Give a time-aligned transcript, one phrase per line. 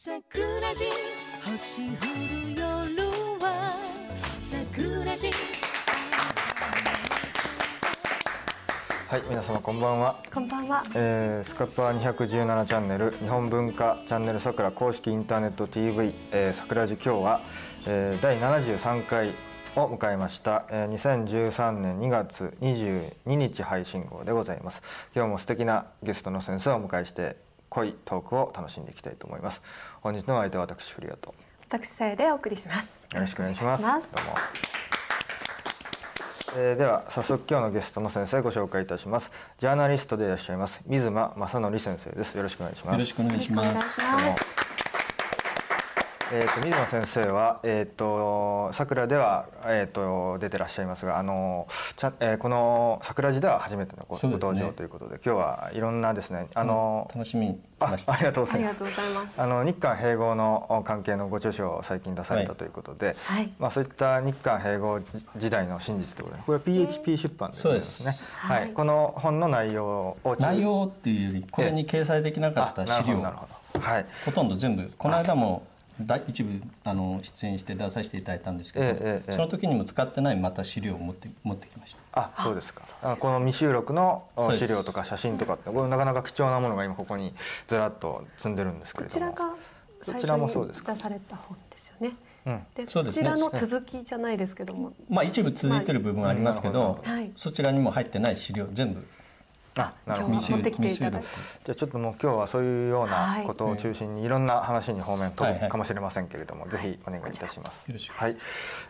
[0.00, 0.84] 桜地
[1.44, 3.02] 星降る夜
[3.40, 3.74] は
[4.38, 5.32] 桜地
[9.08, 10.22] はい、皆様こんばんは。
[10.32, 10.84] こんばんは。
[10.94, 17.40] えー、スカパー217チャンネル日本文化チャンネルさくら公式インターネット TV、えー、桜地今日は、
[17.88, 19.30] えー、第73回
[19.74, 24.80] を迎えました、えー、2013年2月22日配信号でございます
[25.12, 29.62] 今日も素敵なゲストの先生をお迎えして濃いトークを楽しんでいきたいと思います。
[30.00, 31.34] 本日のお相手は私フリアと。
[31.68, 32.90] 私さえでお送りします。
[33.12, 33.84] よろしくお願いします。
[33.84, 34.34] どうも。
[36.56, 39.30] えーでは早速今日のゲストの先生ご紹介いたします。
[39.58, 42.34] ジャーナリストでいらっしゃいます水間正則先生です。
[42.34, 42.94] よろしくお願いします。
[42.94, 44.57] よろしくお願いします。
[46.30, 54.20] えー、と水野先生は、えー、と桜では、えー、と出てらっしゃいますがあのちゃ、えーこの桜地では初めてのご,、ね。
[54.24, 58.12] ご登場ということで今日はいろんなですねあの、楽しみに来あました。
[58.12, 58.84] ありがとうございます。
[58.84, 59.42] ありがとうございます。
[59.42, 62.58] あの日韓併合の関係のご著書を最近出されたはい。
[62.58, 63.50] ということで、はい。
[63.58, 65.00] まあ、そういった日韓併合
[65.36, 68.28] 時代の真実ということでこれは PHP 出版でございますねです。
[68.30, 68.60] はい。
[68.62, 68.72] はい。
[68.72, 69.86] この本の内容
[70.22, 73.80] を内容っていうよりこれに掲載できなかったあなる資料ほどなるほど。
[73.80, 74.06] はい。
[74.26, 75.77] ほとんど全部この間もだ
[76.26, 82.20] 一部あの出演して出させていただいたんですけど、ええええその時にも使ってないまた資料を持って持ってきました。
[82.20, 82.82] あそうですか。
[83.02, 87.34] あこの未収録の資料とか写真とかってこれなかなか貴重なものが今ここに
[87.66, 89.32] ずらっと積んでるんですけれども。
[89.32, 89.58] こちらがこ
[90.02, 90.92] 最ちらも初にそうですか。
[90.92, 92.16] 出された本ですよね。
[92.46, 92.62] うん。
[92.74, 97.02] でこちらの続きじゃないですけども、まあ一部続いてる部分はありますけど、
[97.36, 99.04] そちらにも入ってない資料全部
[99.82, 100.34] あなるほど。
[100.34, 101.26] 今日は持ってきていただいて。
[101.26, 101.64] 未収録。
[101.66, 103.44] じゃあちょっともう今日はそういうようなはい。
[103.44, 104.28] ことを中心にい。
[104.28, 105.62] ろんな話に方面飛はいはい。
[105.62, 107.88] ぶかもしれませんけれども、ぜひお願いいたします。
[107.90, 108.36] よろしくはい、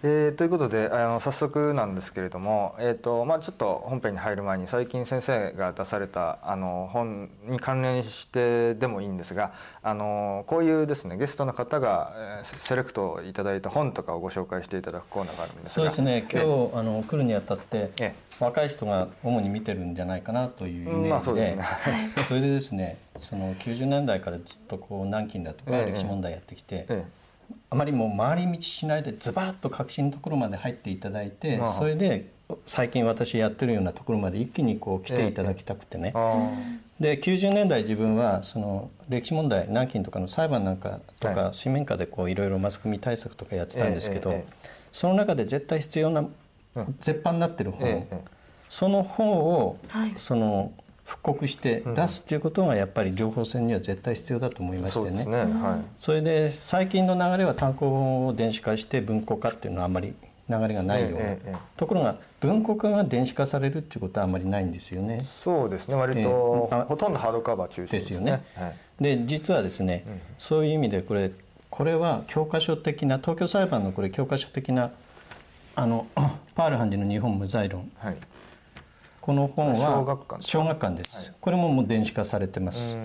[0.02, 15.70] えーということであの早速なんですけれども、えーとまあ、ちょっと本編に入る前に最近先生が出されたあの本に関連してでもいいんですがあのこういうですねゲストの方が、えーセレクトいただいた本とかをご紹介していただくコーナーがあるんですが。
[15.70, 16.26] そうですね。
[16.30, 21.22] 今え日あの来るにあたってえ若い人が主に見てるんじゃないかなというイうんまあメージで。
[21.24, 21.64] そうですね。
[22.28, 25.90] それでですねその90年代からずっとこう南京だとかええ。
[25.90, 27.04] 歴史問題やってきて、え
[27.70, 32.30] あまりもう回り道しないでズバッと核心のところまで入っていただいてそれで
[32.66, 36.12] 最近私やってるようなところまで一気にこう来ていただきたくてね。
[36.98, 44.34] で90年代自分はその歴史問題南京とかの裁判なんかとはか水面下でこういろいろマスコミ対策とかやってたんですけど、
[44.90, 46.34] その中で絶対必要なうん
[47.00, 50.12] 絶版になってる本、えええその本をはい。
[50.16, 50.72] その
[51.08, 55.04] 復刻して出すっていうことがやっぱり情報戦には絶対必要だと思いましてね。
[55.04, 55.84] そうですね、はい。
[55.96, 60.14] それで最近の流れは単行本を電子化して文庫化っていうのはあんまり
[60.50, 65.22] 流れがないような、ええええところが文庫化が電子化されるっていうことはあんまりないんですよね。
[65.22, 65.94] そうですね。
[65.94, 68.10] 割えと、ほとんどハードカバー中心ですね。
[68.10, 68.42] ですよね。
[68.54, 68.76] はい。
[69.00, 70.04] で実はですね、
[70.36, 71.30] そういう意味でこれ
[71.70, 74.90] これは教科書的な東京裁判のこれ教科書的な
[75.78, 76.06] あの
[76.56, 77.88] パール判事の日本無罪論。
[77.98, 78.16] はい。
[79.20, 82.96] この本は小学館です小学館です、これももう電子化されてます、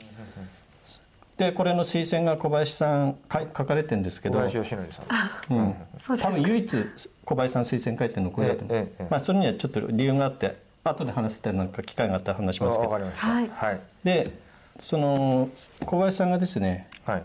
[1.38, 4.36] でこれの推薦が小林さんか書かれてるんですけど。
[4.36, 5.54] 小林義則さん。
[5.54, 5.76] うん。
[6.18, 6.86] 多分唯一
[7.26, 12.90] 小林さん推薦書いてるのこれだと思う、ええええまあそれにはちょっと理由があって後で話せたらなんか機会があったら話しますけど。
[12.90, 13.28] わかりました。
[13.28, 13.50] はい。
[13.50, 13.82] はい。
[14.04, 14.32] で
[14.80, 15.50] その
[15.86, 17.24] 小林さんがですねはい。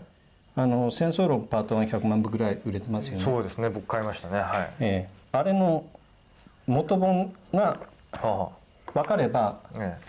[0.57, 3.23] あの戦争論パート1 100万部ぐらい売れてますよね。
[3.23, 3.69] そうですね。
[3.69, 4.39] 僕買いましたね。
[4.39, 4.71] はい。
[4.81, 5.85] ええあれの
[6.67, 7.77] 元本が
[8.13, 8.49] は
[8.93, 9.59] 分かれば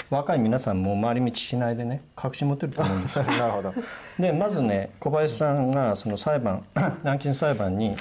[0.09, 3.25] 若い皆さんも回り道しないでね確信持てると思うんですよ。
[3.29, 3.75] え なるほど。
[4.19, 6.65] でまずね小林さんがその裁判
[7.03, 7.97] 南京裁判に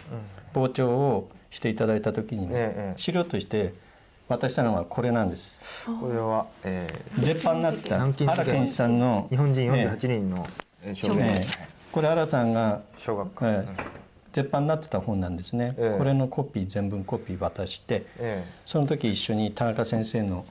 [0.53, 3.73] 傍聴をしていただいた時にね、ええ資料として
[4.29, 5.57] 渡したのがこれなんです。
[5.99, 8.41] これは、えー絶版になってた南京事件。
[8.41, 9.87] 荒健一さんの日本人ええ。
[9.89, 10.47] 48人の
[10.83, 11.45] えー証言、ええ。
[11.91, 13.98] これ荒さんが小学館、ええ
[14.39, 15.97] 絶版になってた本なんですね、ええ。
[15.97, 20.45] これのコピー全文コピー渡してえその時一緒に田中先生の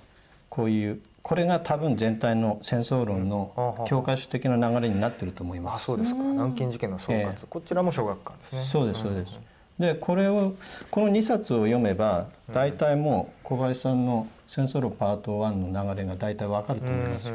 [0.48, 3.84] こういうこれが多分全体の戦争論はあのは。
[3.84, 5.82] あ教科書的な流れになってると思いえます。
[5.82, 6.22] あそうですか。
[6.22, 7.46] 南京事件の総括、ええ。
[7.48, 8.62] こちらも小学館ですね。
[8.62, 9.38] そうですそうです。
[9.78, 10.54] でこれを
[10.90, 14.06] この2冊を読めば大体もう小林さん。
[14.06, 17.30] の戦争論パート1の流れが大体わかると思います。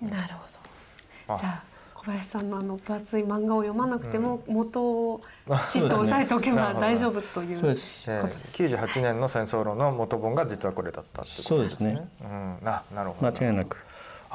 [0.00, 0.44] なるほ
[1.28, 1.36] あど。
[1.36, 1.73] じゃあ
[2.04, 5.22] 小林さんのあの分厚い漫画を読まなくても元を
[5.70, 7.58] きちっと押さえておけば 大丈夫という。
[7.58, 8.10] そうです。
[8.10, 11.46] えー、98年の戦争論の元本が実はこれだったってことですね。
[11.46, 13.26] そうですねうん、ななるほど。
[13.26, 13.78] 間違いなく。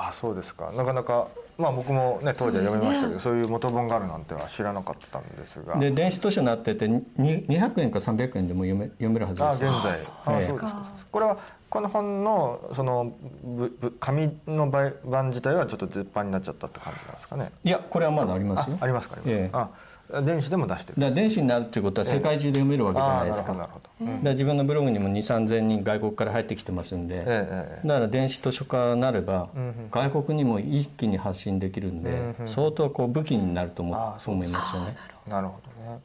[0.08, 0.72] あそうですか。
[0.72, 5.76] なかなかまあ僕もね当時は読みましたけどそう,、いう元本があるなんては知らなかったんですが。
[5.76, 9.44] で電子図書になっててに200円か300円でも読め読めるはずです。
[9.44, 9.92] あ現在。
[10.26, 11.38] あええそうですかこれは
[11.70, 13.12] この本のその
[13.44, 17.52] ぶぶ紙の版版自体はちょっと絶版になっちゃったって感じなんですかね。
[17.64, 18.78] いやこれはまだありますよ。
[18.80, 19.89] あありますかありますええ
[20.24, 21.00] 電子でも出してる。
[21.00, 23.80] だ電子になるっていうことは世界中で読めるわけじゃないですか、あーなるほ
[24.24, 24.30] ど。
[24.32, 29.50] 自分のブログにも2 3 0 0人外国から入ってきてますんで、えええだから電子図書化になれば、
[29.92, 34.96] 外国にも一気に発信できるんで、相当こう武器になると思う思いますよね。
[35.28, 36.00] えなるほどね。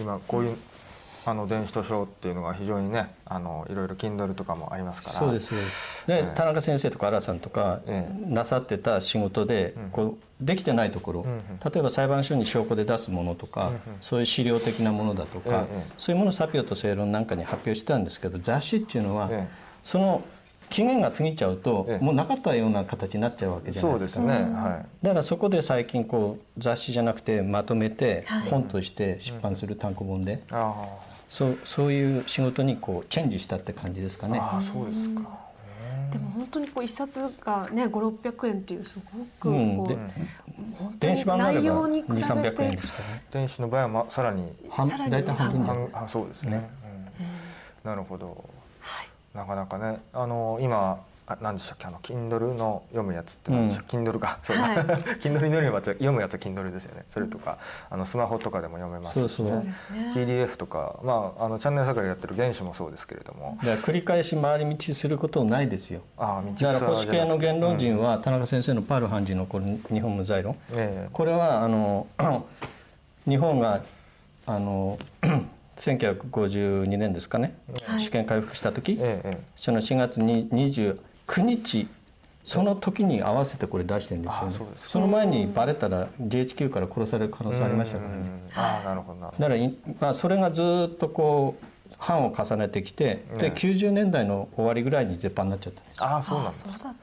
[0.00, 0.56] 今こういう
[1.24, 5.18] あの電子図書っていうのが非常にねあのいろいろ Kindle とかもありますから。
[5.18, 6.06] そうですそうです。
[6.06, 11.42] で、田中先生とか荒さんとかえなさってた仕事で、こうできてないところ、んうん。
[11.64, 19.72] 例えば裁判所に証拠で出すものとか、そういう資料的なものだとか、ええそういうものをサピオと正論なんかに発表してたんですけど雑誌っていうのは、ええ。
[19.82, 20.22] その
[20.68, 22.04] 期限が過ぎちゃうと、ええ。
[22.04, 24.10] もうなかったような形になっちゃうわけじゃないでか。
[24.10, 25.04] そうですすね、はい。
[25.04, 30.74] だからそこで最近こう雑誌じゃなくてまとめて本として出版する単行本で、あ
[31.32, 34.38] そうそういう仕事にこうチェンジしたって感じですかね。
[34.38, 35.22] あそうですか。
[36.12, 40.10] でも本当にこう一冊がね5600円っていうすごくこう、うん
[40.98, 42.20] 電子版があれば内容に比べて。
[42.20, 43.24] 2300円ですからね。
[43.32, 44.52] 電子の場合はまさらに。
[44.68, 45.10] 半さらに。
[45.10, 45.66] 大体半分で。
[45.68, 46.68] 半あそうですね、
[47.84, 47.90] うん。
[47.90, 48.44] なるほど、
[49.32, 51.86] なかなかねあの今あ何でしたっけ？
[51.86, 54.56] あの Kindle の読むやつって何でしたっけ、Kindle かそう。
[54.56, 54.76] だ、はい。
[55.22, 57.04] Kindle に読むやつ読むやつは Kindle ですよね。
[57.08, 57.58] それとか
[57.90, 59.20] あのスマホとかでも読めますし。
[59.20, 60.12] そうそうそうですね。
[60.14, 63.56] PDF とかまああのチャンネル桜やってる原子もそうですけれども。
[63.60, 66.02] だから繰り返し回り道することないですよ。
[66.18, 70.56] ああ道だから保守系の言論人は、は田中先生のパール判事のこれ日本無罪論。
[70.72, 71.08] ええ。
[71.12, 72.06] これはあの
[73.28, 73.82] 日本が
[74.46, 74.98] あの
[75.76, 77.56] 1952年ですかね、
[77.98, 79.44] 主権回復した時、ええええ。
[79.56, 80.48] その4月に
[81.32, 81.88] 29日
[82.44, 84.56] その時に合わせてこれ出してるんですよね。
[84.58, 88.16] あその前にバレたら GHQ から殺される可能性ありましたからね。
[88.16, 88.40] うん。
[88.56, 89.26] ああなるほどな。
[89.28, 91.64] るほどだからい、まあ、それがずっとこう
[92.04, 96.94] 版を重ねてきて、でね90年代の終わりぐらいに絶版になっちゃったんです、ああそうなんあですか。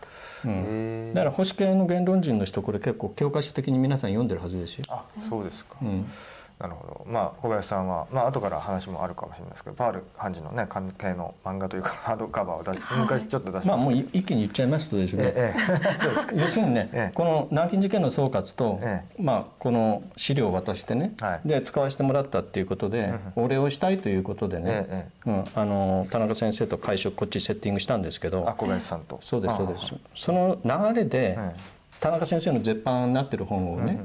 [0.42, 1.14] そうん。
[1.14, 6.12] だから保守系の言論人の人これ結構教科書的に皆さん読んでるはずですよ、あそうですか、うん、
[6.60, 7.06] なるほど。
[7.10, 13.78] まあ小林さんはまあ後から話もあるかもしれないですけどパール判事のね関係の漫画というか ハードカバーを出し、昔ちょっと出しました。
[13.78, 15.98] まあもうい一気に言っちゃいますとですね、ええええ。
[16.04, 16.36] そうですか。
[16.36, 17.16] 要するにね、ええ。
[17.16, 21.48] この南京事件の総括と、えまあ、この資料を渡してね、はい。
[21.48, 29.18] で使わせてもらったっていうことで、お礼をしたいということでね、えうん、あの田中先生と会食こっちセッティングしたんですけどあ小林さんと。
[29.22, 29.94] そうですあそうです。
[30.14, 31.80] その流れで、ええ。
[32.00, 34.00] 田中先生の絶版になってる本をね、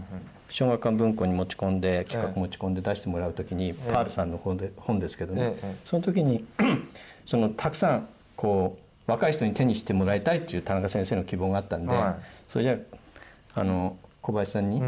[0.48, 5.76] 小学館文庫に持ち込んで企画持ち込んで出してもらうときに、パールさんの本で本ですけどね、ええ。
[5.84, 6.44] その時に
[7.26, 12.24] そのたくさんこう若い人に手にしてもらいたいっていう田中先生の希望があったんで、はい。
[12.46, 12.76] それじゃ
[13.54, 14.82] ああの小林さんに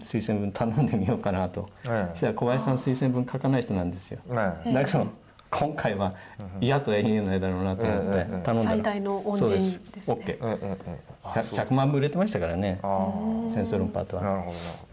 [0.00, 2.10] 推薦文頼んでみようかなと、ええ。
[2.12, 4.20] そしたら小林さん推薦文書かない人なんですよ。
[4.26, 5.08] ねだけど
[5.50, 6.14] 今回は
[6.60, 9.78] 嫌とは言えないだろうなと思ってええええ頼んだら最大の恩人そうです。
[9.78, 12.78] ね OK えええええあ 100, 100万部売れてましたからね。
[12.82, 13.08] あ
[13.48, 14.87] 戦争論パートはあなるほど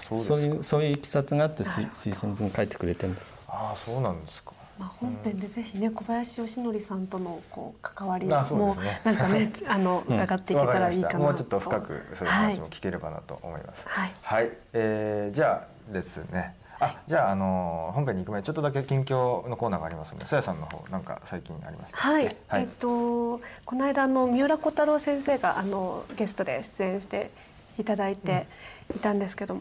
[0.00, 3.32] そういうそういういきさつがあって推推薦文書いてくれてるんです。
[3.48, 4.52] ああそうなんですか。
[4.78, 11.10] まあ、本編でぜひね小林義則さんとのこう関わりもなんかね あの伺っていけたらいいかなと。
[11.10, 11.18] わかりました。
[11.18, 13.84] もうちょっと深くそういう話も聞ければなと思います。
[13.88, 14.50] はい。
[14.72, 16.54] えーじゃあですね。
[16.80, 22.62] あじゃあ、あの本編に行く前にちょっとだけ近況のコーナーがありますのでさやさんの方なんか最近ありましたっはい、けはい。
[22.62, 23.40] えっとこ
[23.72, 27.30] の間あの三浦小太郎先生があのゲストで出演して
[27.78, 28.46] いただいて
[28.94, 29.60] いたんですけども、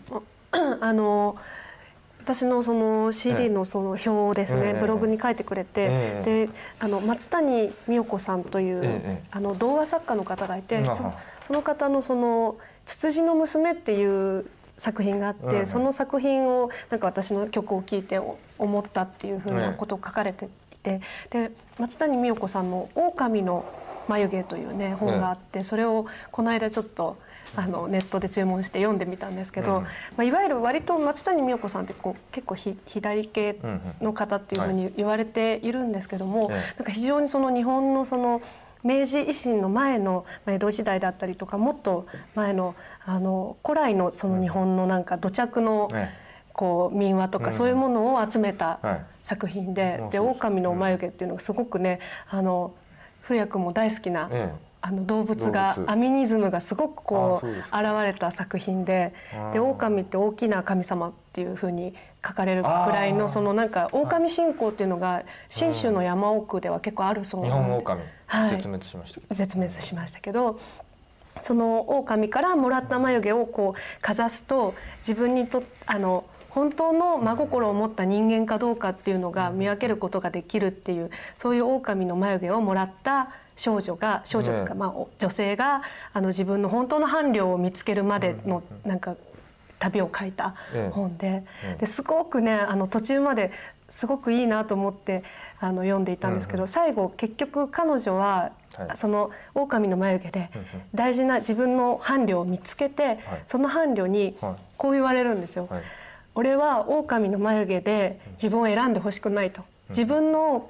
[0.82, 1.38] あの
[2.28, 4.82] 私のその CD のその表をですね、ええ。
[4.82, 6.48] ブログに書いてくれて、ええ。
[6.48, 9.24] であの松谷美代子さんという、ええ。
[9.32, 10.96] あの童話作家の方がいて、うんそ
[11.48, 14.46] その方のその「ツツジの娘」っていう
[14.78, 20.50] 作品があって、その作品をなんか私の曲を聴いてお思ったっていうふうなことを書かれてい
[20.84, 23.64] て、で松谷美代子さんの「狼の
[24.10, 27.18] 眉毛」というね本があって、それをこの間ちょっと
[27.56, 29.90] あのネットで注文して読んでみたんですけど、うんま
[30.20, 33.60] あ、いわゆる割と松谷美代子さんってこう結構ひ左系
[34.02, 36.76] の方っていうふうに言われているんですけども、ええ。
[36.78, 38.42] なんか非常にその日本のその
[38.84, 42.76] 明治維新の前のまあ江戸時代だったりとかもっと前の
[43.06, 46.10] あの古来のその日本のなんか土着のえ
[46.54, 49.06] こう民話とうんかそういうものを集めたはい。
[49.28, 52.00] 作品で「で狼の眉毛」っていうのがすごくね
[52.30, 52.72] あの
[53.24, 59.14] 古谷君も大好きなえあの動物がアミニズムがすごくこう現れた作品で
[59.54, 61.94] で狼って大きな神様っていうふうに
[62.26, 68.50] 書かれるくらいのそのなんか狼信仰っていうのが信州の山奥では結構あるそう日なんで本狼はい。
[68.52, 69.36] 絶滅しましたけど。
[69.36, 70.60] 絶滅しましたけど
[71.42, 85.82] その狼からもらった眉毛をこうかざすと自分にとあの本当の真心を持った人間かどうかっていうのが見分けることができるっていうそういう狼の眉毛をもらった少女が少女とか、ねまあ、お女性が
[86.14, 89.16] あの自分の本当の伴侶を見つけるまでのなんか
[89.80, 90.90] 旅を書いたええ。
[90.94, 91.28] 本で。
[91.28, 91.44] え
[91.76, 91.78] え。
[91.80, 93.52] ですごくねあの途中まで
[93.90, 95.24] すごくいいなと思って
[95.60, 98.98] あの読んでいたんですけど、最後結局彼女は、はい。
[98.98, 100.52] その狼の眉毛で
[100.94, 104.56] 大事な自分の伴侶を見つけて、その伴侶にはい。
[104.78, 105.68] こう言われるんですよ。
[105.70, 105.84] はい。
[106.36, 109.64] 俺は狼の眉毛で自分を選んでほしくないと。
[109.90, 110.70] 自分の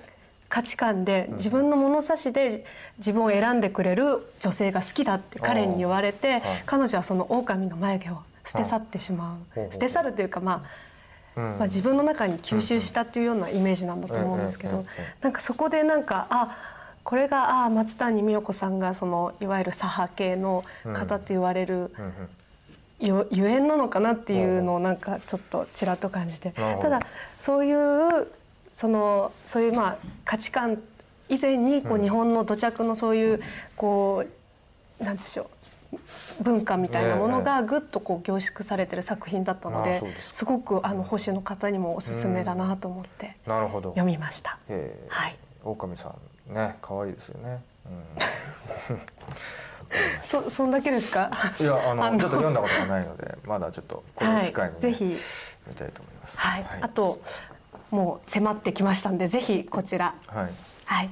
[0.49, 2.65] 価値観で自分の物差しで
[2.97, 6.41] 自分を選んでくれる女性が好きだって彼に言われてはい。
[6.65, 10.65] 彼女はその狼の眉毛を捨て去ってしまほう捨て去るというかま
[11.35, 11.43] あうん。
[11.59, 14.85] まあ、自分の中に吸収したっていうようなイメージなんだと思うんですけど
[15.21, 16.57] なんかそこでなんかあ
[17.03, 20.63] これがあ松谷美代子さんがそのいわゆる左派系の
[20.93, 21.91] 方と言われる
[22.99, 26.51] ゆゆえんなのかなっていうのをなんかちょっとちらっと感じて。
[26.51, 26.99] ただ
[27.39, 28.27] そういう
[28.77, 30.79] そのそういうまあ価値観
[31.29, 32.03] 以前にこううん。
[32.03, 33.41] 日本の土着のそういう
[33.75, 34.23] こ
[35.01, 35.49] うなんでしょ
[35.91, 35.97] う
[36.43, 43.89] 文化みたいなものがぐっとこう凝縮されてる作品だったのあですごくあの保守の方にもおすすめだなと思ってなるほど。
[43.89, 44.59] 読みました。
[44.69, 44.95] え。
[45.09, 45.35] ーはい。
[45.63, 46.13] 狼さ
[46.47, 47.61] んね可愛いですよね、
[50.21, 51.31] そそんだけですか？
[51.59, 55.17] うん、いやあのちょっと読んだことがないのでまだちょっとこれを機会に、ねぜひ。
[55.67, 56.37] 見たいと思います。
[56.37, 57.21] はい、あと
[57.91, 60.15] もう迫ってきましたんでぜひこちら。
[60.27, 60.49] はい。
[60.85, 61.09] はい、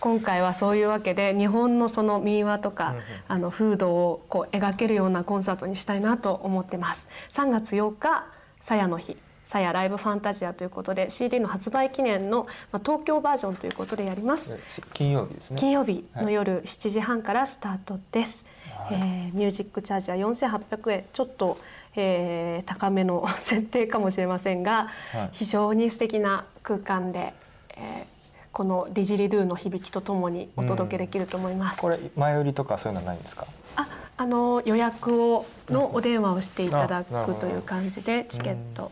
[0.00, 3.02] 今回はそういうわけで日本のその民話とか、うんうん。
[3.28, 7.06] あの風土をこう描けるようなコンサートにしたいなと思ってます。
[7.32, 8.26] 3月8日
[8.62, 9.16] さやの日。
[9.48, 14.58] さやライブファンタジアということで CD の発売記念の、まあ、東京バージョンということでやります、で
[14.92, 15.58] 金曜日ですね。
[15.58, 18.44] 金曜日の夜7時半からスタートです、
[18.76, 18.98] はい。
[18.98, 21.04] えーミュージックチャージは4800円。
[21.14, 21.56] ちょっと、
[22.00, 25.28] えー高めの 設定かもしれませんが、はい。
[25.32, 27.34] 非常に素敵な空間で、
[27.76, 28.18] えー
[28.50, 33.46] このディジリドゥの響きとともにお届けできると思います、これ前売りとかそういうのはないんですか？
[33.76, 33.86] あ
[34.16, 38.90] あの予約をのお電話をしていただくという感じでチケット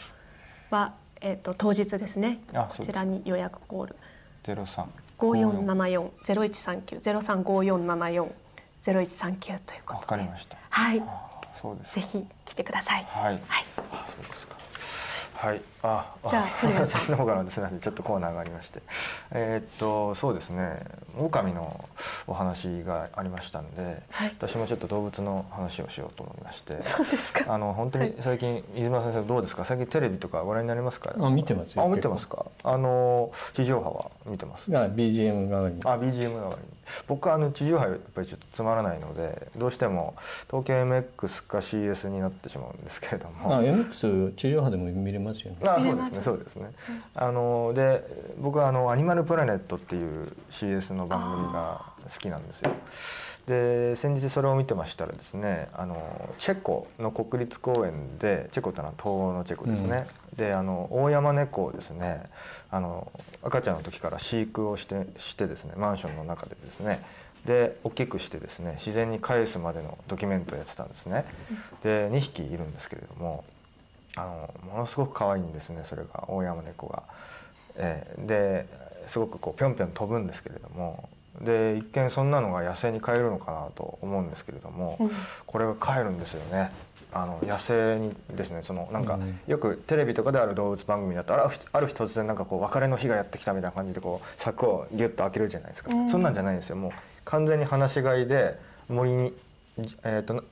[0.71, 2.39] は、えー、と当日ですね。
[2.53, 3.97] こちらに予約コール。
[4.45, 4.89] ゼロ三。
[5.19, 6.13] 五四七四。
[6.25, 6.99] ゼロ一三九。
[7.01, 8.31] ゼロ三五四七四。
[8.83, 10.03] ゼロ一三九ということで。
[10.03, 10.59] わかりました。
[10.71, 11.03] はい、
[11.85, 13.05] ぜひ来てください。
[13.09, 13.41] はい。
[13.49, 14.57] はい、あそうですか。
[15.35, 17.01] はいあじゃあ古谷さん。
[17.03, 18.81] 私の方からですみませんちょっとコーナーがありまして。
[19.33, 20.81] えーっとそうですね。
[21.19, 21.85] 狼の
[22.27, 24.35] お話がありましたんで、はい。
[24.39, 26.83] 私もちょっと動物の話をしようと思いまして。
[26.83, 27.45] そうですか。
[27.53, 29.65] あの本当に最近、飯島先生どうですか？
[29.65, 31.15] 最近テレビとかご覧になりますか？
[31.19, 31.85] あ見てますよ。
[31.85, 32.47] あ見てますか？
[32.65, 34.71] あの地上波は見てます？
[34.71, 35.79] が BGM 側に。
[35.85, 36.77] あ BGM 代わりに。
[37.09, 40.15] 僕はあの地上波やっぱりちょっとつまらないのでどうしても
[40.49, 43.57] 東京 MX か CS になってしまうんですけれども。
[43.57, 45.57] あ MX 地上波でも見れますよね。
[45.67, 46.15] あそうですす。
[46.15, 46.71] ねそうですね、
[47.15, 48.03] あので
[48.39, 52.71] 僕はあの「アニマルプラネット」っていう CS の番組が好きなんですよ。
[53.47, 60.07] で先日それを見てましたらですねあのチェコの国立公園でチェコってのは東欧のチェコですね、
[60.37, 62.25] であの大山猫をですね
[62.71, 63.11] あの
[63.43, 67.05] 赤ちゃんの時から飼育をしてしてですねマンションの中でですね
[67.45, 71.25] で大きくしてですね自然に返すまでのドキュメントをやってたんですね。
[71.85, 73.45] で2匹いるんですけれども
[74.17, 77.03] あのものすごく可愛いんですねそれが大山猫が。
[77.77, 78.67] えーで
[79.07, 81.09] すごくこうぴょんぴょん飛ぶんですけれども。
[81.41, 85.11] で一見そんなのが野生に帰るのかなと思うんですけれども、うん。
[85.47, 86.73] これが帰るんですよね。
[87.13, 89.39] あの野生にですねそのなんかうん。
[89.47, 96.09] よくテレビとかである動物番組だとある日ある日突然なんかこう別れの日がやってきたみたいな感じでこう柵をギュッと開けるじゃないですか、うん。
[96.09, 96.77] そんなんじゃないんですよ。
[96.77, 96.93] もう
[97.25, 98.59] 完全に放し飼いで
[98.89, 99.35] 森に、
[100.05, 100.43] えー、とい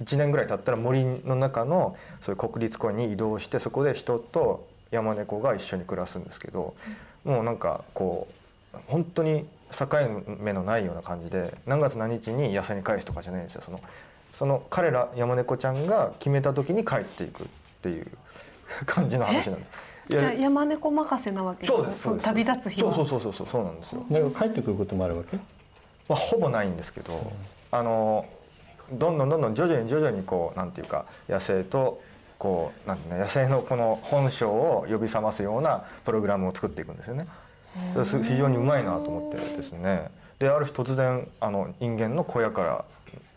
[0.00, 6.74] 1年ぐらい経ったら森の中のそういう国立公園に移動してそこで人と山猫が一緒に暮らすんですけど、
[7.24, 8.28] もうなんかこ
[8.74, 9.88] う本当に境
[10.40, 13.80] 目のないような感じで何月何日に野生に返すとかじゃないんですよその
[14.32, 17.46] その彼ら山猫ちゃんが決めた時に帰っていくっ
[17.82, 18.06] ていう
[18.84, 19.70] 感じの話なんです。
[20.08, 22.94] じゃあ山猫任せなわけそうですそうです旅立つ日は？
[22.94, 24.06] そうそうそうそうそうなんですよ。
[24.08, 25.36] だから帰ってくることもあるわけ？
[26.08, 27.32] まあ、ほぼないんですけど、
[27.72, 28.24] あの
[28.92, 32.00] どんどんどんどん徐々に徐々にこうなんていうか野生と
[32.38, 37.26] こうなんていうの野生のこの本性を呼び覚ますようなプログラムを作っていくんですよね。
[38.22, 42.84] 非常にうまいなと思ってですねである日突然あの人間の小屋から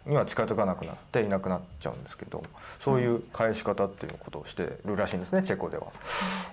[0.06, 2.44] には近づかなくなっていなくなっちゃうんですけど
[2.79, 5.88] そういう返し方っていうことをしてるらしいんですねチェコでは。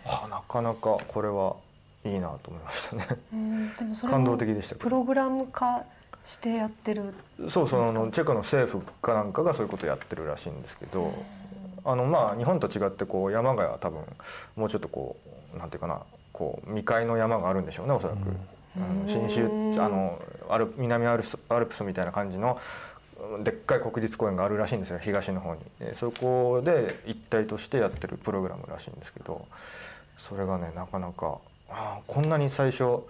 [0.05, 1.57] はあ、なかなかこれは
[2.05, 3.05] いいなと思いましたね。
[3.33, 5.85] うんでもそれも感動的でしたプログラム化
[6.27, 7.15] してやってる
[7.49, 11.15] そうそのチェコの政府かなんかがそういうことをやってるらしいんですけど
[11.85, 14.01] あのまあ日本と違ってこう山が多分
[14.57, 15.17] もうちょっとこ
[15.55, 16.01] うなんていうかな
[16.33, 18.19] こう未開の山があるんでしょうねおそらく。
[19.07, 19.47] 新州
[19.81, 22.61] あのアル南アルスアルプスみたいな感じの
[23.43, 25.61] でっかい国立公園があるらしいんですよ東の方に。
[25.81, 29.47] でそこで一体としてやってるプログラムらしいんですけど
[30.19, 31.39] それがねなかなか
[31.71, 33.01] ああこんなに最初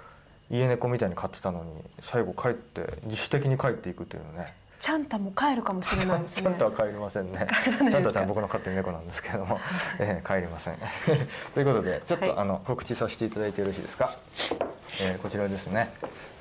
[0.51, 7.47] 家猫みたいに飼ってたのに最後帰って自主的に帰っていくというのねチャンタも帰るかもしれないですねちゃんとは帰りませんね。
[7.91, 9.59] ちゃんとは僕の飼ってる猫なんですけども、
[9.99, 10.77] えー、帰りません。
[11.55, 14.15] ということでちょっと、はいあの告知させていただいてよろしいですか？
[15.01, 15.91] えー、こちらですね。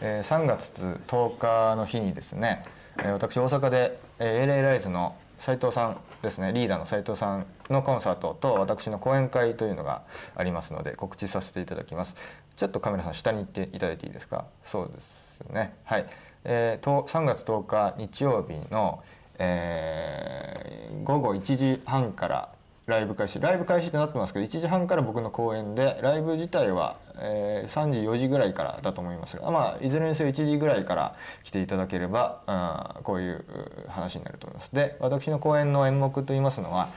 [0.02, 2.64] えー、3月10日の日にですね、
[3.00, 10.02] えー、私大阪で、えー、LA ライズの斉藤さんですねリーダーの斉藤さんのコンサートと私の講演会というのが
[10.36, 12.16] ありますので告知させていただきます
[12.56, 14.46] ちょっとカメラさん下に行っていただいていいですか？
[14.64, 15.74] そうですね。
[15.84, 16.06] はい、
[16.44, 19.04] えー、と3月10日日曜日の、
[19.38, 22.50] えー午後1時半から
[22.88, 23.40] ライブ開始。
[23.40, 33.44] ライブ開始となってますけど1時半から僕の公演でライブ自体は、えー3時4時ぐらいからだと思いますが、まあ、いずれにせよ1時ぐらいから来ていただければあーこういう
[33.88, 34.74] 話になると思います。
[34.74, 36.90] で私の公演の演目といいますのは、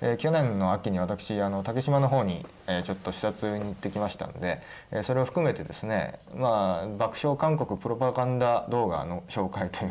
[0.00, 4.60] えー去年の秋に私あの竹島の方に、えーちょっと視察に行ってきましたんで、
[4.90, 9.84] えーそれを含めてですね、まあ、爆笑韓国プロパガンダ動画の紹介と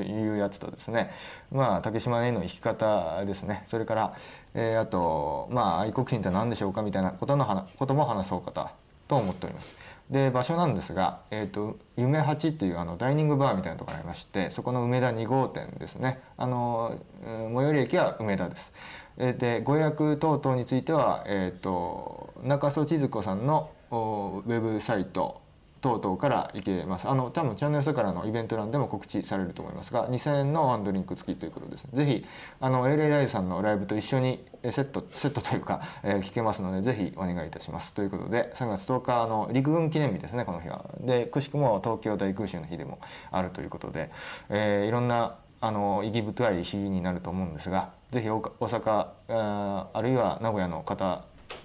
[0.00, 1.10] いうやつとですね、
[1.50, 4.16] まあ、竹島への生き方ですねそれから、
[4.54, 8.72] えーあと、まあ、愛国心って何でしょうかみたいなことのことも話そうか
[9.08, 9.92] と思っております。
[10.10, 18.72] で場所なんですが、えー、と夢八っていうあのダイニングバーみたいなところがありましてそこの梅田2号店ですねあの、最寄り駅は梅田です。
[19.16, 25.42] でご予約等々については、えー、と中曽千鶴子さんのウェブサイト
[25.82, 27.08] 等々から行けます。
[27.08, 32.24] あの多分チャンネルさからのイベント欄でも告知されると思いますが2000円のワンドリンク付きということですぜひ
[32.60, 37.92] あの LA ライズさんのライブと一緒にセットセットというか、えー聞けますのでぜひお願いいたします。
[37.92, 40.84] ということで3月10日の陸軍記念日ですねこの日は。
[41.00, 43.00] でくしくも東京大空襲の日でも
[43.32, 44.10] あるということで、
[44.48, 51.24] えーいろんなあの意義深い日になると思うんですがぜひ大大阪あーあるいは名古屋の方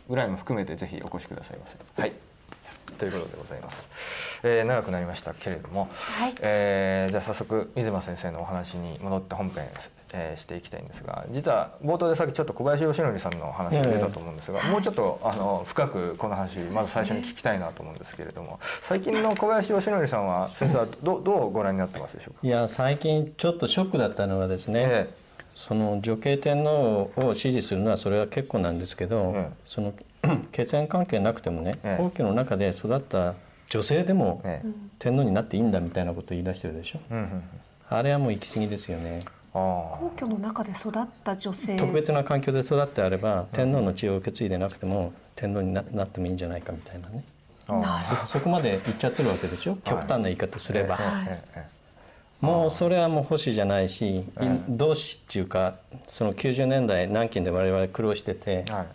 [0.09, 1.77] ぐらいも含めてぜひお越しくださいませ。
[2.01, 2.13] はい。
[2.97, 4.39] ということでございます。
[4.43, 6.33] えー長くなりましたけれども、はい。
[6.39, 9.67] えーじゃあ早速水間先生のお話に戻って本編、
[10.13, 25.09] えーしていきたいんですが実は冒頭でさっきちょっと小林義則さんのお話が出たと思うんですが、もうちょっとあの深くこの話まず最初に聞きたいなと思うんですけれども最近の小林義則さんは先生はどどうご覧になってますでしょうか、いや最近ちょっとショックだったのはですね、え
[25.57, 29.53] その女系天皇を支持するのはそれは結構なんですけど、ええ。
[29.65, 29.91] その
[30.53, 32.03] 血縁関係なくてもね、ええ。
[32.03, 33.33] 皇居の中で育った
[33.67, 34.67] 女性でもええ。
[34.99, 37.43] 天皇になっていいんだみたいなことを言い出してるでしょ、うんうんうん。
[37.89, 39.23] あれはもう行き過ぎですよね。
[39.55, 39.57] あ
[39.99, 41.75] 皇居の中で育った女性。
[41.75, 47.23] 特別な環境で育ってあれば天皇の血を受け継いでなくても天皇にななってもいいんじゃないかみたいなね。
[47.67, 47.79] ああ。
[47.79, 49.75] なるほそこまで言っちゃってるわけでしょ？
[49.83, 51.76] 極端な言い方すれば、ええええ
[52.41, 54.23] もうそれはもう保守じゃないし、
[54.69, 55.75] 同志っていうか
[56.07, 58.85] その90年代南京で我々苦労してて、はい。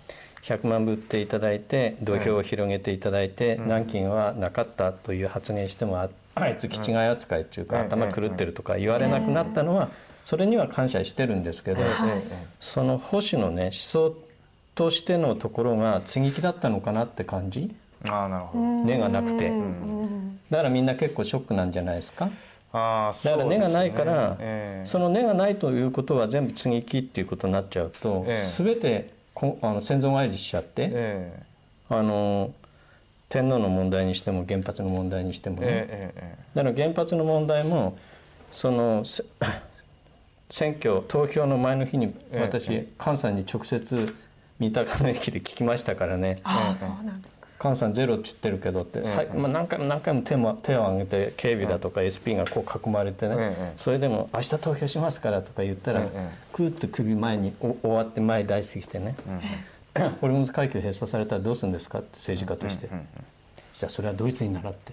[0.43, 6.59] 100万部売っていただいて土俵を広げていただいて、南京はなかったという発言してもああい。
[6.59, 7.87] つ気違い扱いっていうか、うん。
[7.87, 9.91] 頭狂ってるとか言われなくなったのは、
[10.25, 14.17] それには感謝してるんですけど、ええその保守のね思想
[14.75, 17.73] としてのところが接ぎ木だったのかなって感じ？
[18.09, 20.41] ああなるほど、根がなくて、うん。
[20.51, 22.31] だからみんな結構ショックなんじゃないですか？
[22.73, 24.87] ああだから根がないから、ええ。
[24.87, 28.65] その根がないということは全部接ぎ木っていうことになっちゃうと、ええ。
[28.65, 31.43] 全てこあの先祖返りしちゃって、ええ。
[31.91, 32.53] あの
[33.29, 37.97] 天皇の問題にしても原発の問題にしてもね、ええええだから原発の問題も
[38.51, 39.25] そのせ
[40.49, 44.07] 選挙投票の前の日にええ私、え菅さんに直接
[44.59, 46.41] 三鷹の駅で聞きましたからね。
[46.45, 47.35] あそうなんです。
[47.35, 59.15] か菅さんゼロって言ってるけどって、さいええまあ、何回も何回も手も手を挙げて警備だとか SP がこう囲まれてね、ええそれでも「明日投票しますから」とか言ったら、ええクーッと首前にお終わって前に出してきてね
[60.21, 63.07] 「ホルムズ海峡閉鎖されたらどうするんですか?」って政治家として、うんうんうん。
[63.79, 64.93] じゃあそれはドイツに習って。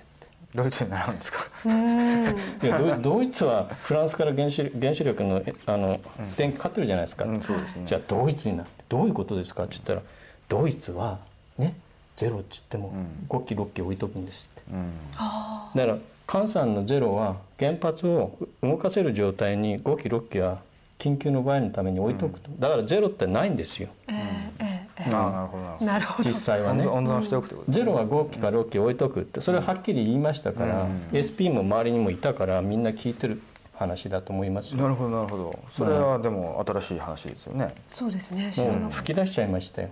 [0.55, 1.47] ドイツに習うんですか？
[1.65, 2.25] うん。
[2.25, 2.27] い
[2.63, 5.99] やドイツはフランスから原子原子力のえあの
[6.37, 7.83] 電気買ってるじゃないですか、うんそうですね。
[7.85, 10.01] じゃあドイツになってどういうことですかって言ったら
[10.47, 11.19] ドイツは
[11.59, 11.75] ね
[12.19, 13.07] ゼロって言ってもん。
[13.29, 14.63] 5機6機置いとくんですって。
[14.73, 14.91] うん。
[15.15, 15.97] あだから
[16.29, 20.59] 菅さんのゼロは原発を動かせる状態に5機6機は
[20.97, 23.87] 緊急の場合のために置いとくと、だからゼロってないんですよ。
[24.07, 24.15] ーえ
[24.59, 26.29] ええええああなるほどなるほど。
[26.29, 26.85] 実際はね。
[26.85, 29.39] 温存しておくってことですゼロは5期か6期置いとくって。
[29.39, 33.41] それははっきり言いましたから、SP も周りにもいたからみんな聞いてる
[33.79, 34.77] 話だと思いますよ。
[34.77, 35.57] なるほどなるほど。
[35.71, 37.73] それはでも新しい話ですよね。
[37.89, 38.51] そうですね。
[38.53, 39.87] 知らなもう吹き出しちゃいましたよ、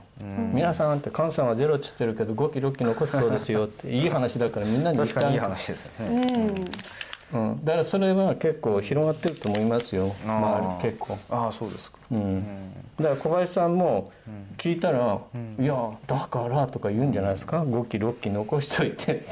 [0.53, 6.33] 皆さんって菅さんはゼロって言ってるけど5期6期残すそうですよっていい話だからみんなに言っ確かにいい話ですよね。
[6.33, 6.65] うん、
[7.31, 10.15] だからそれは結構広がってると思いますよ。
[10.25, 10.37] あー。
[10.37, 11.97] 周り結構、ああそうですか。
[12.09, 12.43] うん、
[12.95, 14.11] だから小林さんも
[14.55, 15.19] 聞いたら
[15.59, 19.23] 「いやだから」とか言うんじゃないですか？5期6期残しといてって。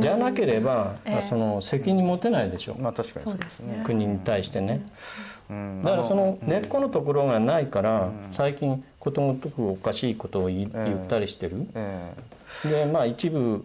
[0.00, 1.22] じゃなければ、ええ。
[1.22, 3.80] その責任持てないでしょ、まあ確かにそうですね。
[3.84, 4.84] 国に対してね。
[5.48, 5.82] うん。
[5.82, 10.70] だからその根っこのところがないから最近ことごとくおかしいことを言っ
[11.08, 11.66] たりしてる。
[11.74, 12.12] え。
[12.68, 13.64] でまあ一部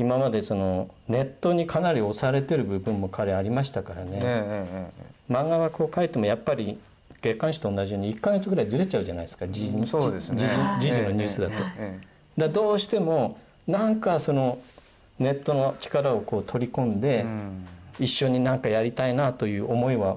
[0.00, 5.32] 今までそのネットにかなり押されてる部分も彼ありましたからええねえええ。
[5.32, 6.78] 漫画はこう書いてもやっぱり
[7.20, 9.46] 月刊誌と同じように1か月ぐらいずれちゃうじゃないですか。
[9.46, 9.82] 時事ね。
[9.82, 11.54] のニュースだと。
[11.76, 13.36] ええだどうしても
[13.66, 14.58] なんかその
[15.18, 17.66] ネットの力をこう取り込んでうん。
[17.98, 20.16] 一緒になんかやりたいなという思いは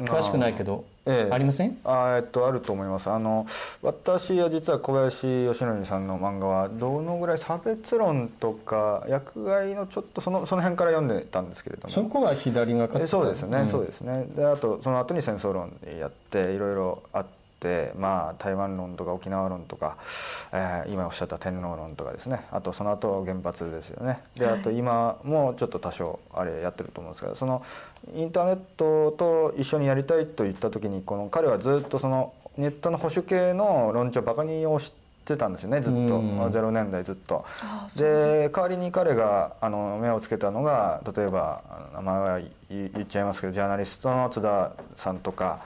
[0.00, 1.32] 詳しくないけどええ。
[1.32, 1.78] ありません？
[1.84, 3.10] あえっとあると思います。
[3.10, 3.46] あの
[3.82, 11.88] 私は実は小林義則さんの漫画はどのぐらい差別論とか薬害のちょっとそのその辺から読んでたんですけれども。
[11.88, 13.04] そこは左が勝ってた。
[13.04, 13.68] えそうですね、ん。
[13.68, 14.26] そうですね。
[14.36, 17.41] であとその後に戦争論やっていろいろあって
[17.96, 19.96] まあ台湾論とか沖縄論とか、
[20.52, 22.44] えー今おっしゃった天皇論とかですね。
[22.50, 24.20] あとその後原発ですよね。
[24.36, 27.62] であと今もちょっと多少あれやってると思うんですけどその
[28.14, 34.92] インターネットと一緒にやりたいと言った時にこの彼はずっとそのネットの保守系の論調バカにをし
[35.24, 35.98] てたんですよねずっと。
[35.98, 37.44] うん0年代ずっと。
[37.96, 41.62] で代わりに彼があの目をつけたのが例えば
[41.94, 42.40] 名前は
[42.72, 45.60] 言言っちゃいますけどジャーナリストの津田さんとか、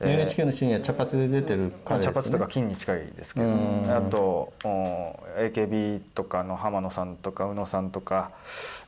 [0.00, 3.90] えー NHK の深夜茶髪で出てる彼です茶ね髪とか金に近いですけど、うん。
[3.90, 8.30] あとお AKB とかの浜野さんとか宇野さんとか、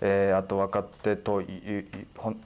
[0.00, 1.42] えーあと若手と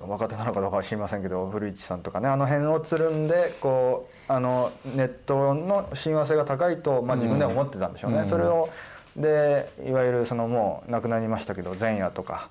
[0.00, 8.20] 若手なのかどうかは知りませんけど古市さんとかねあの辺をつるんでこうあのネットの親和性が高いと、まあ、自分では思ってたんでしょうね。
[8.20, 8.26] うん。
[8.26, 8.68] それを
[9.16, 12.48] でいわゆるそのもう亡くなりましたけど前夜とか、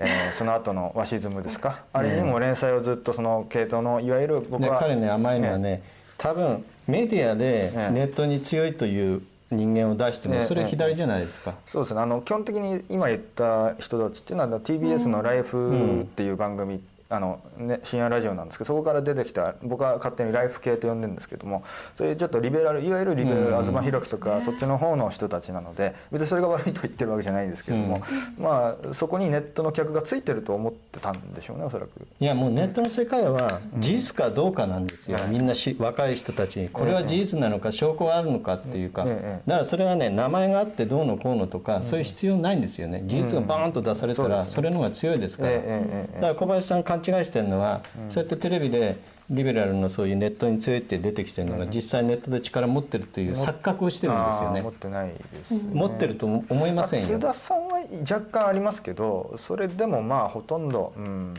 [0.00, 1.84] えーその後のワシズムですか？
[1.92, 5.82] あれにも連載をずっとその系統のいわゆる僕はで彼ね甘いのはね
[6.16, 7.90] 多分メディアでええ。
[7.92, 10.38] ネットに強いという人間を出してええ。
[10.40, 11.54] もそれ左じゃないですか？
[11.66, 12.00] そうですね。
[12.00, 16.80] あの基本的に今言った人たちっていうのは TBS の「ライフっていう番組、
[17.12, 21.64] あのね、深夜ラジオなんですけどそこから出てきた僕は勝手にライフ系と呼んでるんですけども
[21.96, 28.00] そういうちょっとリベラルいわゆるリベラル、うん東博樹とか、そっちの方の人たちなので別にそれが悪いと言ってるわけじゃないんですけども、
[28.38, 31.90] まあそこにネットの客がついてると思ってたんでしょうねおそらく。
[32.20, 39.50] いやもうネットの世界は事実かどうかなんですよ、みんなし若い人たちにこれは事実なのか証拠はあるのかっていうか、ええ。
[39.50, 43.02] だからそれはね名前があってどうのこうのとか、そういう必要ないんですよね。
[43.06, 48.98] 事実がバーンと出されたら、それの方が強いですから、だから小林さん勘違いしてるのは、そうやってテレビで
[49.30, 54.60] リベラルのそういうネットに強いって出てきてるのが、実際ネットで力持ってるという錯覚をしてるんですよね。
[54.62, 55.70] 持ってないです、ね。
[55.72, 57.06] 持ってると思いませんよ。
[57.06, 61.34] 津田さんは若干ありますけどそれでもまあほとんどうん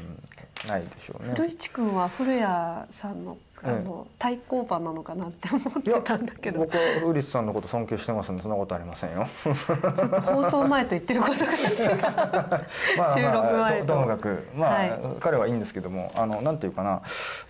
[0.68, 1.34] ないでしょうね。
[1.36, 6.60] 古市君は古谷さんのあの対抗馬なのかなって思ってたんだけど。
[6.60, 9.28] 僕は古市さんのこと尊敬してますんでそんなことありませんよ。
[9.44, 12.02] ちょっと放送前と言ってることが違う。
[12.98, 13.88] まあ収録まあ前と。
[13.88, 14.48] とともかく。
[14.56, 15.00] まあ、はい。
[15.20, 17.02] 彼はいいんですけどもあのなんていうかな。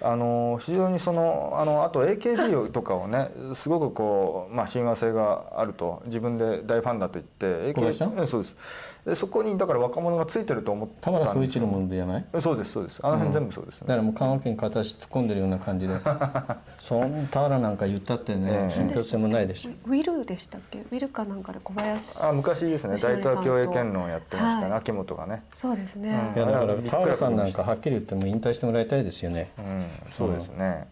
[0.01, 8.55] あの非常にそのあのあと AKB とかをねすごくこうまあ親和性があると自分で大ファンだと言って AKB うんそうです
[9.05, 12.25] でそこにだから若者がついてると思った田んです原総一のものじゃない？
[12.39, 12.99] そうですそうです。
[13.03, 13.87] あの辺全部そうですね。
[13.87, 15.95] だからもう棺桶に片足突っ込んでるような感じで。
[16.79, 19.71] そん田原なんか言ったってえねえ信憑性もないでしょ。
[19.87, 20.79] ウィルでしたっけ？
[20.79, 22.97] ウィルかなんかで小林あ昔ですね。
[22.97, 24.79] 大東共栄圏論やってましたね、はい。
[24.79, 25.43] 秋元がね。
[25.55, 26.37] そうですね、うん。
[26.37, 29.51] いやだから田原さんなんかはっきり言っても引退してもらいたいですよね。
[29.57, 30.87] うん、そうですね。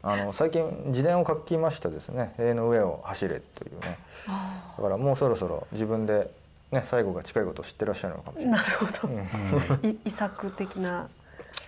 [0.00, 3.98] あの最近自伝を書きましたですね「塀の上を走れ」というね。
[4.28, 6.30] あだからもうそろそろ自分で、
[6.70, 8.60] ね、最後が近いことを知ってらっしゃるのかもしれない。
[8.60, 11.08] ーなるほど、い遺作的な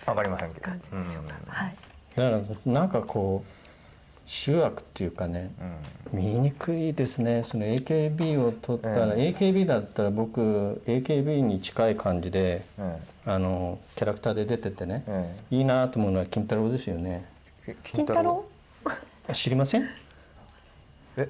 [0.07, 0.67] わかりませんけど。
[0.67, 1.75] 感じでしょうか、はい。
[2.17, 2.37] だか
[2.67, 3.51] らなんかこう
[4.27, 5.53] 集悪っていうかね
[6.13, 6.19] うん。
[6.19, 7.45] 見にくいですね。
[7.45, 17.25] その AKB を取ったら、え AKB だったら僕 AKB に近い感じでえあのキャラクターで出ててね、えいいなと思うのは金太郎ですよね。
[17.67, 18.45] え金太郎？
[19.33, 19.83] 知りません？
[19.83, 19.87] え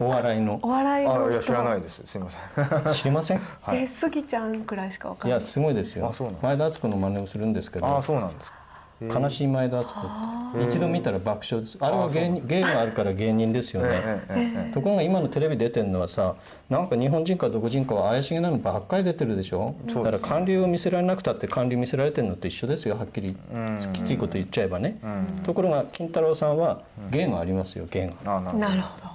[0.00, 0.58] お笑いの。
[0.62, 2.00] お笑いのいや知らないです。
[2.06, 2.92] すいません。
[2.94, 3.40] 知りません？
[3.62, 3.78] はい。
[3.78, 5.38] えスギちゃんくらいしかわかんない。
[5.38, 6.12] いやすごいですよ。
[6.12, 6.30] すか。
[6.42, 7.86] 前田敦子の真似をするんですけど。
[7.86, 8.58] ああそうなんですか、
[9.02, 9.06] え。
[9.08, 10.08] ー悲しい前田敦子って。
[10.10, 11.78] あ一度見たら爆笑です。
[11.80, 13.04] あれは芸人芸があるか。
[13.04, 16.34] ら芸人ですよね、ところが今のテレビ出てるのはさ
[16.68, 19.74] なんか日本人かどこ人かは怪しげなのばっかり出てるでしょ？
[19.86, 23.36] だから韓流を見せられなくたって韓流見せられてるのと一緒ですよはっきり。
[23.92, 24.98] きついこと言っちゃえばね。
[25.44, 28.40] ところが金太郎さんは芸がありますよ芸が。
[28.40, 29.06] なるほど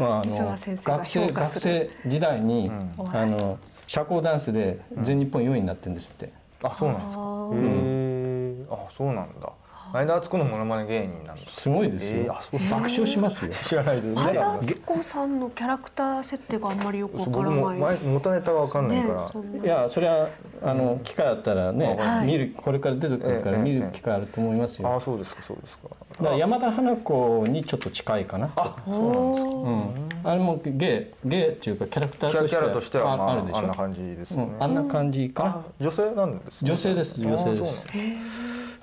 [0.00, 2.70] まあ、あ水の間先生が学生学生時代に、
[3.12, 6.32] あの社交ダンスで全日本4位になってるんですって、
[6.62, 7.22] あそうなんですか。
[7.22, 9.50] へえあそうなんだ。
[9.92, 13.52] 前田敦子のモノマネ芸人なんですすごいですよ、えーあそうです爆笑しますよ。
[13.52, 14.14] 知らないです。
[14.14, 20.28] 前田ね敦子さんのキャラクター設定があんまりよくわから僕もない前元ネタが分かんないから、ねいやそれは
[20.62, 22.26] あの機会あったらね、はい。
[22.26, 25.88] 見るこれから出てくるからええ見る機会あると思いますよ、あだあそうですかそうですか
[26.20, 28.50] から山田花子にちょっと近いかな。
[28.56, 29.50] あそうなんですか。
[29.50, 33.58] うん、あれも芸芸っていうかキャラクターキャとしてはキャラとしては、まあ、ああるでしょ。
[33.58, 36.70] あんな感じですね、うん、あんな感じか女性なんですね。
[36.70, 37.62] 女性です女性です。
[37.62, 38.22] あそうなんだ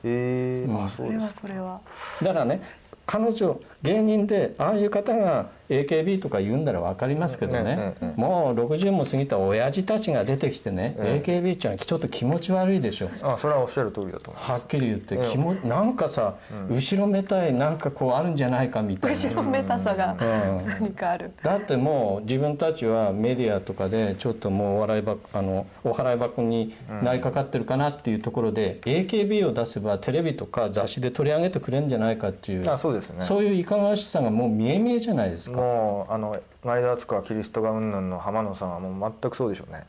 [0.03, 1.81] えー、あそれそうですはそれは。
[2.21, 2.61] だからね
[3.05, 13.09] 彼女芸人でああいう方が AKB とか言うんなら分かりますけどね、もう60も過ぎた親父たちが出てきてね、え AKB っていうのはちょっと気持ち悪いでしょ。
[13.21, 14.51] あそれはおっしゃる通りだと思います。
[14.51, 16.35] はっきり言ってええ気もなんかさ、
[16.69, 19.17] 後ろめたいなんかこうあるんじゃないかみたいな。
[19.17, 20.67] 後ろめたさがうん。
[20.67, 21.31] 何かある。
[21.43, 33.25] だってもう自分たちはメディアとかでちょっともうお笑い箱あのお払い箱になりかかってるかなっていうところで、AKB を出せばテレビとか雑誌で取り上げてくれるんじゃないかっていうあそうですね。
[33.25, 35.56] そういういかがわしさがもう見え見えじゃないですか。
[35.57, 39.85] もうあの前田敦子はキリストがうんぬんの浜野さんはもう全くそうでしょうね。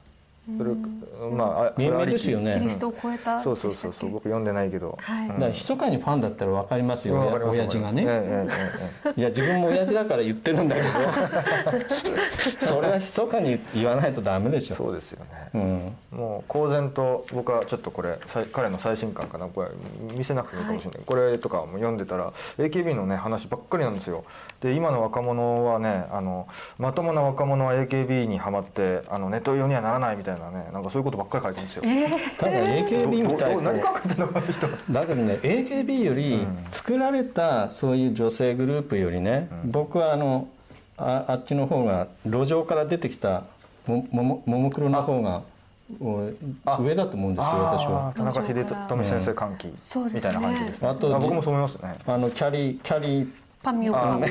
[0.57, 0.71] それ
[1.37, 2.13] まああそれありき。
[2.13, 2.55] ですよね。
[2.59, 4.11] キリストを超えたそうそうそうそう。
[4.11, 5.29] 僕読んでないけど、はい。
[5.29, 8.47] だから密かにファンだったら分かりますよ、わかります親父がね、え
[9.05, 10.89] ええいや自分も親父だから言ってるんだけど。
[12.61, 14.75] それは密かに言わないとダメでしょ。
[14.75, 18.19] そうですよね、うん、もう公然と僕はちょっとこれ
[18.53, 19.71] 彼の最新刊かなこれ
[20.17, 24.25] 見せなくてもいいかもしれない、これとかも読んでたら AKB のね話ばっかりなんですよ。
[24.61, 26.47] で今の若者はねあの
[26.79, 31.83] まともな若者は AKB にはまってあのネトウヨにはならないみたいなねなんかそういうことばっかり書いてるんですよ、
[32.39, 34.69] ただ AKB みたいどど何考えてんのこの人。
[34.91, 36.39] だけどね AKB より
[36.71, 40.49] 作られたそういう女性グループよりね、僕はあの
[40.97, 43.45] ああっちの方が路上から出てきた
[43.87, 45.43] もももももクロの方が
[46.01, 46.31] お
[46.83, 48.17] 上だと思うんですよ私あはー。
[48.17, 50.19] 田中秀富先生歓喜そうですね。
[50.19, 50.89] みたいな感じですね。
[50.89, 51.95] あと僕もそう思いますね。
[52.07, 53.29] あのキャリーキャリー
[53.63, 54.23] パンミョ パン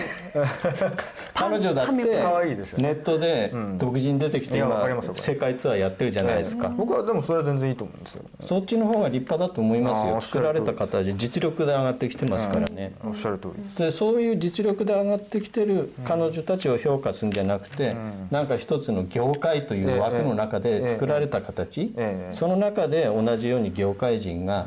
[1.34, 2.84] 彼女だって可愛いですよね。
[2.86, 6.70] ネットで独自に出てきて今世界ツアーやってるじゃないですか。
[6.70, 8.24] 僕はでもそれは全然いいと思うんですよ。
[8.40, 10.20] そっちの方が立派だと思いますよ。
[10.22, 13.64] 作られた方で実力で上がってきてますからね、おっしゃる通り。
[13.64, 17.96] ですでそういう実力で上がってきてる彼女たちを評価するんじゃなくて、
[18.32, 22.34] なんか一つの業界という枠の中で作られた形、ええ。
[22.34, 24.66] その中で同じように業界人が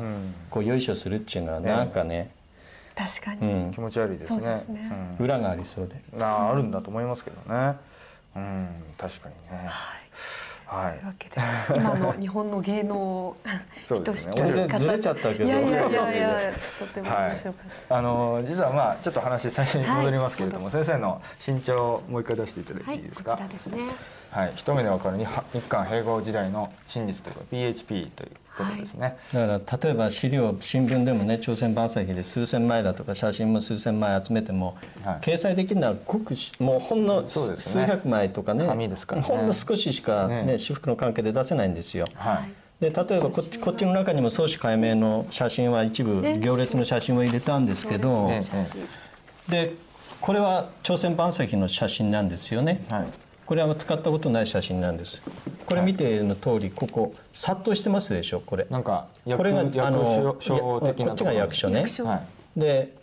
[0.49, 2.29] こうよいしょするっていうのはなんかね、
[3.05, 3.51] 確かに。
[3.51, 3.71] うん。
[3.71, 4.41] 気持ち悪いですね。
[4.41, 5.15] ですね。
[5.19, 5.95] 裏がありそうで。
[6.13, 7.75] うん、ああるんだと思いますけどね。
[8.35, 8.67] うん。
[8.97, 9.69] 確かにね。
[10.65, 10.93] はい。
[10.93, 11.35] というわけで
[11.75, 13.37] 今の日本の芸能を
[13.83, 14.35] そうですね。
[14.35, 15.49] ひとしきり全然ずれちゃったけどい。
[15.49, 20.71] やいやいやいやとても面はい白かった、あの実はまあちょっと話最初に戻りますけれども、はい。
[20.71, 23.77] 先生の身長をもう一回出していただいはいいていいですか、こちらですね。
[24.29, 25.17] はい、一目でわかる。
[25.17, 28.31] 日日韓併合時代の真実というか PHP という
[28.63, 35.15] ことですね、だから例えば資料新聞でもね朝鮮晩歳記で数千枚だとか写真も数千枚集めても、はい。
[35.21, 37.27] 掲載できるのはごくしもうほんのね。
[37.27, 39.27] 数百枚とかね紙ですからね。
[39.27, 40.59] ほんの少ししか、ねね。
[40.59, 42.07] 私服の関係で出せないんですよ。
[42.15, 42.51] はい。
[42.81, 46.39] で例えばこっちこっちの中にも相思解明の写真は一部ね。
[46.39, 48.43] 行列の写真を入れたんですけど、え
[49.47, 49.73] えで
[50.19, 52.83] これは朝鮮晩歳記の写真なんですよね。
[52.89, 53.05] はい
[53.51, 55.21] これは使ったことない写真なんです。
[55.65, 58.39] これ見ての通りここ殺到してますでしょ？
[58.39, 58.65] これ。
[58.69, 61.79] なんか役これがあの役所的なこっちが役所ね。
[61.79, 62.05] 役所。
[62.05, 62.23] は
[62.55, 62.59] い。
[62.61, 62.93] で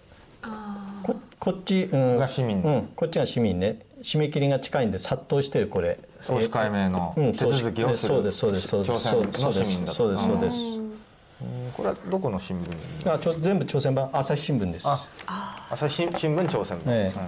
[1.02, 2.62] ここっち、うん、が市民。
[2.62, 3.80] うん、こっちが市民ね。
[4.00, 5.98] 締め切りが近いんで殺到してるこれ。
[6.22, 7.32] 総思解明のうん。
[7.34, 8.38] 手続きをするそうです。
[8.38, 8.68] そうです。
[8.68, 9.02] そうです。
[9.02, 9.84] そうです。
[9.84, 10.24] そうです。
[10.24, 10.80] そうです。
[10.80, 11.72] うん。
[11.74, 12.70] これはどこの新聞？
[12.70, 12.76] に
[13.10, 14.88] あちょ全部朝鮮版朝日新聞です。
[15.26, 17.20] あ朝日新新聞朝鮮版、ええ。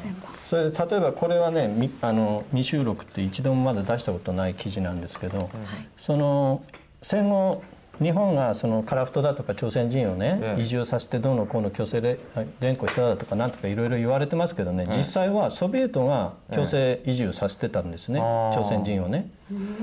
[0.44, 5.50] それで例えばこれはねみあの未収録って一度もまだ出したことない記事なんですけど、
[5.96, 6.62] その
[7.02, 7.62] 戦後
[8.00, 10.62] 日本がそのカラフトだとか朝鮮人をね、ええ。
[10.62, 12.18] 移住させてどうのこうの強制で
[12.60, 18.20] 連行しただとかなんとかいろいろ言われてますけどね、実際はソビエトが強制移住させてたんですね、
[18.54, 19.28] 朝鮮人をね。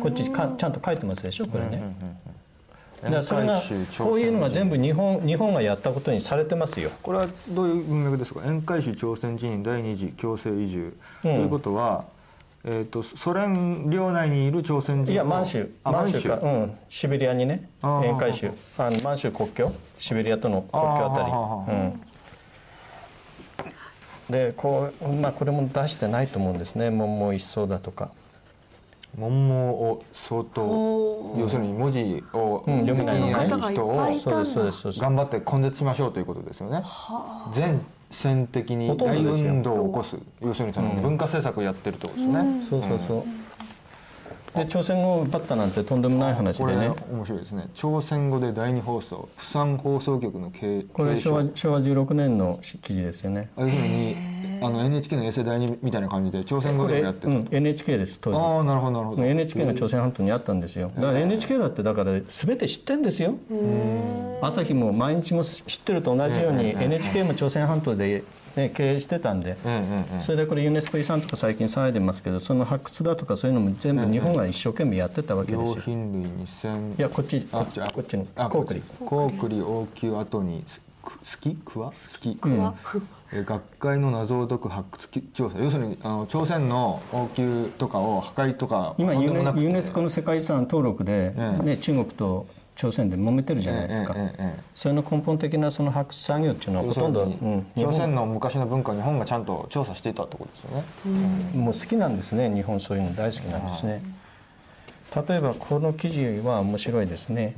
[0.02, 1.82] こっちかちゃんと書いてますでしょこれね。
[3.02, 6.90] だからそれが沿海州こういうのが朝鮮人全部日本日本がやったことにされてますよ。
[7.04, 8.42] これはどういう文脈ですか？
[8.46, 12.06] 沿海州朝鮮人第二次強制移住、ということは、
[12.64, 15.72] えー、とソ連領内にいる朝鮮人をいや満州。
[15.84, 17.70] あ満州か、うん、シベリアにね。
[17.84, 19.72] 沿海州あの満州国境。
[20.00, 21.78] シベリアとの国境あたり。
[21.78, 22.02] うん。
[24.30, 26.90] でこう、まあ、これも出してないと思うんですね。
[26.90, 28.12] 文毛一層だとか。
[29.18, 34.18] 文毛を相当要するに文字をうん読めない人をはい。
[34.18, 36.84] そうですそうですそうです頑張って根絶しましょうということですよね。
[37.52, 40.18] 全線的に大運動を起こす。
[40.42, 42.64] 要するにその文化政策をやってるってことですね。
[42.64, 43.24] そうそうそう。
[44.56, 46.96] で朝鮮語を奪ったなんてとんでもない話これでね。
[47.12, 47.70] 面白いですね。
[47.74, 53.50] 朝鮮語で第二放送、釜山放送局の経これ昭和昭和16年の記事ですよね。
[53.58, 54.16] 要するに
[54.62, 57.34] あの NHK の衛星第二みたいな感じで朝鮮語でもやってる。
[57.34, 58.38] うん、NHK です当時。
[58.38, 59.24] ああなるほどなるほど。
[59.26, 60.92] NHK の朝鮮半島にあったんですよ。
[60.96, 63.38] だから NHK だってだから全て知ってんですよ。
[64.42, 68.24] 朝日も毎日も知ってると同じように NHK も朝鮮半島で、
[68.56, 69.58] ね、経営してたんで。
[69.66, 69.80] うんうん
[70.16, 70.22] うん。
[70.22, 78.82] それでこれユネスコ遺産とか最近騒いでますけどその発掘だとかそういうのも全部日本が一生懸命やってたわけです用よ品類2000いやこっちこあっちこっちのあコークリ。
[79.06, 80.64] コークリ応急後に
[81.04, 81.56] 好き？
[81.64, 82.38] クワ好き。
[82.44, 82.54] うん。
[82.54, 83.00] え
[83.32, 85.60] 学会の謎を解く発掘調査。
[85.60, 89.32] 要するにあの朝鮮の王宮とかを破壊とか今ユ
[89.70, 91.64] ネスコの世界遺産登録で、ええ。
[91.64, 94.16] ね、中国と朝鮮で揉めてるじゃないですか、
[94.76, 101.60] それの根本的なその発掘作業っていうのはほとんど、うん、日朝鮮本の昔の文化を日本がちゃんと調査していたってことですよね。
[101.60, 104.04] もう好きなんですね日本そういうの大好きなんですね。
[105.28, 107.56] 例えばこの記事は面白いですね、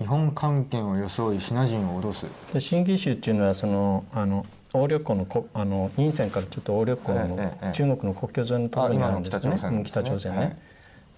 [0.00, 2.26] 日本官権を装いシナ人を脅す。
[2.54, 9.40] で新義州っていうのはそのあの鴨緑江のこあの陰線からちょっと鴨緑江の中国の国境沿いのところにあるんですね。
[9.40, 9.84] 北朝鮮ね。
[9.84, 10.56] 北朝鮮ね、はい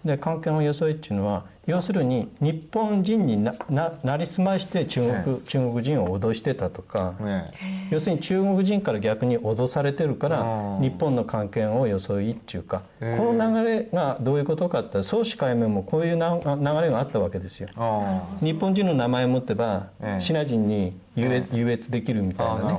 [0.05, 17.69] で関係の装いっていうのは要するに日本人になななりすまして中国,、中国人を脅してたとか、ね要するに中国人から逆に脅されてるから日本の関係を装いっていうかこの流れがどういうことかって総司会面もこういうな流れがあったわけですよ。
[17.77, 20.21] あ日本人の名前を持ってばええ。
[20.21, 22.79] シナ人に優越優越できるみたいなね。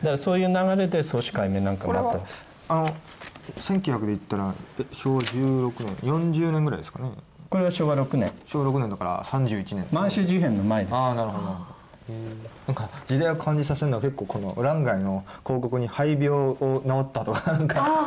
[0.00, 2.18] だからそういう流れで総司会面なんかもあった。
[2.18, 2.24] は
[2.68, 2.94] あの
[3.56, 7.10] 1900で言ったらえ昭和16年40年ぐらいですかね。
[7.48, 9.86] これは昭和6年昭和6年だから31年。
[9.90, 11.69] 満州事変の前ですああなるほど
[12.66, 18.06] なんか時代を感じさせるのは結構この欄外の広告に肺病を治ったとかなんか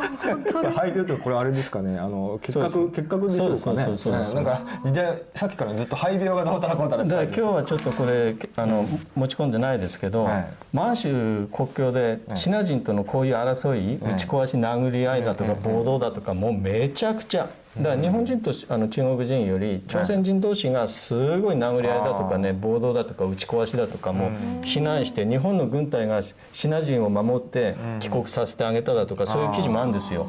[0.52, 1.98] 肺病ってこれあれですかね。
[1.98, 3.58] あの結そう核結核でしょうかね。
[3.58, 7.02] そうそうそうそううんなんか時代さっきからずっと肺病がどうたらこうたら。
[7.02, 10.46] ってだから今日はちょっとこれあの持ち込んでないですけど、はい。
[10.72, 17.48] 満州国境でシナ人とのこういう争い、打ち壊し殴り合いだとか暴動だとかもうめちゃくちゃ。
[17.76, 24.30] だから日本人としあの中国人より朝鮮人同士がすごい殴り合いだとかね暴動だとか打ち壊しだとかも
[24.62, 30.28] 非難して日本の軍隊がシナ人を守って帰国させてあげただとかそういう記事もあるんですよ。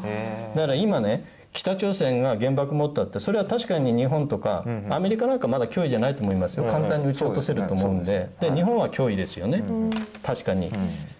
[0.56, 6.66] だから今ね北朝鮮が原爆持ったってそれは確かに日本とかアメリカなんかまだ脅威じゃないと思いますよ。
[6.66, 8.30] 簡単に撃ち落とせると思うんで。
[8.42, 9.64] で日本は脅威ですよね。
[10.22, 10.70] 確かに。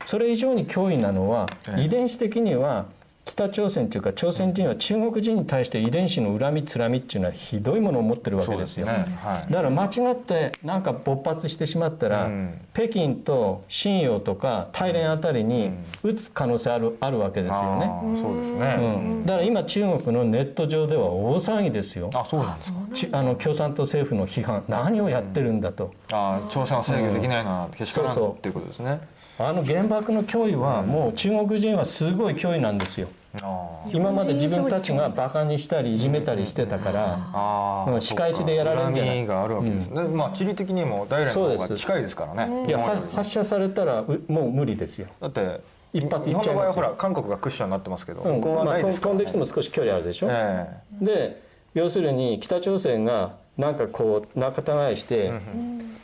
[0.06, 2.86] それ以上に脅威なのは遺伝子的には
[3.26, 8.86] 北朝鮮というか朝鮮人は中国人に対して遺伝子の恨みつらみっていうのはひどいものを持ってるわけですよ。
[8.86, 8.94] ね。
[9.18, 9.52] はい。
[9.52, 12.62] だから間違ってなんか勃発してしまったら、うん。
[12.74, 15.72] 北京と信陽とか大連あたりに
[16.04, 17.92] 撃つ可能性あるあるわけですよね。
[18.16, 22.12] そうですうね、ん、だから今中国のネット上では大騒ぎですよ。
[22.14, 22.80] あそうなんですか。
[22.94, 25.92] ちあの共産党政府の批判何をやってるんだと。
[26.12, 29.02] あー朝鮮は制御できないなけしからんそうそうっていうことですね
[29.38, 33.10] あの原爆の脅威はもう中国人はすごい脅威なんですよ。
[33.42, 37.20] あ今まで自分たちがバカにしたりいじめたりしてたから。
[37.34, 38.02] あうん。
[38.02, 39.26] 仕返しでやられるんじゃない。
[39.26, 42.68] があるわけですね、まあ地理的にも大連の方が近いですからね。
[42.68, 42.80] いや
[43.14, 45.08] 発射されたらうもう無理ですよ。
[45.20, 45.60] だって
[45.92, 46.56] 一発い日本のっちゃいますよ。
[46.56, 48.36] 場合はほら韓国がクッションになってますけど、うん。
[48.36, 49.20] 向こうはまあ、ないですから、ね。
[49.20, 50.28] 飛んできても少し距離あるでしょ。
[50.32, 50.68] え
[51.02, 51.42] で
[51.74, 55.34] 要するに北朝鮮がなんかこう仲違いして、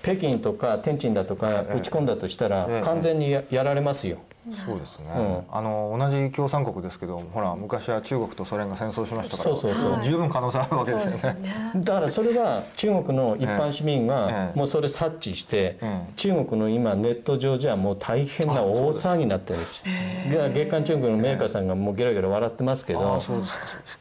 [0.01, 4.19] 北京とか天津だとか打ち込んだとしたら、ええ完全にややられますよ。
[4.49, 10.03] えそうですね、うあの同じ共産国ですけどほら昔は中国とソ連が戦争しましたからそうそうそう。
[10.03, 11.73] 十分可能性あるわけですよね。
[11.75, 14.07] だからそれは中国の一般市民ええ。
[14.07, 19.61] がもうそれ察知して、ええ中国の今ネット上じゃもう大変な大騒ぎになってるん。
[19.61, 23.21] です月刊中国のメーカーさんがもうゲラゲラ笑ってますけあど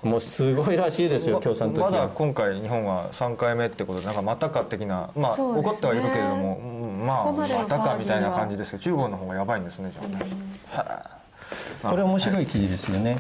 [0.03, 2.09] もうすごいらしいですよ共産党まだ。
[2.09, 5.43] 今回日本は3回目ってことでなんかまたか的なまあ、ね。
[5.43, 10.19] 怒ってはいるけれども、うんまあまたかみたいな感じですけど中国の方がやばいんですねじゃあね、
[11.83, 13.19] これ面白い記事ですよね。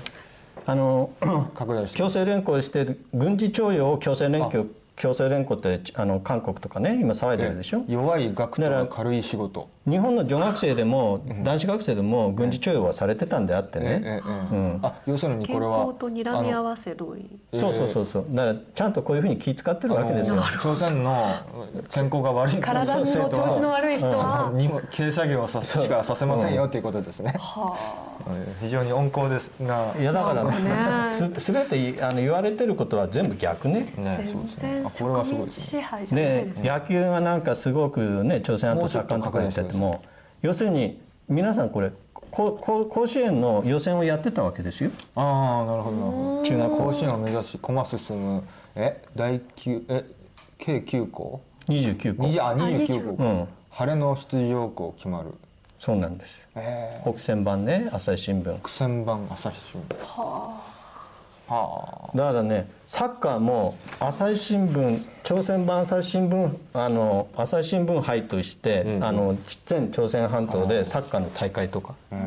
[0.67, 1.11] あの
[1.55, 1.99] 拡大して。
[1.99, 4.67] 強制連行して軍事徴用を強制連行
[5.01, 9.71] 強制連行ってあの韓国とかね今騒いでるでしょ、弱い学とか軽い仕事。
[9.89, 17.25] 日本の女学生でも男子学生でも軍事徴用はされてたんであってええね、ええあ要するにこ健れは康と睨み合わせ同意。
[17.55, 18.27] そうそうそうそう。
[18.31, 20.43] だからちゃんとこういうふうに気遣ってるわけですよ。
[20.61, 21.35] 朝鮮の
[21.91, 22.61] 健康が悪い。
[22.61, 24.09] 体の調子の悪い人。
[24.09, 27.75] はにも軽作業はさしかさせませんよっていうことですね、は
[28.29, 29.95] えー非常に温厚ですが。
[29.99, 30.53] いやだからね。
[31.07, 33.87] す全てあの言われてることは全部逆ね。
[33.97, 34.83] あねそう全ですね。
[34.83, 36.53] 然あこれはすごいですね。
[36.57, 40.03] で野球がなんかすごくね朝鮮半島サッカーとか言ってても
[40.43, 41.93] 要するに皆さんこれ
[42.31, 44.91] ここ甲子園の予選をやってたわけですよ。
[45.17, 46.43] ああなるほどなるほど。
[46.45, 48.43] 中学甲子園を目指し駒進む。
[48.77, 50.05] え第九え
[50.59, 52.23] 計9校？29校。
[52.25, 55.35] 20あ29 29校うん晴れの出場校決まる。
[55.79, 56.39] そうなんですよ。
[56.57, 58.55] え北線版ね朝日新聞。
[58.55, 59.97] ー、苦戦版朝日新聞。
[60.05, 60.80] はは
[61.51, 69.37] だからねサッカーも朝日新聞朝鮮版朝日新聞あの朝日新聞杯として、うんあの
[69.67, 71.95] 全朝鮮半島でサッカーの大会とか。
[72.11, 72.25] だか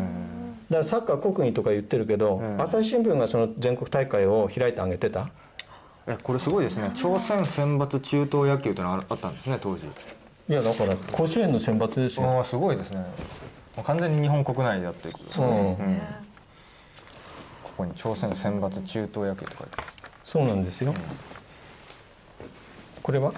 [0.69, 2.61] らサッカー国技とか言ってるけど、ん。
[2.61, 5.29] 朝日新聞がその全国大会を開いてあげてた。
[6.07, 6.91] えこれすごいですね。
[6.95, 9.85] 朝鮮選抜中等野球ってのがあったんですね当時。
[10.49, 13.05] いやだから甲子園の選抜ですよ、ああすごいですね。
[13.83, 15.49] 完全に日本国内だっていうことですね、う。
[15.49, 16.01] んうん
[17.75, 19.93] ここに朝鮮選抜中等野球って書いてます。
[20.25, 20.93] そうなんですよ、
[23.01, 23.33] これは？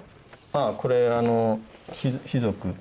[0.53, 1.59] あこれあの
[1.91, 2.73] ひ貴族、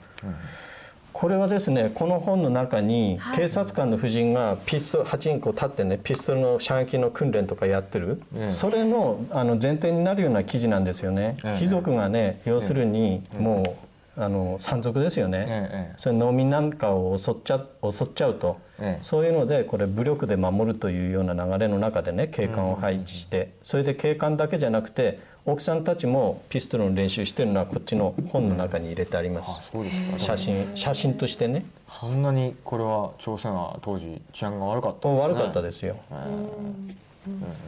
[1.13, 8.53] これはですねこの本の中に警察官の夫人がピストル8人こう立ってねピストルの射撃の訓練とかやってる、ええ。
[8.53, 11.59] それのあの前提になるような記事なんですよね、ええ。
[11.59, 13.75] 貴族がね要するにもう、
[14.17, 19.05] あの山賊ですよね、ええそれ農民なんかを襲っちゃ襲っちゃうと、ええ。
[19.05, 30.19] そういうのでこれ武力で守るというような流れの中でね警官を配置して、それで警官だけじゃなくて奥さんたちもピストルの練習してるのはこっちの本の中に入れてありまあす、そうですか。
[30.19, 31.67] 写真写真としてね。
[32.01, 35.35] そんなにこれは朝鮮は当時治安が悪かったんですね。
[35.35, 36.97] 悪かったですよ、うん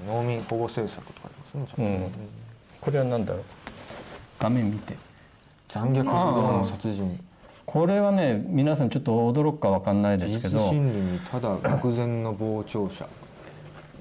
[0.06, 2.12] 農民保護政策とかありますねうん、
[2.80, 3.42] これは何だろう。
[4.38, 4.94] 画面見て
[5.76, 7.20] 残虐な殺人。
[7.66, 13.08] これはね皆さんちょっと驚くか分かんないで自すけど律心理にただ愕然の傍聴者。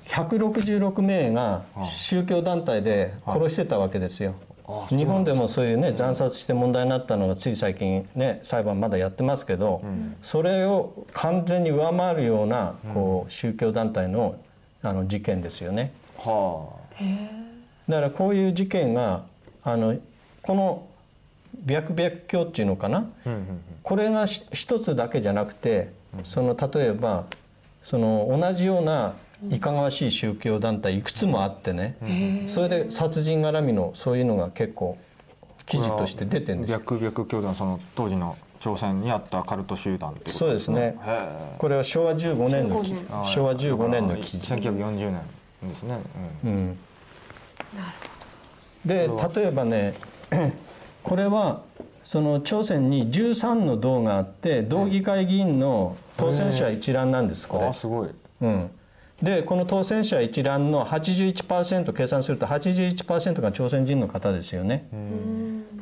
[0.06, 4.36] 166名が宗教団体で殺してたわけですよ。
[4.68, 9.82] あ日本でもそういうね惨殺して問題になったのがつい最近ね裁判まだやってますけど、
[10.22, 14.36] それを完全に上回るようなこう宗教団体の
[14.84, 15.92] あの事件ですよね。
[16.18, 16.68] は
[17.88, 19.24] だからこういう事件が
[19.64, 19.96] あの
[20.44, 20.88] この
[21.66, 23.62] 白白教っていうのかな、あうんうん。
[23.84, 25.92] これがし一つだけじゃなくて
[26.24, 27.26] その例えば
[27.84, 29.14] その同じような
[29.50, 31.98] いかがわしい宗教団体いくつもあってね、
[32.48, 34.98] それで殺人絡みのそういうのが結構
[35.66, 36.80] 記事として出てるんですよ。
[36.80, 40.98] 白白教団その当時の朝鮮にあったカルト集団っていうことそうですね。
[41.58, 45.22] これは昭和15年の記15あ昭和15年の記事、1940年
[45.64, 46.00] ですね、
[46.44, 46.70] ううん。
[46.70, 46.78] ん、
[48.86, 49.94] で例えばね
[51.06, 51.62] これは
[52.04, 57.74] その朝鮮に13の道があって道議会議員の当選者一覧なんですこれあ。
[57.74, 58.10] すごい
[58.42, 58.70] うん、
[59.22, 64.88] でこの当選者一覧の81%計算すると81%が朝鮮人の方ですよね。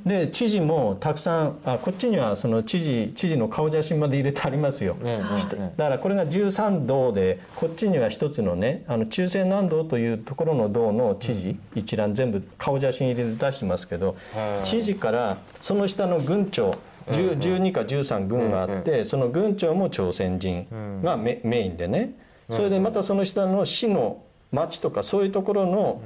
[0.06, 4.96] で知事もたくさんあこっちにはその知事知事の顔写真まで入れてありますよ。
[4.96, 5.20] ね
[5.78, 14.18] だからこれが13道でこっちには一つのねあの中西南道というところの道の知事一覧全部顔写真入れて出してますけど
[14.64, 16.78] 知事からその下の軍長
[17.08, 20.68] 10 12か13軍があってその軍長も朝鮮人
[21.04, 22.14] がメメインでね。
[22.50, 26.02] それでまたその下の市の町とかそういうところの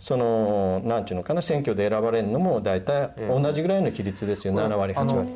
[0.00, 5.28] そのなんていうのかな選挙で選ばれるのも大体同じぐらいの比率ですよ7割8あの割。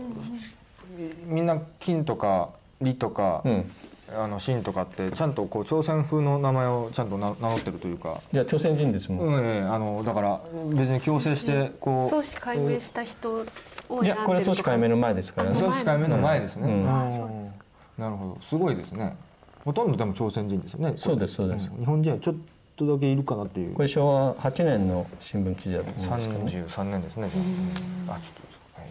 [1.27, 2.51] みんな金とか
[2.81, 3.71] 李とか、うん。
[4.13, 9.27] あの秦とかってちゃんとこう朝鮮風の名前をちゃんとな名乗ってるというか、いや朝鮮人ですもん。
[9.27, 10.41] うんええあのだから
[10.75, 12.11] 別に強制してこう。
[12.11, 13.45] 創始解明した人
[13.89, 15.51] をいやこれ組織解明の前ですから。
[15.51, 15.57] ね。
[15.57, 16.83] そう控えめの前ですね、うん。
[16.83, 17.07] うん。
[17.07, 17.55] あそうです
[17.99, 18.39] なるほど。
[18.43, 19.17] すごいですね。
[19.65, 20.95] ほとんどでも朝鮮人ですよね。
[20.97, 21.71] そうですそうです。
[21.71, 21.79] ん。
[21.79, 22.35] 日本人はちょっ
[22.77, 23.75] とだけいるかなっていう。
[23.75, 26.67] これ昭和8年の新聞記事だと思うんですけどね。
[26.69, 27.03] 33年。
[27.03, 28.87] ですねじゃああちょっとは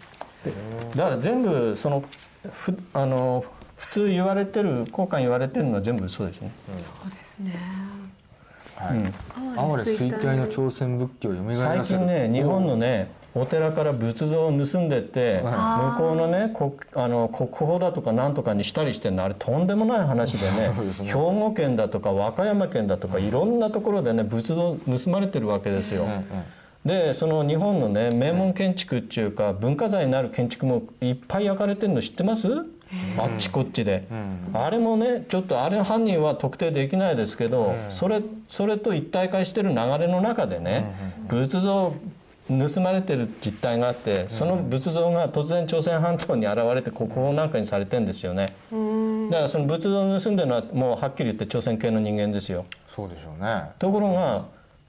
[0.90, 2.04] いだから全部その
[2.52, 3.44] ふあの
[3.76, 6.50] 普通言われてる交換言われてるのは全部嘘ですね。
[6.78, 7.54] そうですね。
[8.76, 8.96] はい。
[8.96, 9.04] うん。
[9.04, 9.12] 哀れ
[9.92, 11.84] 衰退の朝鮮仏教を蘇らせる。
[11.84, 19.24] 最近ね日本のねお寺から仏像を盗んでって向はこうのね国あの国宝だとかなんとかにしたりしてるの。
[19.24, 20.68] あれとんでもない話でね
[21.00, 21.04] ね。
[21.04, 26.06] 兵庫県だとか和歌山県だとかいろんなところでね仏像盗まれてるわけですよ。
[26.84, 32.48] でその日本のね名門建築っていうか文化財になる建築もいっぱい焼かれてるの知ってます？
[33.18, 34.04] あっちこっちで、
[34.52, 40.94] あれもねちょっとあれ犯人は特定できないですけど、それそれと一体化してる流れの中でね、
[41.26, 41.92] 仏像
[42.48, 48.52] 盗まれてる実態があってその仏像が突然朝鮮半島に現れて国宝なんかにされてんですよね。
[49.30, 52.66] だからその仏像を盗んでるのはもうはっきり言って朝鮮系の人間ですよ。
[52.94, 53.70] そうでしょうね。
[53.78, 54.44] ところが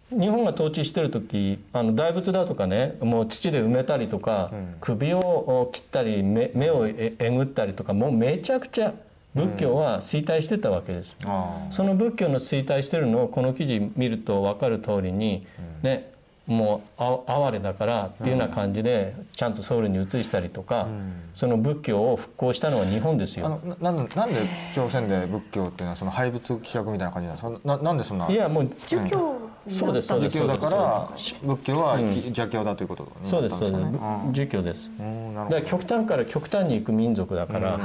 [0.09, 4.51] 日本が統治してる時あの大仏だとかねもう土で埋めたりとか、
[4.81, 8.93] 首を切ったり目目をええぐったりとかもうめちゃくちゃ
[9.33, 11.15] 仏教は衰退してたわけです。
[11.25, 15.47] あその仏教の衰退してるのをこの記事見ると分かる通りに、
[15.83, 16.11] ね
[16.47, 20.87] もうあ哀れだからっていうような感じでちゃんとソウルに移したりとか、
[21.35, 23.49] その仏教を復興したのは日本ですあよ。
[23.49, 27.59] のななんでなんで朝鮮で仏教っていうのはその廃仏希釈みたいな感じなんですか？
[27.63, 29.35] ななんでそんないやもう儒教
[29.67, 34.91] そうですそうです儒教だからそ仏教は邪教だということにそうなったんですそうですかね儒教です。
[34.97, 37.79] だから極端から極端に行く民族だから、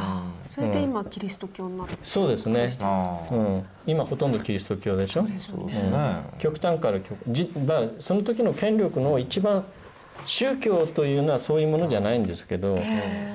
[0.45, 2.71] それで今キリスト教になるそうですね。
[2.83, 3.35] ああ。
[3.35, 5.27] うん、今ほとんどキリスト教でしょ？
[5.39, 6.23] そうですね。
[6.39, 9.65] 極端から極じ、まあ、その時の権力の一番
[10.27, 12.79] 宗教というのはそういうものじゃないんですけど、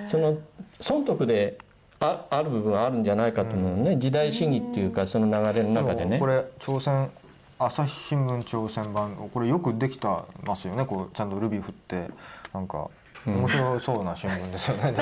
[0.08, 0.38] その
[0.80, 1.58] 損得で
[2.00, 6.18] あある部分はあるんじゃないかと思うね、時代主義っていうかその流れの中でね。
[6.18, 6.28] もこ。
[6.28, 7.10] れ朝鮮
[7.58, 10.86] 朝日新聞朝鮮版これよくできたますよね。
[10.86, 12.08] こうちゃんとルビー振って
[12.54, 12.90] なんか
[13.26, 14.94] 面白そうな新聞ですよね。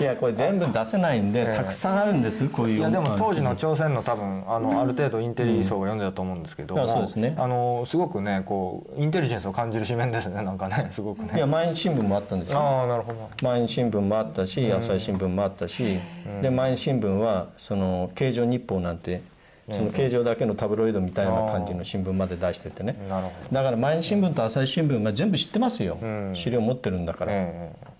[0.00, 1.56] いやこれ全部出せないんで、ええ。
[1.56, 7.34] たくさんあるんですこういういやでも当時のあ朝鮮の多分あのある程度インテリ層が読んでたと思うんですけどそうですね。
[7.38, 11.32] あのすごくねこうインテリジェンスを感じる紙面ですねなんかねすごくね。
[11.36, 12.58] いや毎日新聞もあったんですよ。
[12.58, 13.30] ああなるほど。
[13.42, 15.98] 毎日新聞もあったし朝日新聞もあったし、
[16.42, 19.22] で毎日新聞はその経常日報なんて
[19.70, 22.96] その経常だけのタブロイドみたいな感じの新聞まで出しててね。
[23.08, 23.54] なるほど。
[23.54, 26.32] だから毎日新聞と朝日新聞が全部知ってますよ、ん。
[26.34, 27.96] 資料持ってるんだから、ええ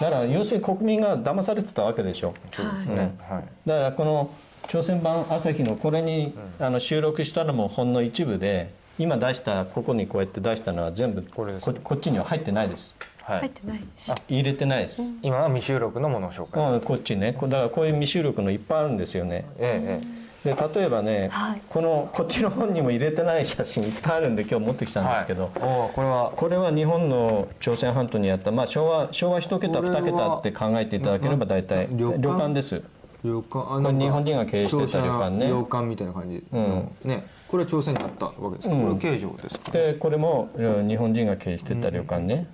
[0.00, 2.32] だから要するに国民が騙されてたわけでしょ。
[2.52, 3.16] そうですね。
[3.28, 3.44] はい。
[3.66, 4.30] だからこの
[4.68, 12.94] 朝鮮版朝日のこれに、あの収録したのもほんの一部で今出したここにこうやって出したのは全部こここっちには入ってないです。
[13.22, 13.40] はい。
[13.40, 14.12] 入ってないし。
[14.12, 16.64] あ入れてないです、今は未収録のものを紹介。
[16.72, 17.32] うんこっちね。
[17.32, 19.46] こだからこういう未収録のいっぱいあるんですよね。
[19.58, 21.62] えええで例えばね、はい。
[21.68, 24.94] このこっちの本にも入れてない写真いっぱいあるんで今日持ってきえ。
[24.94, 26.32] たんですけど、はい、これは。
[26.36, 32.54] これは日本の朝鮮半島にあった、まあ、昭和昭和1桁これは2桁って考えていただければ大体旅館？
[32.54, 32.82] です。
[33.24, 33.88] 旅館？
[33.88, 35.48] あ日本人が経営してた旅館ね。
[35.48, 39.70] 旅館みたいな感じの、ねこれは朝鮮にあったわけですか、これは形状ですか？
[39.72, 42.46] でこれもうん日本人が経営してた旅館ね、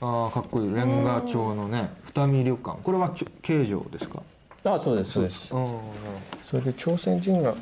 [0.00, 0.74] ああかっこいい。
[0.74, 2.78] レンガ調のね二見旅館。
[2.82, 3.12] これは
[3.42, 4.22] 形状ですか？
[4.64, 5.48] あそうですそうです。
[6.46, 7.54] それで朝鮮人が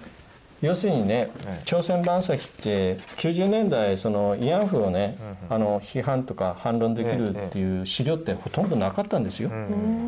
[0.60, 5.16] 要するにね、ええ朝鮮晩咲って90年代その慰安婦をね、
[5.48, 9.50] あの批判とか反論できるっていう資料ってほとんどなかったんですよ、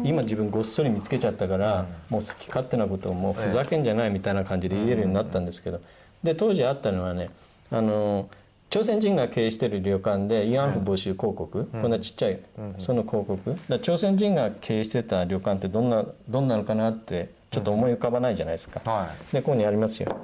[0.03, 5.81] 今自分ごっそり見つけちゃったから、もう好き勝手なことをもうふざけんじゃないみたいな感じで言えるようになったんですけど、
[6.25, 7.31] で当時あったのはね
[7.71, 8.29] あの
[8.71, 12.39] 朝鮮人が経営してる旅館で慰安婦募集広告、こんなちっちゃい、
[12.79, 13.57] その広告。
[13.69, 19.35] だ朝鮮人が経営してた旅館ってどんなどんなのかなってちょっと思い浮かばないじゃないですか、はい。
[19.35, 20.17] でここにありますよ。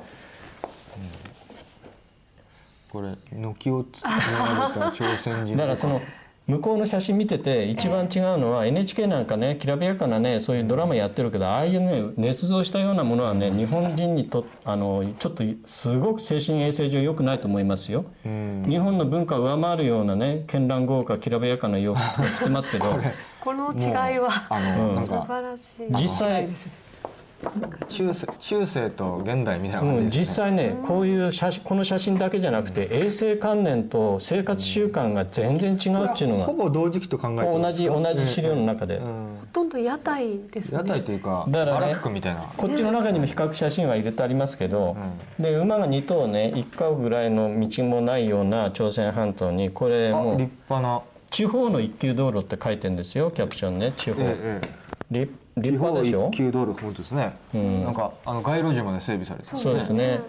[2.89, 6.01] これ軒をつ られた朝鮮人だからその
[6.47, 18.05] 向こうの写真見てて一番違うのは NHK なんかねきらびやかなねそういうドラマやってるけどああいうね捏造したようなものはね日本人にとあのちょっとすごく精神衛生上良くないと思いますよ。
[18.23, 22.87] 日本の文化を上回るようなね絢爛豪華きらびやかな洋服とか着てますけど。
[23.47, 25.93] この違いはあの、なん素か晴らしい。
[25.93, 26.49] 実際
[27.89, 37.73] 中世中世と現代みたいな感うん、じですね、実際ねこういう写真この写真だけじゃなくて衛生観念と生活習慣が全然違うっていうのほがぼ同時期と考えて同ですか？
[37.73, 38.97] じ同じ資料の中で。
[38.97, 39.37] うん。
[39.41, 40.79] ほとんど屋台ですね。
[40.79, 42.41] 屋台というかだからねバラックみたいな。
[42.57, 44.97] こっちの中にも比較写真は入れてありますけど、
[45.39, 51.03] で馬が2頭ね1家ぐらいの道もないような朝鮮半島にこれもう派な。
[51.29, 54.69] 地方の一級道路って書いてるんですよキャプションね地方、ええ
[55.11, 60.21] 立立地方派でしょ一級道路本当ですね、なんかあの街路樹まで整備されてそうですね。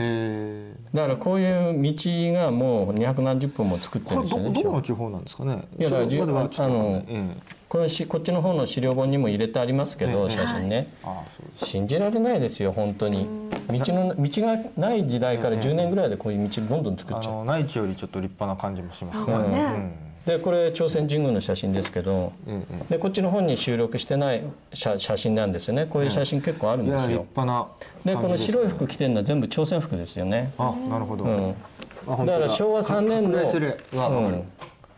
[0.00, 5.64] へえだからこういう道がもう二百何十分も作ってるんですよねどどこの地方なんですかね？
[5.76, 7.36] いやだからそれまあのえ
[7.68, 10.30] このしこっちの方の資料本にも入れてありますけど、ええ。
[10.30, 13.26] 写真ね、えああそうです信じられないですよ本当に。
[13.68, 17.32] 道の道がない時代から10年ぐらいでこういう道どんどん作っちゃう。
[17.32, 19.58] あの内地よりちょっと立派な感じもしますね、うんね。
[19.58, 24.42] うんでこれ朝鮮神宮の写真ですけど、ええでこっちの本に収録してない
[24.74, 25.86] 写写真なんですよね。
[25.86, 27.66] こういう写真結構あるんいや立ですよ、派な
[28.04, 32.34] でこの白いい服着てるのは全部朝鮮服ですよね、あなるほど、うん、だ。
[32.34, 34.42] から昭和3年のうん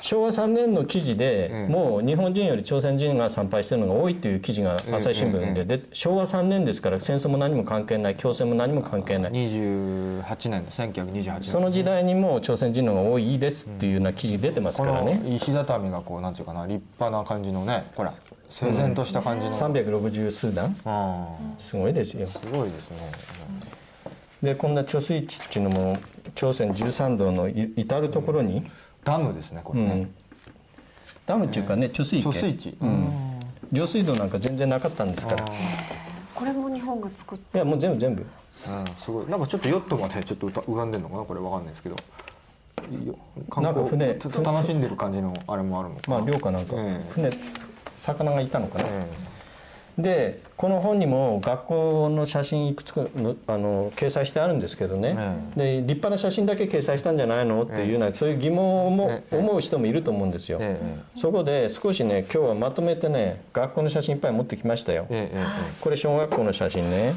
[0.02, 9.32] 昭和3年の記事で、ええもう日本人より朝鮮人が参拝してるのが多いという記事が朝日新聞で、で昭和3年ですから戦争も何も関係ない強戦も何も関係ない。
[9.32, 11.42] 28年の1928年。
[11.42, 15.20] その時代にもう朝鮮人の方が多いですっていうような記事出てますこからね。
[15.22, 18.12] の石畳がこうなんていうかな立派な感じのねほら
[18.50, 20.76] 整然とした感じの、360数段。
[20.84, 21.28] あ
[21.58, 22.26] すごいですよ。
[22.28, 22.96] あすごいですね。
[24.42, 25.98] でこんな貯水池っていうのも
[26.34, 28.64] 朝鮮13道のい至る所に、
[29.04, 30.14] ダムですねこれね、うん、
[31.26, 32.28] ダムっていうかね貯水池。
[32.28, 32.74] 貯水池、
[33.72, 35.44] 上水道なんか全然なかったんですから。
[36.34, 38.22] これも日本が作っいやもう全部全部。
[38.22, 38.28] うん、
[38.96, 39.26] すごい。
[39.28, 41.96] なんかちょっとヨットまでちょっと浮かんでるのかなこれわかんないですけど。
[43.60, 47.10] なんか船ちょっと楽しんでる感じのあれもあるのかまなあ漁かなんか、ええ。
[47.10, 47.30] 船
[47.98, 49.06] 魚がいたのかな、え
[49.98, 55.14] でこの本にも学校の写真いくつかのあの掲載してあるんですけどね、
[55.56, 57.64] で立派な写真だけ掲載したんじゃないの？
[57.64, 65.06] っていうような、そういう疑問をもええ思う人もいると思うんですよ、ええそこで少しね今日はまとめてね学校の写真いっぱい持ってきましたよ、
[65.80, 67.14] これ小学校の写真ね。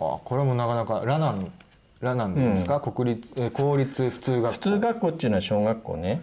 [0.00, 1.52] あこれもなかなかラナン
[2.00, 4.52] ラナンですか、国立えー公立普通学校。
[4.52, 6.22] 普通学校っていうのは小学校ね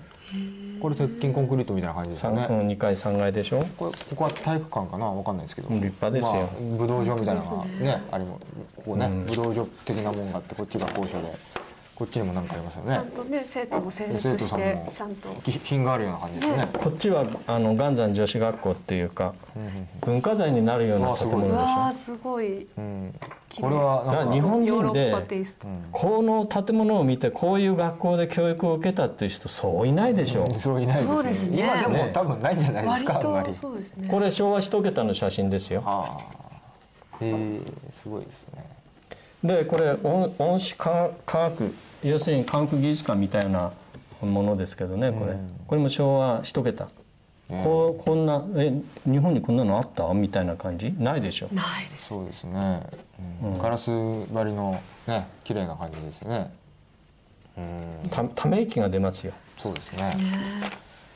[0.82, 3.66] これ鉄筋コンクリートみたいな感じですよね、2階3階でしょ？
[3.78, 5.06] これここは体育館かな？
[5.06, 5.70] わかんないですけど。
[5.70, 6.34] 立派ですよ。
[6.34, 6.48] まあ、
[6.78, 8.40] 武道場みたいなのがねあれも
[8.76, 11.34] ここね、武道場的なもんがあってこっちが校舎で
[11.98, 15.30] こっちにも何かありますよちゃんねとね生徒も整列してもちゃんと。
[15.44, 16.68] き品があるような感じですね。
[16.74, 19.34] こっちはあの岩山女子学校っていうか
[20.06, 21.60] 文化財になるような建物でしょ？
[21.60, 22.68] あすごい。
[22.78, 23.16] うん、
[23.60, 30.44] これは日本ヨーロ人でッパテイスト、この建物を見てこういう学校で教育を受けたっていう人そういないでしょ。
[30.44, 31.62] う、そういないですね。
[31.64, 33.48] 今でもね多分ないんじゃないです割か、あんまり。
[33.48, 34.08] とそうですね。
[34.08, 35.82] これ昭和一桁の写真ですよ。
[35.84, 38.77] ああへえすごいですね
[39.48, 41.74] でこれ温温子科科学
[42.04, 43.72] 要するに科学技術館みたいな
[44.22, 45.36] ものですけどねこれ、
[45.68, 46.88] これも昭和一桁、
[47.50, 48.74] こうこんなえ
[49.06, 50.14] 日本にこんなのあった？
[50.14, 50.94] みたいな感じ？
[50.98, 51.50] ないでしょ。
[51.52, 52.08] ないです。
[52.10, 52.82] そうですね、
[53.44, 53.58] うん。
[53.58, 56.52] ガラス張りのね綺麗な感じですね。
[57.58, 58.10] うん。
[58.10, 59.34] たため息が出ますよ。
[59.58, 60.16] そうですね。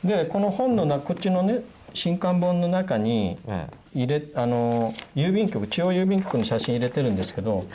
[0.03, 1.61] でこの本のなこっちのね
[1.93, 7.65] 新刊本の中にえ入れあの郵便局中央郵便局の写真入れてるんですけど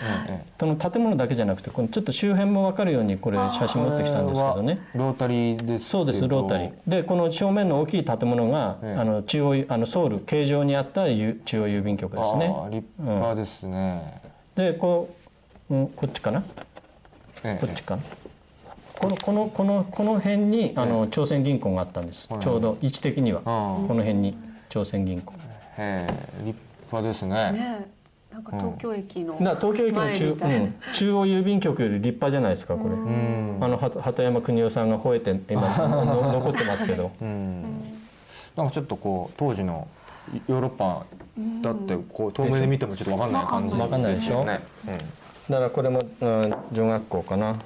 [0.59, 4.79] その建物だけじゃなくてこのちょっと周辺も分かるようにこれ写真持ってきたんですけどね。
[4.95, 6.73] ロータリーですそうですロータリー。
[6.87, 9.01] でこの正面の大きい建物が、ええ。
[9.01, 12.55] あの中央あのソウル形状にあったゆ中央郵便局ですね。
[12.57, 14.23] ああ立派ですね、
[14.55, 15.15] でこ
[15.69, 16.43] う、うん、こっちかな？
[17.45, 17.67] ええ。
[17.67, 18.03] こっちかな？
[18.99, 22.41] このこのこのこの辺にあの朝鮮銀行があったんです、はい。
[22.43, 24.39] ちょうど位置的には、あこの辺に
[24.71, 25.35] 朝鮮銀行
[25.79, 26.59] ええ立
[26.91, 27.53] 派ですね。
[27.53, 27.87] ね
[28.33, 33.59] なんか東京駅のだから東京駅の前中,、うん、中央郵便局より立派じゃないですかこれ、うん。
[33.61, 37.13] あのは鳩山邦夫さんが吠えて今の残ってますけど。
[37.21, 37.63] うん。
[38.57, 39.87] なんかちょっとこう当時の
[40.49, 41.05] ヨーロッパ
[41.61, 44.45] だってこう遠目で見てもちょっと分かんない感じわかんないでしょ？
[44.45, 44.93] ね、うん、
[45.53, 47.57] だからこれも、うん、女学校かな。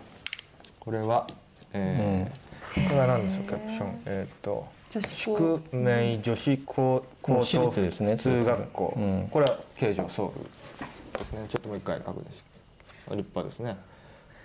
[0.80, 1.26] これは、
[1.72, 2.50] えー
[2.88, 3.44] これは何でしょう？
[3.46, 4.02] キャプション。
[4.06, 4.66] えっ、と
[4.99, 9.28] 宿命女子高高等私立ですね普通学校、うん。
[9.30, 11.47] これは形状ソウルですね。
[11.49, 13.16] ちょっともう一回確認します。
[13.16, 13.76] 立派ですね。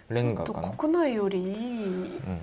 [0.09, 0.69] レンガとかな。
[0.69, 1.47] 国内よりいい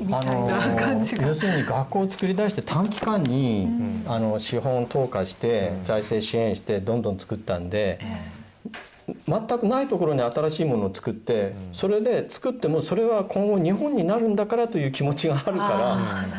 [0.01, 3.69] みあたいな感じが、要するに学校を作り出して短期間に、
[4.07, 8.01] あの資本投下して、財政支援してどんどん作ったんで、
[9.27, 15.97] 全くないところに新しいものを作って、それで作ってもそれは今後日本になるんだからという気持ちがあるか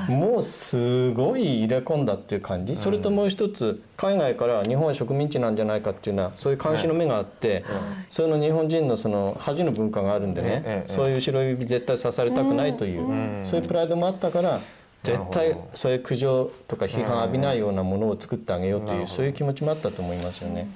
[0.07, 7.63] らもうすごい入れ込んだっていう感じ、それともう一つ海外から日本は植民地なんじゃないかっていうのはそういう監視の目があって、
[8.09, 14.59] その日本人のその恥の文化があるんでね、ええそういう白指絶対刺されたくないという、そういうプライドもあったから
[15.03, 20.67] 絶対そういう苦情とか批判浴びないようなものを作ってあげようというそういう気持ちもあったと思いますよね。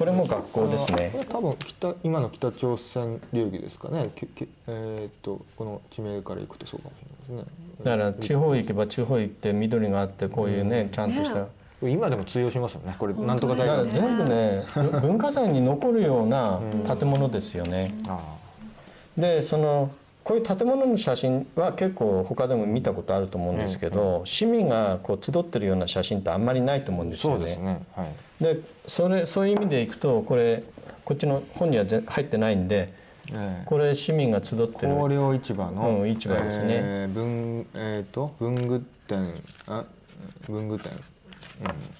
[0.00, 1.10] これも学校ですね。
[1.12, 1.18] こ。
[1.18, 4.10] れ多分北今の北朝鮮流儀ですかね。
[4.14, 7.84] けけえーっとこの地名からいくとそうかもしれないですね。
[7.84, 11.48] だから地方行けば地方行って緑があってこういうねちゃんとした。
[11.82, 12.96] 今でも通用しますよね。
[12.98, 14.64] これなんとか大だから学全部ね
[15.02, 16.60] 文化財に残るような
[16.98, 17.94] 建物ですよね。
[18.08, 18.18] あ。
[19.18, 19.90] でその
[20.22, 27.38] こういう建物の写真は結構他でも見たことあると思うんですけど、市民がこう集ってるような写真ってあんまりないと思うんあですよね。
[27.38, 27.82] そうですね。
[27.94, 28.44] はい。
[28.44, 30.62] でそれそういう意味でいくとこれ
[31.04, 32.92] こっちの本にはぜ入ってないんで
[33.32, 33.62] ええ。
[33.66, 36.66] これ市民が集ってる広陵市場の、うん市場ですね。
[36.68, 39.26] えー文えっ、と文具店
[39.66, 39.84] あ
[40.46, 40.92] 文具店、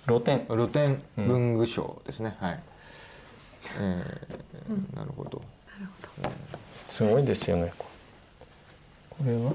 [0.06, 0.46] 露店。
[0.48, 2.60] うん、露店文具商ですね、はい、
[3.78, 5.42] えーなるほど。
[6.88, 7.72] すごいですよね。
[9.24, 9.52] れは？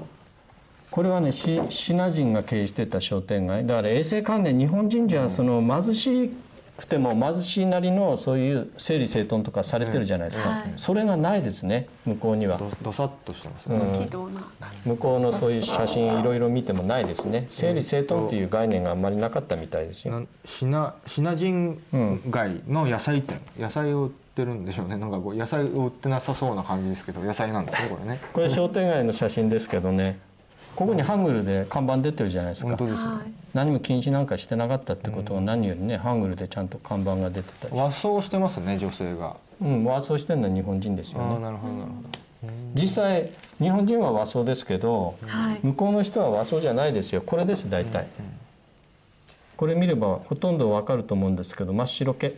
[0.90, 3.66] これはねシシナ人が経営してた商店街。
[3.66, 6.30] だから衛生関連日本人じゃその貧し
[6.76, 10.72] くても貧しいなりのそういう整理整頓とかされてるじゃないですか、はい。
[10.76, 12.58] それがないですね向こうには。
[12.58, 14.42] どどさっとしてますね、気道な。
[14.84, 17.46] 向こうのそういう写真いろいろ見てもないですね。
[17.48, 20.26] 整理整頓っていう概念があんまりなかったみたいですよ。
[20.44, 21.80] シナシナ人
[22.28, 24.98] 街の野菜店、野菜を売ってるんでしょうね。
[24.98, 28.20] なんかこう野菜を売ってなさそうな感じですけど野菜なんですねこれね。
[28.34, 30.18] これ商店街の写真ですけどね。
[30.76, 32.68] ここにハングルで看板出てるじゃないですか。
[32.68, 33.18] 本当ですよ、はい。
[33.54, 39.36] 何も禁止なんかしてなかったってことは何よりねハングルでちゃんと看板が出てたり和装してますね女性が。
[39.62, 41.24] うん和装してるのは日本人ですよね。
[41.24, 42.50] ああなるほどなるほど。
[42.74, 45.60] 実際日本人は和装ですけどはい。
[45.62, 47.22] 向こうの人は和装じゃないですよ。
[47.22, 48.06] これです大体。
[49.56, 52.34] これ見ればほとんどわかると思うんですけど真っ白系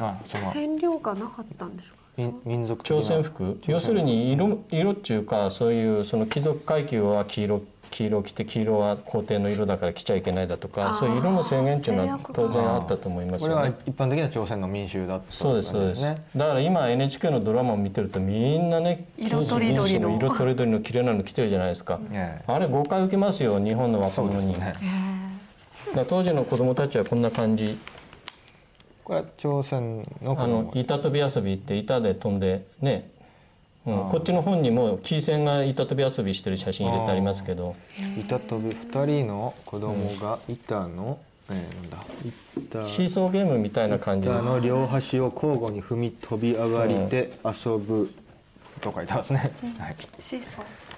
[0.00, 0.50] あその。
[0.52, 1.98] 染料がなかったんですか？
[2.16, 3.60] 民民族朝鮮服。
[3.66, 13.76] 要するに色色っていうかそういうその貴族階級は黄色黄色を着て黄色は皇帝の色だから着ちゃいけないだとかそういう色の制限っていうのは当然あったと思いますこれはよね。
[13.86, 16.02] 一般的な朝鮮の民衆だったそうですそうです。
[16.02, 19.98] ねだから今 NHK のドラマを見てるとみんなね色とりどりの。
[19.98, 21.98] 金糸銀糸の色とりどりの綺麗なの着てるじゃないですか。
[22.12, 22.52] ええ。
[22.52, 24.58] あれ誤解受けますよ日本の若者に。
[24.58, 24.58] ね。
[24.58, 27.76] だかへら当時の子供たちはこんな感じ。
[29.04, 33.10] これは朝鮮の子あの供板飛び遊びって板で飛んでね、
[33.86, 37.76] うん、こっちの本にもキーセンが板飛び遊びしてる写真入れてありますけど。
[38.18, 41.18] 板飛び二人の子供が板の、
[41.50, 41.98] えーなんだ？
[42.56, 42.82] 板。
[42.82, 48.10] シーソーゲームみたいな感じで板の両端を交互に踏み飛び上がりて遊ぶ
[48.80, 50.93] と書いてますね、はい、ーシーソー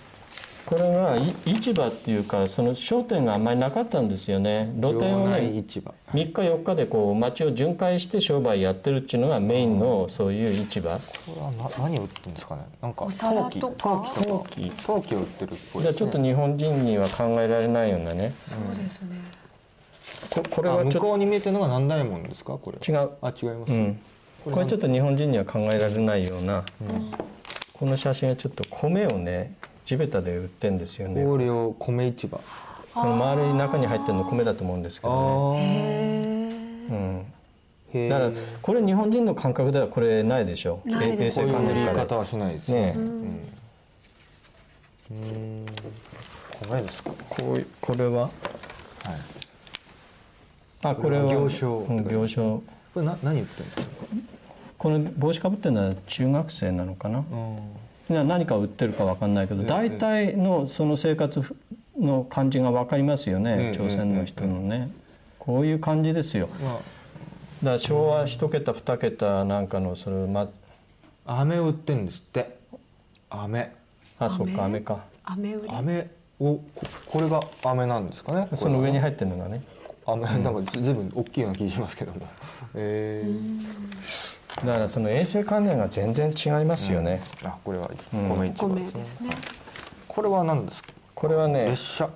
[0.67, 4.73] これがい市場っていうかその商店があんまりなかったんですよね。
[4.81, 5.95] 露店をね市場。
[6.13, 10.99] 3日4日でこう街を巡回して商売やってるっていうのがメインのそういう市場。
[11.25, 12.67] これはな何を売ってるんですかね。
[12.83, 14.13] なんかお皿陶器とか。
[14.15, 14.71] 陶器。
[14.71, 15.83] 陶器陶器を売ってるっぽいですね。
[15.83, 18.35] じゃあちょっと日本人には考えられないようなね。
[18.43, 19.17] そうですね。
[20.31, 22.59] ここれはちょっこうに見えてるのが南大門ですか？
[22.59, 23.11] これと違う。
[23.23, 24.01] あ違います、うん。
[24.45, 26.65] これちょっと日本人には考えられないような、
[27.73, 29.55] この写真はちょっと米をね
[29.87, 31.25] 地べたで売ってんですよね。
[31.79, 32.39] 米市場。
[32.93, 36.51] この周り中に入ってるの米だと思うんですけどね、
[37.93, 38.33] うん、だから
[38.63, 40.81] これ日本人の感覚ではこれないでしょ。
[40.87, 42.07] ないういう言い関連から。
[42.07, 42.87] 方はしないですね。
[42.87, 43.05] ねうん。
[45.11, 45.67] うん。
[46.71, 47.11] 米ですか。
[47.29, 48.23] こういうこれは？
[48.23, 48.33] はい。
[50.83, 52.63] あこれは行商うん行商。
[52.95, 54.07] これな何言ってるんですか？
[54.79, 57.25] この帽子かぶってるのは中学生なのかな、な
[58.09, 61.43] 何か売ってるかわかんないけど大体のその生活
[61.99, 64.91] の感じがわかりますよねうん朝鮮の人のね。
[65.39, 66.49] こういう感じですよ。
[66.63, 66.81] まだか
[67.63, 70.49] ら昭和一桁二桁なんかのそれま
[71.25, 72.59] あ飴を売ってるんですって。
[73.31, 73.73] 飴。
[74.19, 74.79] あそっか飴？
[74.79, 75.05] 飴か。
[75.25, 75.69] 飴売り。
[75.69, 76.11] 飴？
[76.39, 78.49] をここれが飴なんですかね？
[78.55, 79.63] その上に入っってるのがね。
[80.05, 82.21] 飴なんかずずいぶん大きいような気がしますけども。
[82.75, 88.29] えーだからその衛生観念が全然違いますよね、あこれはうん。
[88.31, 89.31] 米市場米ですねですね。
[90.09, 90.89] これは何ですか？
[91.15, 92.11] これはね列車。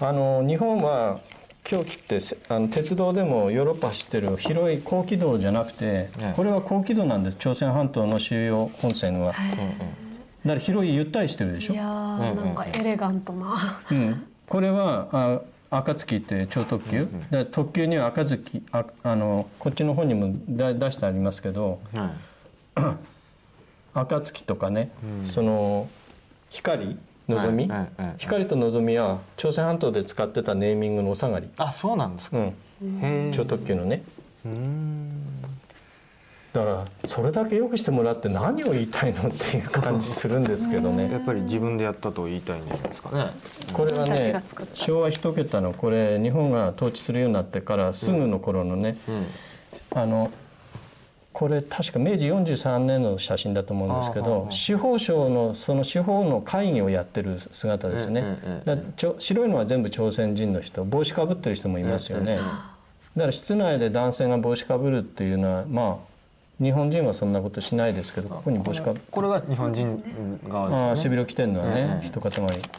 [0.00, 1.20] あの日本は
[1.62, 7.36] 狂気ってせあの鉄道でもヨーロッパ走ってる広い高軌道じゃなくて、ねこれは高軌道なんです。
[7.38, 11.72] 朝鮮半島の主要本線は、だから広いゆったりしてるでしょ？
[11.72, 13.80] いやーなんかエレガントな。
[13.90, 15.40] うん、これはあ
[15.78, 22.80] 暁って超特急、で特急には暁ああのこっちの方にもだ出してありますけどはい。
[23.94, 24.90] 暁とかね、
[25.24, 25.88] その
[26.50, 26.98] 光
[27.28, 32.38] のぞみ、はいはいはい光とのぞみは朝鮮半島で使ってたネーミングのお下がり、あそうなんですか。
[32.38, 34.02] うん、超特急のね。
[34.44, 35.22] うーん
[36.54, 36.70] だか
[37.02, 41.10] らそれだけよくしてもらって何を言いたいのっていう感じするんですけどね。
[41.10, 43.30] やっぱり自分でやったと言いたいんじゃないですかね。
[43.72, 44.40] これはね
[44.72, 49.12] 昭和一桁のこれ日本が統治するようになってからすぐの頃のね、う
[49.96, 49.98] ん。
[49.98, 50.30] あの
[51.32, 58.20] これ確か明治43年の写真だと思うんですけど司法省のその司法の会議をやってる姿ですね。
[58.20, 58.64] うんうんうんうん。
[58.64, 62.34] だからちょ白いのは全部朝鮮人の人帽子かぶってる人もいますよね。
[62.34, 62.44] うんうん。
[62.44, 66.13] だから室内で男性が帽子かぶるっていうのはまあ
[66.60, 69.98] 日本人はそんなことしないですけどここに帽子かぶこれが日本人
[70.48, 71.16] 側ああですよね。
[71.16, 72.32] 背広着てるのはね、ええ一塊。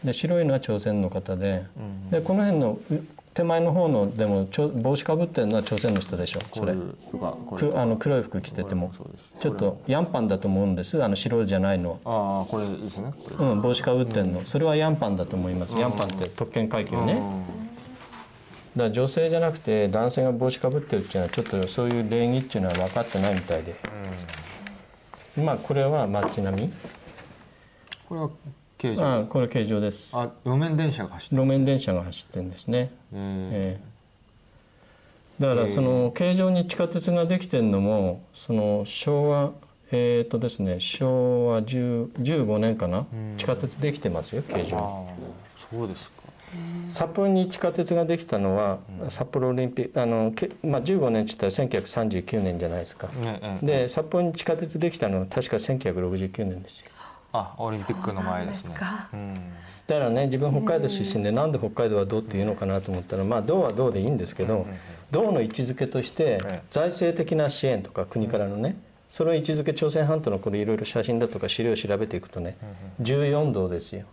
[0.04, 1.66] で白いのは朝鮮の方で,、
[2.10, 4.48] でこの辺のう手前の方のでも
[4.82, 6.72] 帽子かぶってるのは朝鮮の人でしょそれ。
[6.72, 8.94] あの黒い服着てても
[9.42, 11.04] ちょっとヤンパンだと思うんです。
[11.04, 13.12] あの白じゃないのは、ああこれですね。
[13.38, 14.46] うん、帽子かぶってんの。
[14.46, 15.78] それはヤンパンだと思います。
[15.78, 17.22] ヤンパンって特権階級ね
[18.76, 23.76] だ女性じゃなくて男性が帽子かぶってるっていうのはちょっとそういう礼儀っていうのは分かってないみたいで。
[25.38, 26.74] まあこれは街並み？
[28.08, 28.36] これは化
[28.78, 29.06] 形状。
[29.06, 30.10] あこれ形状です。
[30.14, 33.80] あ路面電車が走って路面電車が走ってるんですね、え
[35.40, 35.44] え。
[35.44, 39.52] だからその形状に地下鉄ができてるのもその昭和
[39.92, 43.06] えっ、とですね昭和10 15年かな？
[43.38, 45.08] 地下鉄できてますよ形状。
[45.70, 46.15] そうですか
[46.90, 48.80] 札幌に地下鉄ができたのは、
[49.10, 53.10] 札幌オリンピックあの、けまあ、15年って言ったら1939年じゃないですか、
[53.62, 56.86] で札幌に地下鉄できたのは確か1969年ですよ。
[57.34, 58.76] あオリンピックの前ですね。
[58.76, 59.10] だか
[59.88, 61.52] らね自分北海道出身でなん。
[61.52, 64.66] で北海道は銅っていうのかなと思ったらまあ銅は銅でいいんですけど
[65.12, 66.64] 銅の位置づけとしてええ。
[66.70, 68.78] 財政的な支援とか国からのね
[69.10, 72.58] それを位置づけ朝鮮半島のこれいろいろ写真だとか資料を調べていくとね
[73.02, 74.06] 14銅ですよ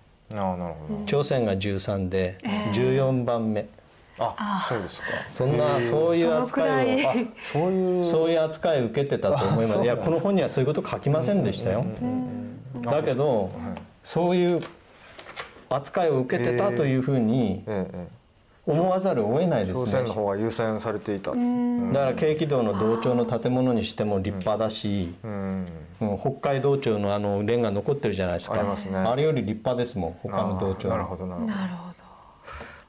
[1.07, 2.39] 朝鮮が13で
[2.73, 3.67] 14番目。
[4.19, 5.07] あそうですか。
[5.29, 7.11] そんなそういう扱いを
[7.53, 8.05] そういう。
[8.05, 9.83] そういう扱いを受けてたと思います。
[9.83, 11.85] いやこの本にはそういうこと書きませんでしたよ。
[12.83, 13.51] だけど
[14.05, 14.61] そういう
[15.71, 17.65] 扱いを受けてたというふうに
[18.67, 19.81] 思わざるを得ないえですね。
[19.81, 21.33] 朝鮮の方が優先されていた。
[21.33, 21.93] うん。
[21.93, 25.15] だから京畿道の道庁の建物にしても立派だし、
[26.03, 28.55] うんうん北海道庁のあのレンガ残ってるじゃないですか。
[28.55, 28.97] ありますね。
[28.99, 30.89] あれより立派ですもん他の道庁。
[30.89, 31.53] なるほどなるほど。
[31.55, 31.93] なるほど。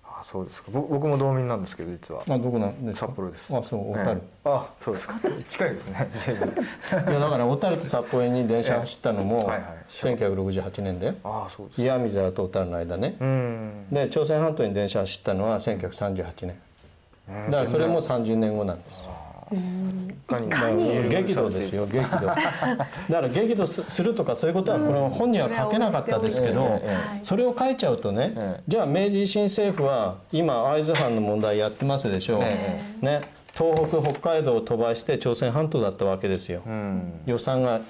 [0.06, 0.72] あそうですか。
[0.72, 2.22] ぼ僕も道民なんですけど実は。
[2.30, 3.08] あどこなんですか？
[3.08, 3.56] 札幌です。
[3.56, 4.28] あそう小樽、ええ。
[4.46, 5.16] あそうですか。
[5.48, 6.10] 近いですね。
[7.10, 9.62] いやだから小樽と札幌に電車走ったのもはいはい。
[9.90, 11.82] 1968年であそうです。
[11.82, 13.16] 岩見沢と小樽の間ね。
[13.20, 13.88] うん。
[13.92, 16.56] で朝鮮半島に電車走ったのは1938年。
[17.30, 17.52] うん。
[17.52, 18.96] だからそれも30年後なんです
[20.28, 20.72] から
[21.08, 22.26] 激怒ですよ激怒。
[22.26, 22.38] だか
[23.10, 32.42] ら激怒すするとかそういうことはこの本には書けなかったですけどえそれを書いちゃうとねええじゃあ明治維新政府は今会津藩の問題やってますでしょう。
[32.44, 33.22] えね。
[33.56, 36.64] 東北北海道を飛ばして朝鮮半島だったわけですよ。
[36.66, 37.22] うん。
[37.28, 37.82] 予算があ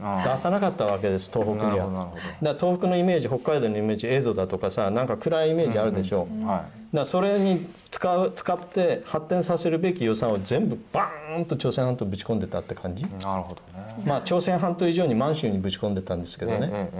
[0.00, 1.86] 出さなかったわけです東北には。
[1.86, 6.26] だから東北のイメージ北海道のイメージ蝦夷だとかさなんか暗いイメージあるでしょ。
[6.30, 14.02] うどはだからそれに使う使って発展させるべき予算を全部バーンと朝鮮半島ぶち込んでたって感じ、いなるほどね。
[14.04, 16.90] まあ朝鮮半島以上に満州にぶち込んでたんですけどね、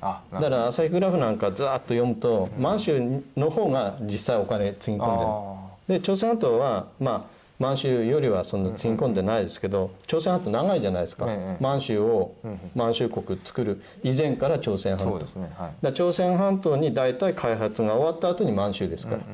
[0.00, 12.34] だから朝日グラフなんかずーっと読むと満州の方が実際お金つぎ込んであるで朝鮮半島はまあ満州よりはそんなつぎ込んでないですけど朝鮮半島長いじゃないですか、ええ満州を
[12.74, 15.10] 満州国作る以前から朝鮮半島。
[15.12, 15.50] そうですねはい。
[15.50, 19.28] だから朝鮮半島に大体開発が終わった後に満州ですから、だか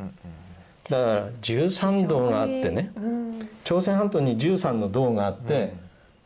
[0.90, 2.90] ら13道があってね。
[3.62, 5.74] 朝鮮半島に13の道があって、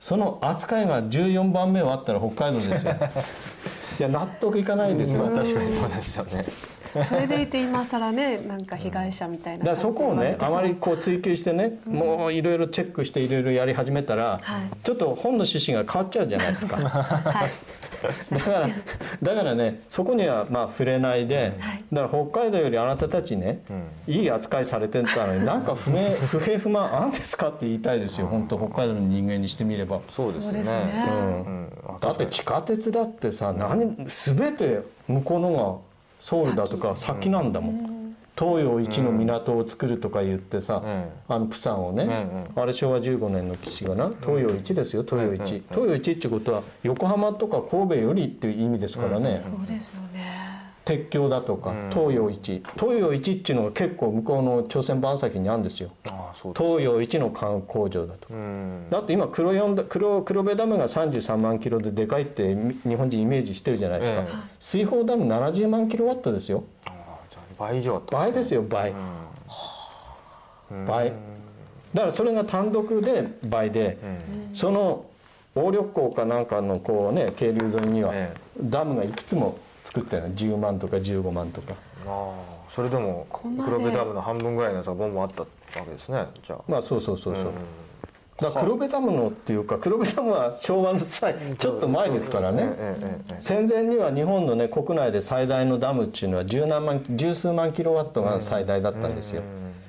[0.01, 2.94] その扱いが14番目はあったら北海道ですよ。
[4.01, 6.46] いや納得いかないですよ、確かにそうですよね
[7.09, 14.70] それでいて今更ねなんか被害者みたいなだからそこをねあまりこう追求してね、もういろいろチェックしていろいろやり始めたら、はい。
[14.82, 16.76] ちょっと本の趣旨が変わっちゃうじゃないですか。
[16.88, 17.51] はい。
[18.34, 18.68] だから
[19.22, 21.84] だからねそこにはまあ触れないで、はい。
[21.93, 23.61] だから北海道よりあなたたちね、
[24.07, 28.26] いい扱いされてたのになんか不明 不平不満あんですかって言いたいですよ。
[28.26, 30.01] 本当北海道の人間にしてみれば。
[30.09, 30.62] そうですね。
[30.62, 31.09] ね。
[31.09, 31.14] うん。
[31.14, 31.72] うん。
[31.88, 35.89] あだって地下鉄だってさ何全て向こうのが
[36.21, 50.59] ソウルだとか先なんだもん、東洋一の港を作るとか言ってさ、えあのプサンをね、えあれ昭和15年の記事がな東洋一ですよ東洋一、東洋一ってことは横浜とか神戸よりっていう意味ですからね、そうですよね
[50.91, 52.62] 鉄橋だとか東洋一。
[52.76, 55.91] 東洋一っていうのが結構向こうの朝鮮半先にあるんですよ。
[56.57, 58.86] 東洋一の観工場だとうん。
[58.91, 64.34] だって今黒四だ黒黒部ダムが33万キロででかいってみ日本人イメージしてるじゃないですか、ええ。
[64.59, 66.64] 水泡ダム70万キロワットですよ。
[67.57, 68.93] 倍以上あった倍ですよ倍、
[70.88, 71.12] 倍。
[71.95, 73.97] だからそれが単独で倍で、
[74.55, 75.05] その
[75.55, 78.34] 鴨緑港かなんかのこうね渓流沿いにはえ。
[78.61, 79.57] ダムがいくつも
[79.93, 81.74] 作ってるの10万とか15万とか。
[82.07, 82.32] ああ
[82.68, 85.49] それでも黒部ダムの半分ぐらいのやつがボンボンあったわ
[85.84, 86.61] けですねじゃあ。
[86.68, 87.53] まあそうそうそうそう、うん。
[88.38, 92.72] だから黒部ダムのっていうか黒部ダムは昭和の際ちょっと前ですからね、
[93.38, 99.43] 戦前には日本のね国内で最大のダムっていうのは十何万十数万キロワットが最大だったんですよ、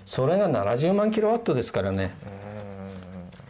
[0.06, 2.14] それが70万キロワットですからね、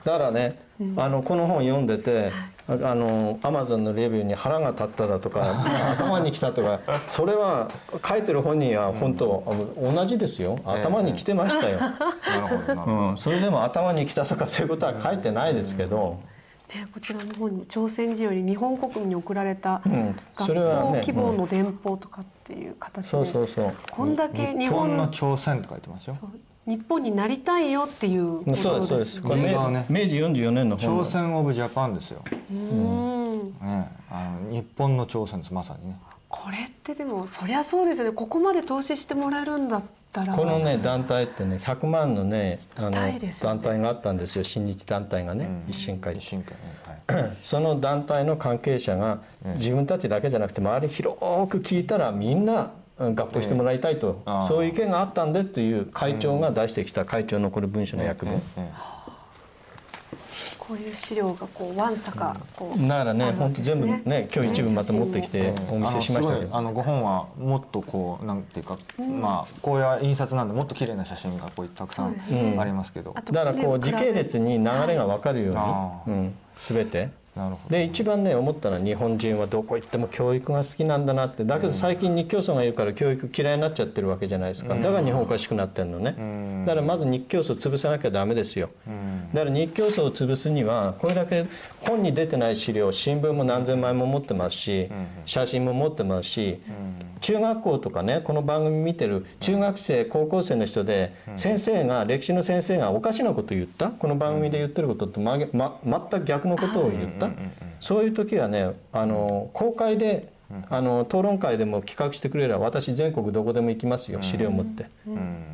[0.03, 0.59] だからね、
[0.97, 2.31] あのこの本読んでて、
[2.71, 7.69] ああのアマゾンのレビューに腹が立っただとか 頭にきたとかそれは
[8.07, 9.43] 書いてる本人は本当、
[9.77, 10.59] 同じですよ。
[10.65, 11.95] 頭にきてましたよ、 なる
[12.47, 12.97] ほどなるほど。
[12.97, 16.19] うん、それでも頭にきたとかそういうことは書いてないですけど、
[16.73, 23.73] ね、こちらの本に朝鮮時より日本国民に送られたうん学それはね校希望の電報とかっていう形で、そうそうそう。
[23.91, 26.15] こんだけ日日本の本朝鮮って書いてますよ
[26.67, 29.21] 日本になりたいよっていうことですそうですそうです。
[29.21, 29.85] これね。
[29.89, 33.45] 明治44年の本朝鮮オブジャパンですよ、うん。
[33.61, 35.97] ね、あの日本の朝鮮ですまさにね。
[36.29, 38.11] これってでもそりゃそうですよね。
[38.11, 39.83] ここまで投資してもらえるんだっ
[40.13, 40.35] たら。
[40.35, 43.19] このね団体ってね100万のねあのね。
[43.41, 44.43] 団体があったんですよ。
[44.43, 46.13] 新日団体がね、一新会。
[46.15, 47.37] 一新会ねはい。
[47.43, 49.19] その団体の関係者が
[49.55, 58.71] 自分たちだけじゃなくて周り広く聞いたらみんなうん合併してもらいたいと、そういう意見があったんでっていう会長が出してきた会長のこれ文書の役文、え
[60.71, 72.15] こういう資料がこうわんさかこうだからね本当全部ね今日一部また持ってきてえお見せしましたけど、あのすごいあのご本はもっとこうなんていうか、まあこういう印刷なんでもっと綺麗な写真がこうたくさん
[72.57, 75.51] ありますけど、だからこうね時系列に流れが分かるよ
[76.05, 77.20] うに、うん、全て。
[77.35, 77.69] なるほど。
[77.69, 81.45] で一番ね思ったのは日本人はどこ行っても教育が好きなんだなって。
[81.45, 84.75] だけど最近日教組がいるから教育嫌いになっちゃってるわけじゃないですか。
[84.75, 86.11] だから日本おかしくなってんのね。
[86.11, 86.65] ん。
[86.65, 88.69] だからまず日教組潰さなきゃダメですよ。
[88.85, 89.29] うん。
[89.33, 91.45] だから日教組を潰すにはこれだけ
[91.81, 94.89] 本に出てない資料新聞も何千枚も持ってますし
[95.25, 96.59] 写真も持ってますし
[97.21, 103.89] 中学校とかねこの番組見てる中学生高校生の人で先生が歴史の先生がおかしなこと言った？
[103.89, 107.20] この番組で言ってることとまげま全く逆のことを言った
[107.79, 110.31] そういう時はねあの公開で
[110.69, 114.87] あの討論会でも企画してくれれば私全国どこでも行きますよ資料を持って。
[115.07, 115.45] うん。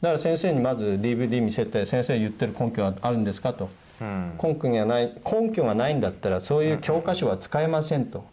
[0.00, 3.68] だから先生にまず DVD 見せて先生言ってる根拠はあるんですかと。
[4.00, 4.38] うん。
[4.42, 8.24] 根拠がない根拠がないんだったらそういう教科書は使えませんと、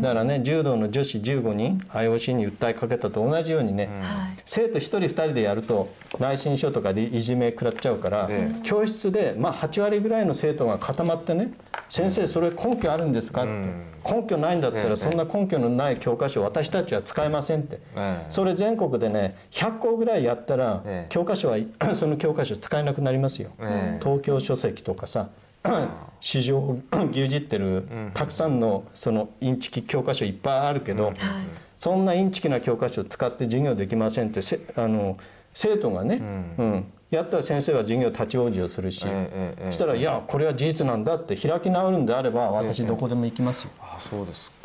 [0.00, 4.32] だからね柔道の女子15人 IOC に訴えかけたと同じようにね、はい。
[4.46, 11.52] 生徒1人2人でやると内申書とかでいじめ食らっちゃうから、え教室でまあ8割ぐらいの生徒が固まってね
[11.90, 13.52] 「先生それ根拠あるんですか?」って、
[14.10, 14.88] 根拠ないんだったええ。
[14.88, 18.26] らそんな根拠のない教科書私たちは使えませんって、ええ。
[18.30, 21.06] それ全国でね100校ぐらいやったら、ええ。
[21.10, 21.58] 教科書は
[21.92, 23.50] その教科書使えなくなりますよ。
[23.60, 24.00] ええ。
[24.02, 25.28] 東京書籍とかさ
[26.20, 26.80] 市場を
[27.10, 31.12] 牛耳ってるたくさんのそのインチキ教科書いっぱいあるけど、
[31.78, 35.18] そんなインチキな教科書を使って授業できませんってせあの
[35.54, 36.16] 生徒がね、
[36.58, 43.70] うんやったら先生は授業立ち往生をするし、ええええそしたら「いやこれは事実なんだ」って開き直るんであれば私どこでも行きますよ。
[43.80, 44.58] あそうですか、うん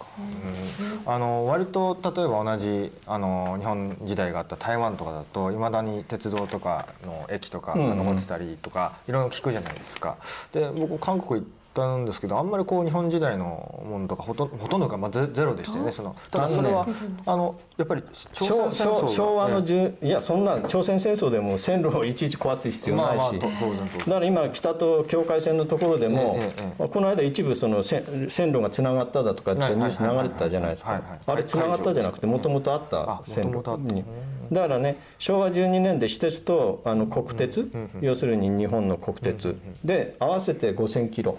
[1.06, 10.18] あの割と例えば同じあの日本時代があった台湾とかだといまだに鉄道とかの駅とかが残ってたりとか、いろいろ聞くじゃないですか。
[10.52, 15.92] で僕韓国行ったんですけどあんまりこう日本時代のものとかほとんほとんどがまあゼゼロでしたよね。
[15.92, 16.88] そのただそれは
[17.26, 19.08] あのやっぱり朝昭鮮戦争が。
[19.08, 26.40] 昭昭和のえじゅいやそんな朝鮮戦争でも線路をいちいち壊す必え要ないし、だから今北と境界線のところでも、
[26.78, 31.02] この間一部その線線路がつながっただとかってニュース流れてたじゃないですか。
[31.26, 32.98] あれつながったじゃなくてもともとあった。
[33.02, 34.04] あ線路に。
[34.52, 37.70] だからね昭和12年で私鉄とあの国鉄、
[38.02, 39.56] 要するに日本の国鉄。
[39.84, 41.38] で合わせて5000キロ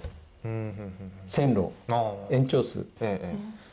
[1.26, 1.70] 線路
[2.30, 2.86] 延長数。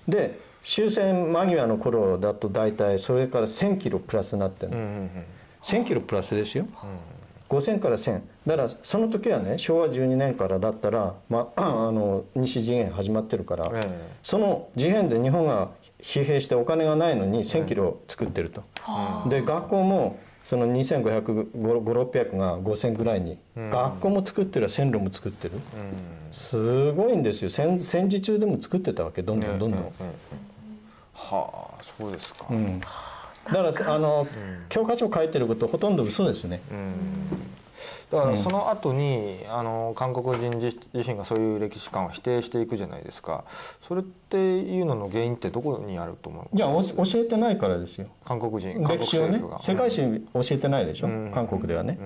[0.07, 4.78] で終戦間際の頃だと大体それから1000キロプラスになってるの。
[4.78, 5.09] えうんうんうん。
[5.61, 6.67] 1000キロプラスですよ、
[7.49, 14.11] 5000から1000だからその時はね昭和12年からだったら、まあ、 あの西次元始まってるから、ええ。
[14.24, 15.69] その次元で日本が
[15.99, 18.63] 疲弊してお金がないのに1000キロ作ってると、
[19.30, 25.53] で学校もその2500500が5000ぐらいに、学校も作ってる線路も作ってる、
[26.32, 27.49] すごいんですよ。
[27.49, 29.21] 戦戦時中でも作ってたわけ。
[29.21, 29.82] どんどんどんどん。
[31.13, 32.79] はあそうですか、うん。
[32.79, 32.88] だ
[33.73, 34.27] からあの、
[34.69, 36.61] 教科書書いてることほとんど嘘ですね。
[38.12, 43.45] だからその後に、あの韓国人自自身がそういう歴史観を否定していくじゃないですか。
[43.82, 46.55] それっていうのの原因ってどこにあると思う？
[46.55, 48.07] いやお教えてないからですよ。
[48.26, 50.01] 韓国人韓国歴史をね世界史
[50.34, 51.32] 教えてないでしょ、うん。
[51.34, 51.97] 韓国ではね、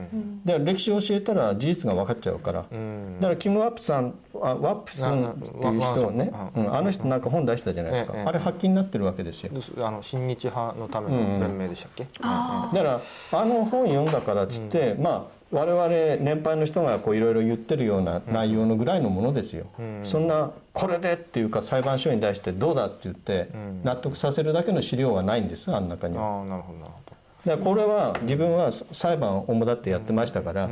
[0.45, 3.17] で歴史を教えたら事実が分かっちゃうから、うん。
[3.19, 6.75] だからキム・ワップさんあワップスンっていう人をね、ううん。
[6.75, 9.51] あの人なんか本出したじゃないですか、ええあれ発禁になってるわけですよ。
[9.81, 13.01] あの親日派のための弁明でしたっけ、だから
[13.33, 15.87] あの本読んだからっつって、まあ我々
[16.23, 19.67] 年配の人がこういろいろ言ってるような内容のぐらいのものですよ、
[20.03, 23.49] そんなこれでっていうか裁判所に対してどうだって言って
[23.83, 26.23] 納得させるだけの資料はないんですあん中には。
[26.23, 27.15] ああなるほどなるほど。
[27.45, 30.67] だからこれは自分は裁判を主だってやってましたから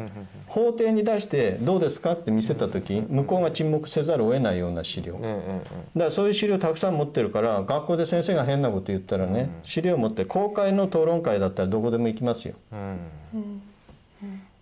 [0.48, 5.14] 法廷に出してどうですかって見せた時向こうが沈黙せざるを得ないような資料。
[5.14, 12.56] だからそういう資料たくさん持ってるから学校で先生が変なこと言ったらね資料持って公開の討論会だったらどこでも行きますよ。
[12.74, 12.98] え
[13.36, 13.62] うん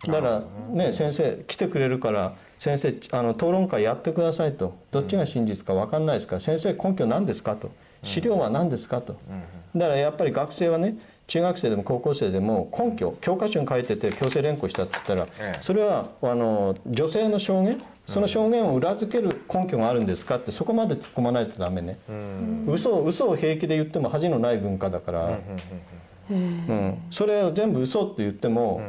[0.07, 4.75] だからね先生来てくれるから先生あの討論会やってくださいと。
[4.91, 7.71] どっちが真実か分かんないですから先生根拠何ですかと。
[8.03, 9.15] 資料は何ですかと。
[9.75, 10.95] だからやっぱり学生はね
[11.27, 15.61] 中学生でも高校生でも根拠教科書に書いてて強制連行したって言ったら、ええ。
[15.61, 17.77] それはあの女性の証言？
[18.07, 21.97] その証言を裏付ける根拠があるんですかってそこまで突っ込まないとダメね、
[22.67, 25.39] 嘘を嘘を平気で言っても恥のない文化だから、
[26.29, 28.81] うんそれを全部嘘って言っても、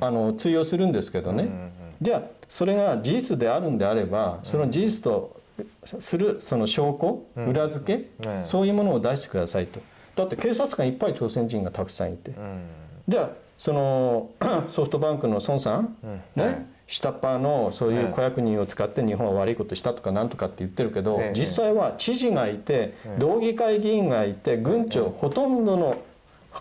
[0.00, 5.40] あの通用するんですけどね、じゃあそれが事実であるんであればその事実と
[5.84, 9.80] するその証拠、裏付け、ええそういうものを出してくださいと。
[10.16, 12.62] だって警察官いっぱい朝鮮人がたくさんいて、うん。
[13.08, 14.30] じゃあその
[14.68, 15.96] ソフトバンクの孫さん、
[16.34, 21.38] ね下っ端のそういう子役人を使って日本は悪いことしたとかなんとかって言ってるけど、ええ。
[21.38, 26.02] 実際は知事がいて道議会議員がいて軍長、ほとんどの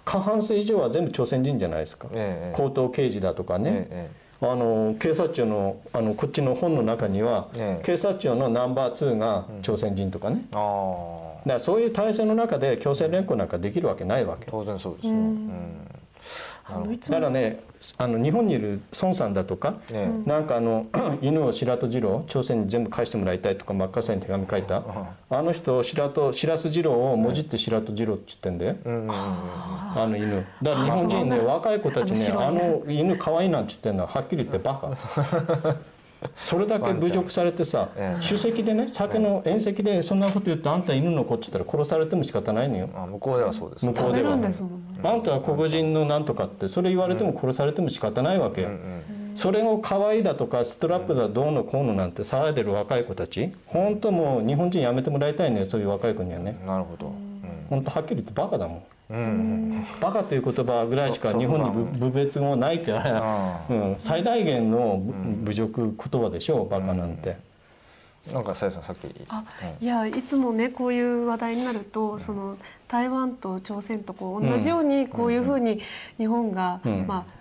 [0.06, 4.12] 過半数以上は全部朝鮮人じゃないですか、ええ高等刑事だとかね、え
[4.42, 7.84] あの警察庁のあのこっちの本の中には、ええ。
[7.84, 14.48] 警察庁のナンバー2が朝鮮人とかね、だかああらそういう体制の中で強制連行なんかできるわけないわけ。
[14.50, 15.99] 当然そうですねうん
[16.70, 17.60] だからね
[17.98, 20.88] あの日本にいる孫さんだとか、えなんかあの
[21.22, 24.84] 犬を白戸次郎朝鮮に全部返してもらいたいとか真っ赤さに手紙書いた。
[25.30, 30.46] あの人白戸白洲次郎をもじって白戸次郎って言ってんだよ、うんあの犬。
[30.62, 35.78] だから日本人ね若い子たちねあの犬可愛いなんて言ってんのははっきり言ってバカ
[36.38, 38.24] それだけ侮辱されてさええ。
[38.26, 42.90] 首席でね酒の宴席でそんなこと言ってあんた犬の子って言ったら殺されても仕方ないのよ。
[42.96, 43.86] あ向こうではそうです。
[43.86, 48.70] ね向こうではあんたは黒人のなんとかってそれ言われても殺されても仕方ないわけよ、
[49.36, 53.52] それを可愛いだとかストラップだどうのこうのなんて騒いでる若い子たち。
[53.68, 56.60] 本当もう日本人やめてもらいたいねそういう若い子にはね。
[56.66, 57.14] なるほど
[57.70, 58.84] 本当はっきり言ってバカだもん。
[59.12, 59.20] うん。
[59.20, 59.22] う
[59.78, 65.02] んバカという言葉ぐらいしかそ日本に部別語ないから、あうん、最大限の
[65.44, 67.38] 侮辱言葉でしょバカなんて、
[68.34, 69.44] なんかさやさんさっきあ
[69.80, 72.58] いやいつもねこういう話題になるとその
[72.88, 75.82] 台湾と朝鮮とこう同じようにこういうふうに
[76.18, 77.06] 日本が、うん。
[77.08, 77.40] まあ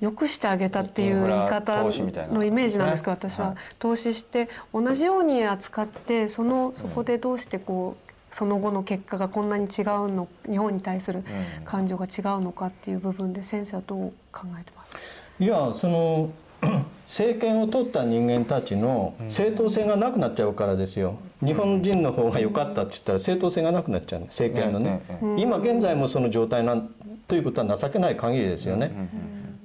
[0.00, 3.56] 良くしてあげたっていう言い方のイメージなんですけどね私は、はい。
[3.80, 11.20] 投資して同じように扱ってそのそこでどうしてこうその後の結果がこんなに違うの日本に対する
[11.60, 11.64] うん。
[11.64, 14.94] 感情が違うのかっていう部分で先生はどう考えてます？
[14.94, 15.00] か
[15.40, 16.30] いやその
[17.06, 21.14] 政権を取った人間たちの正当性がなくなっちゃうからですよ。
[21.42, 25.00] 日本人の方が良かったって言ったら正当性がなくなっちゃうね政権のね。
[25.08, 26.88] え今現在もその状態なん
[27.28, 28.90] ということは情けない限りですよね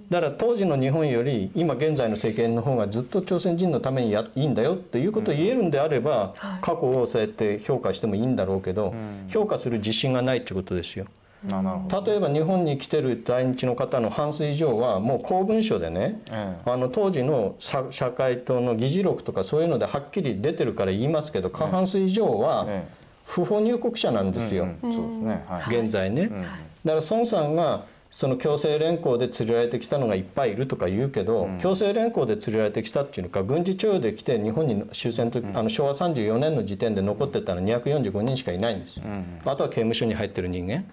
[0.10, 8.94] だから当時の日本より今現在の政権の方がずっと朝鮮人のためにやいいんだよっていうことを言えるんであれば過去をそうやって評価してもいいんだろうけど
[9.28, 11.06] 評価する自信がないってことですよ。
[11.46, 22.88] 例えば日本に来てる在日の方の半数以上はもう公文書でね、えあの当時の社社会党の議事録とかそういうのではっきり出てるから言いますけど過半数以上はえ
[23.26, 25.46] 不法入国者なんですよ、うんそうですね。
[25.48, 25.80] はい。
[25.82, 26.30] 現在ね。
[26.86, 39.04] だから孫さんがその強制連行で連れられてきたのがいっぱいいるとか言うけど、強制連行で連れられてきたっていうのか軍事徴用で来て日本に終戦と、あの昭和34年の時点で残ってたのは245人しかいないんですよ、
[39.46, 40.86] あとは刑務所に入ってる人間、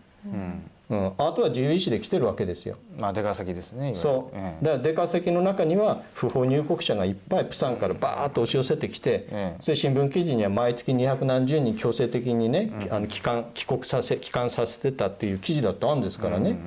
[0.89, 2.79] うん、あとは自由意志で来てるわけですよ。
[2.99, 4.65] まあ出稼ぎですねそう、ええ。
[4.65, 9.57] だから出稼ぎの中には不法入国者がいっぱいプサンからバーッと押し寄せてきて、ええ。
[9.61, 16.51] それ新聞記事には毎月200何十人強制的にね、あの帰還帰国させ帰還させてたっていう記事だってあるんですからね。
[16.51, 16.63] だか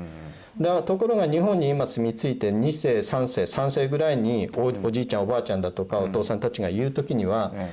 [0.60, 7.72] らところが日本に今住み着いて2世3世3世ぐらいにおおじいちゃんおばあちゃんだとかお父さんたちが言う時には、え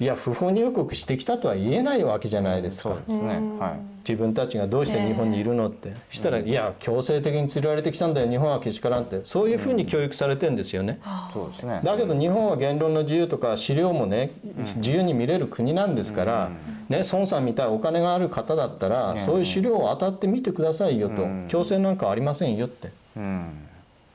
[0.00, 2.90] いや不法入国してきたとは言えないわけじゃないですか。
[2.90, 3.28] そうですね。
[3.58, 3.80] はい。
[4.08, 9.20] 自分たちがどうして日本にいるのって、したら「いや強制的に連れられてきたんだよ日本はけしからん」って。
[9.24, 10.98] そういうふうに教育されてんですよね。
[11.32, 11.80] そうですね。
[11.84, 14.32] だけど日本は言論の自由とか資料もね
[14.76, 16.50] 自由に見れる国なんですから、
[16.88, 22.90] ね、孫さんみたいなお金がある方だったら、そういう資料を当たって見てくださいよと、強制なんかありませんよって。
[23.16, 23.68] うん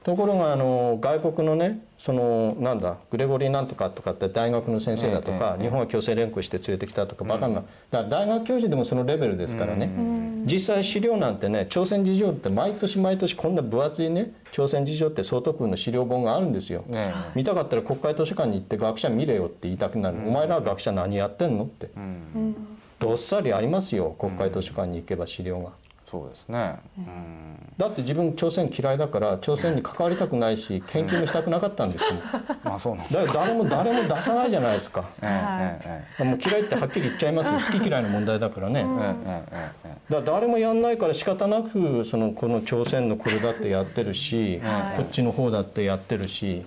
[0.07, 9.89] ところがあの外国のねそのなんだグレゴリーなんとかとかって大学の先生だとか、日本は強制連行して連れてきたとかバカな、だから大学教授でもそのレベルですからね、
[10.45, 16.85] 実際資料なんてね朝鮮事情って毎年毎年こんな分厚いね朝鮮事情って総督の資料本があるんですよ。
[16.87, 21.89] ね見たかったら国会図書館に行って学者見れよって言いたくなる、お前らは学者何やってんのって、
[22.97, 25.71] どっさりありますよ国会図書館に行けば資料が。
[26.09, 26.75] そうですね。
[26.97, 27.73] うん。
[27.77, 32.11] だって自分朝鮮嫌いだから朝鮮に関わりたくないし研究もしたくなかったんですよ。
[32.63, 35.03] まあそうなん誰も誰も出さないじゃないですか。
[35.21, 37.73] えええもう嫌いってはっきり言っちゃいますよ。
[37.73, 38.84] 好き嫌いの問題だからね。
[38.84, 44.61] だから誰もやんないから仕方なくそのこの朝鮮のこれだってやってるし、
[44.95, 46.63] こっちの方だってやってるし、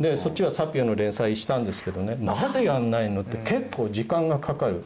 [0.00, 2.16] でそっちはサピオの連載したんですけどね。
[2.18, 4.82] なぜやんないのって結構時間がかかる。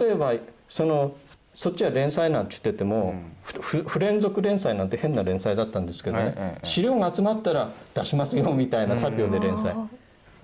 [0.00, 0.34] 例えば
[0.68, 1.12] その
[1.54, 9.74] そっちは連載なんて言ってても、不連続連載なんて変な連載だったんですけどね、資料が集まったら出しますよみたいな作業で連載。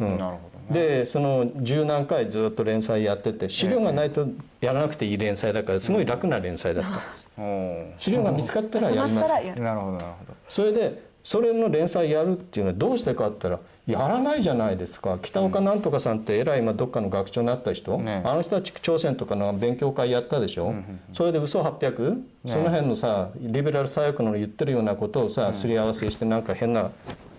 [0.00, 0.18] うん。
[0.70, 4.28] でその十何回ずっと連載やってて資料がないと
[4.60, 10.34] やらなくていい連載だからすごい楽な連載だった、おー資料が見つかったらやりますなるほどなるほど。
[10.46, 15.18] それでそれの連載やるっていうのはどうしてかって言ったらやらないじゃないですか。
[15.22, 20.74] 北岡なんとかさんってえらい今どっかの学長になった人、ねあの人たち朝鮮とかの勉強会やったでしょ、
[21.14, 26.90] それで嘘800、その辺のさリベラル左翼の言ってるようなことをさすり合わせしてなんか変な、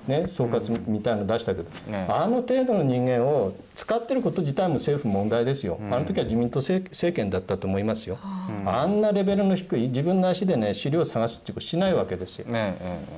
[0.09, 2.05] ね、総括みたいなの出したけど、ね。
[2.09, 8.17] あの程度の人間を使ってること自体も政府問題ですよ、あの時は自民党政政権だったと思いますよ、
[8.65, 12.47] あんなレベルの低い自分の足でね資料を探すってことしないわけですよ。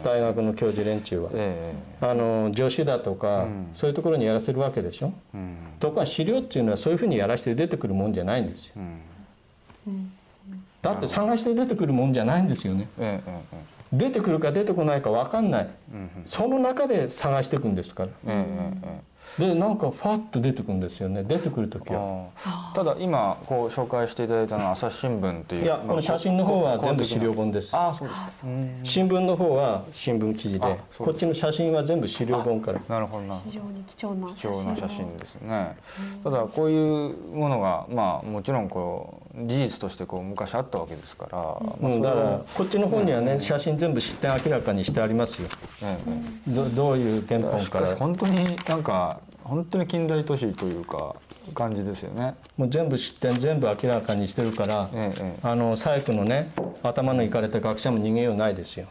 [0.03, 1.29] 大学の教授連中は。
[1.33, 3.45] ええあの助手だとか、
[3.75, 5.13] そういうところにやらせるわけでしょ、
[5.79, 8.73] ところが資料っていうのはそういうふうにやらせて出てくるもんじゃないんですよ、
[10.81, 12.87] だって探して出てくるもんじゃないんですよね
[13.93, 15.69] 出てくるか出てこないか分かんない、
[16.25, 18.09] その中で探していくんですから。
[19.37, 21.23] でなんかファッと出てくるんですよね。
[21.23, 22.25] 出てくる時は。
[22.73, 25.63] ただ今こう紹介していただいたのは朝日新聞という。
[25.63, 27.73] いやこの写真の方は全部資料本です。
[27.73, 28.31] ああそうですか。
[28.83, 30.79] 新聞の方は新聞記事で。
[30.97, 32.81] こっちの写真は全部資料本から。
[32.89, 33.39] なるほどな。
[33.45, 35.77] 非常に貴重な貴重な写真ですね。
[36.23, 41.37] ただこういうものがまあもちろんこう事実としてこう昔あったわけですから、
[41.79, 45.47] まあうん、だかそれをらこっちの方にはね写真全部出典明らかにしてありますよ。
[45.83, 46.11] ええ
[46.49, 47.87] えどどういう原え本から。
[47.87, 51.15] し本当になんか本当に近代都市というか
[51.53, 52.35] 感じですよね。
[52.57, 54.89] もう全部出典全部明らかにしてるから、
[55.41, 56.51] あの左翼のね
[56.83, 58.87] 頭のいかれた学者も逃げようないですよ、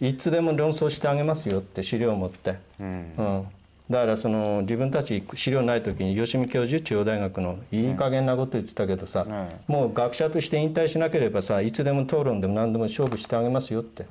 [0.00, 3.12] いつでも論争してあげますよって資料を持って、うん。
[3.18, 3.46] うん、
[3.90, 14.06] だからその自分たち資料ない時に吉見教授中央大学のいい加減なこと言ってたけどさ、えもう学者として引退しなければさいつでも討論でも何でも勝負してあげますよって、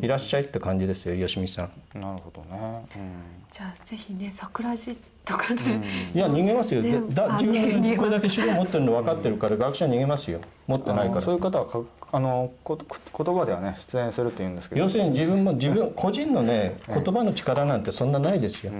[0.00, 2.00] いらっしゃいって感じですよ吉見さん。
[2.00, 2.86] なるほどね、
[3.50, 5.62] じゃあぜひね桜地とかで、
[6.14, 10.40] いや逃げますよ、だ自分これだけ資料持ってるの分かってるから学者逃げますよ。
[10.66, 11.20] 持ってうん、ないから。
[11.22, 11.80] そういう方はか
[12.12, 14.80] あのこ言葉ではね出演するっていうんですけど。
[14.80, 18.72] 要するに自分も自分個人のね言葉の力なんてそんなないですよ、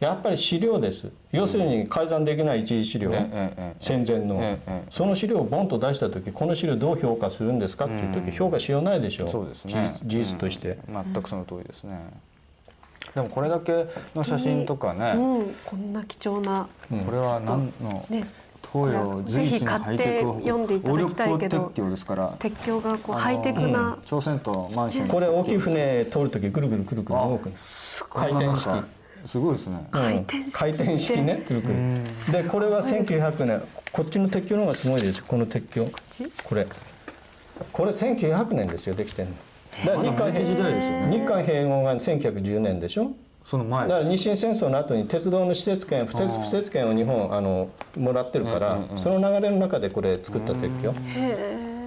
[0.00, 1.08] やっぱり資料です。
[1.30, 3.10] 要するに改ざんできない一次資料、
[3.80, 9.28] 戦前の、ええその資料をボンと出した時この資料どう評価するんですかっていう時、評価しようないでしょ。
[9.28, 9.94] そうですね。
[10.04, 11.12] 事実として、うん。
[11.12, 12.00] 全くその通りですね
[13.14, 18.26] でもこれだけの写真とかね、うん、こんな貴重な、これは何のね
[18.70, 22.34] 東洋随一のハイテクぜひ買って読んでいただきたいけど鉄橋ですから。
[22.38, 28.68] 鉄橋がこうハイテクな、朝鮮と満州のこれ大きい船通る時ぐるぐるくるくる動くんです回転式。
[29.26, 29.88] すごいですね。
[29.90, 31.74] 回転式回転式ねくるくる。
[32.32, 33.62] でこれは1900年。
[33.90, 35.86] こっちの鉄橋の方がすごいですよこの鉄橋。
[36.10, 36.30] ち？
[36.44, 36.66] これ。
[37.72, 39.34] これ1900年ですよできてるの
[39.82, 41.18] 日韓時代ですよね。
[41.18, 43.12] 日韓併合が1910年でしょ？
[43.44, 50.92] その前だから日清戦争の後に鉄道の施設権不設不設権を日本あのもらってるから、その流れの中でこれ作った鉄橋。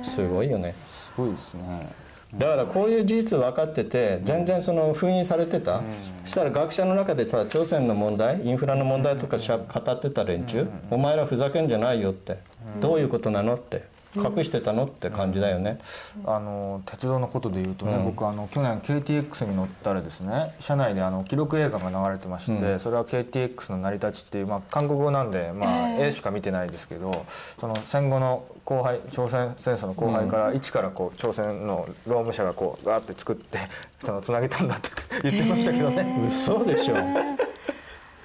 [0.04, 0.74] すごいよね。
[0.90, 1.94] すごいですね。
[2.34, 5.82] だからこういう事実分かってて全然その封印されてた、
[6.24, 12.40] そしたら学者の中でさ朝鮮の問題インフラの問題とかしゃ語ってた連中、お前らふざけんじゃないよって、
[12.80, 13.84] どういうことなのって
[14.16, 15.80] 隠してたのって感じだよね、
[16.26, 27.26] あの鉄道のことでいうとね、僕あの去年 KTX に乗ったらですね車内であの記録映画が流れてまして、それは KTX の成り立ちっていう、まあ、韓国語なんで、まあ絵しか見てないですけど
[27.60, 33.60] その戦後の後輩朝鮮戦争の後輩から、一からこう朝鮮の労務者がこうガーって作って
[34.00, 34.90] そのつなげたんだって
[35.30, 36.26] 言ってましたけどね。
[36.28, 36.96] 嘘でしょ。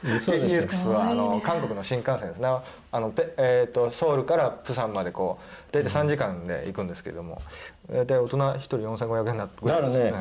[0.04, 2.38] 嘘でしょ KTX はあの韓国の新幹線です。
[2.38, 2.48] ね
[2.92, 7.38] あのペ、えー、とソウルからプサンまでこう大体3時間で行くんですけれども
[7.90, 10.12] 大体大人1人4500円だぐだからね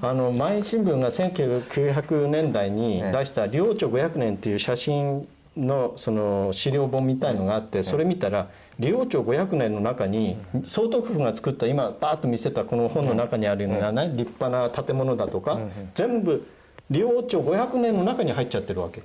[0.00, 5.26] あの毎日新聞が1900年代に出した「領朝500年」っていう写真
[5.56, 8.48] のその資料本みたいのがあってそれ見たら
[8.78, 15.58] 領朝500年の中に総督府が作った今バーッと見せたこの本の中にあるようなね立派な建物だとか
[15.94, 16.46] 全部
[16.90, 19.02] 領朝500年の中に入っちゃってるわけ。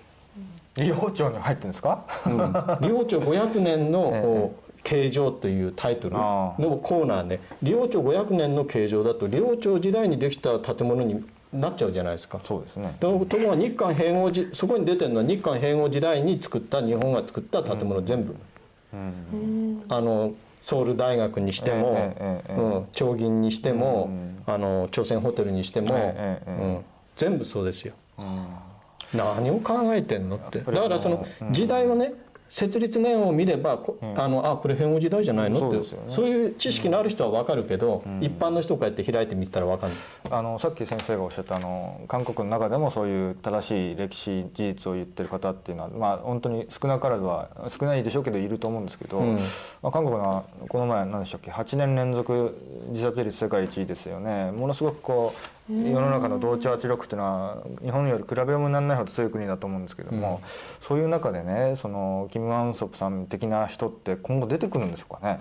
[0.78, 2.06] 医療庁に入ってるんですか、
[2.82, 4.54] 領朝500年の
[4.88, 12.40] 形状というタイトルあのコーナーで領朝500年の形状だと領朝時代にできた建物になっちゃうじゃないですか。
[12.42, 12.96] そうですね。
[13.02, 18.36] とところが日韓併合時そこに出てるのは日韓併合時代に作った日本が作った建物全部、
[19.90, 24.10] あのソウル大学にしても、えええうん、長銀にしても、
[24.46, 26.86] あの朝鮮ホテルにしても、うん、
[27.18, 27.94] 全部そうですよ。
[29.14, 30.60] 何を考えてんのって。
[30.60, 32.14] だからその時代をね
[32.50, 35.70] 設立年を見ればこあのあこれ平安時代じゃないの？
[35.70, 36.06] ってそうね。
[36.08, 40.00] そういう知識のある人は分かるけど、一般の人がこうやって開いてみたら分かんない。
[40.32, 49.36] あのさっき先生がおっしゃったあの韓国の中でもそういう正しい歴史事実を言ってる方っていうのはまあ本当に少なからずは少ないでしょうけどいると思うんですけど、うん。
[49.82, 52.58] まあ、韓国のこの前何でしたっけ？8年連続
[52.90, 54.52] 自殺率世界一位ですよね。
[54.52, 60.42] ものすごくこう世の中の同調圧力っていうのは日本より比べようもなんないほど強い国だと思うんですけども、
[60.82, 64.92] そういう中でねそのキム・アンソプさん的な人って今後出てくるん。
[64.92, 65.40] でしょうかね。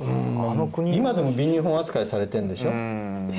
[0.00, 3.32] あの国今でも貧日本扱いされてんでしょ、うん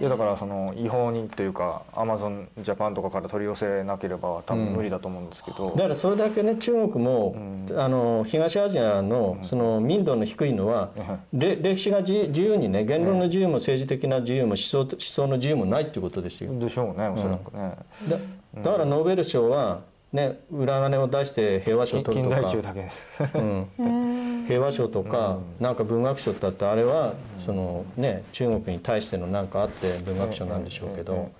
[0.00, 7.36] いやだからその違法にというかアマゾンジャパンとかから取り寄せなければ多分無理だと思うんですけど、だからそれだけね中国も、
[7.76, 10.90] あの東アジアのその民度の低いのは、
[11.32, 16.56] れ歴史が自自由にね言論の自由も政治的な自由も思想思想の自由もないっていうことですよ。
[16.58, 17.74] でしょうねおそらくね、
[18.08, 22.36] だだからノーベル賞はね裏金を出して平和賞を取るとか。
[22.36, 22.62] 近代中。
[22.62, 23.04] だけです。
[23.34, 31.30] うん、平和賞とか、なんか文学賞だってあれは、そのね中国に対しての何かあって文学賞なんでしょうけど、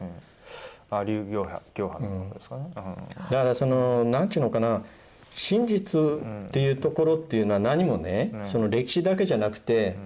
[0.91, 2.73] あ劉行派行派のことですかね、うん。
[2.75, 4.83] だからそのなんちゅうのかな
[5.31, 9.97] 真実っていうところっていうのは何もね、その歴史だけじゃなくて、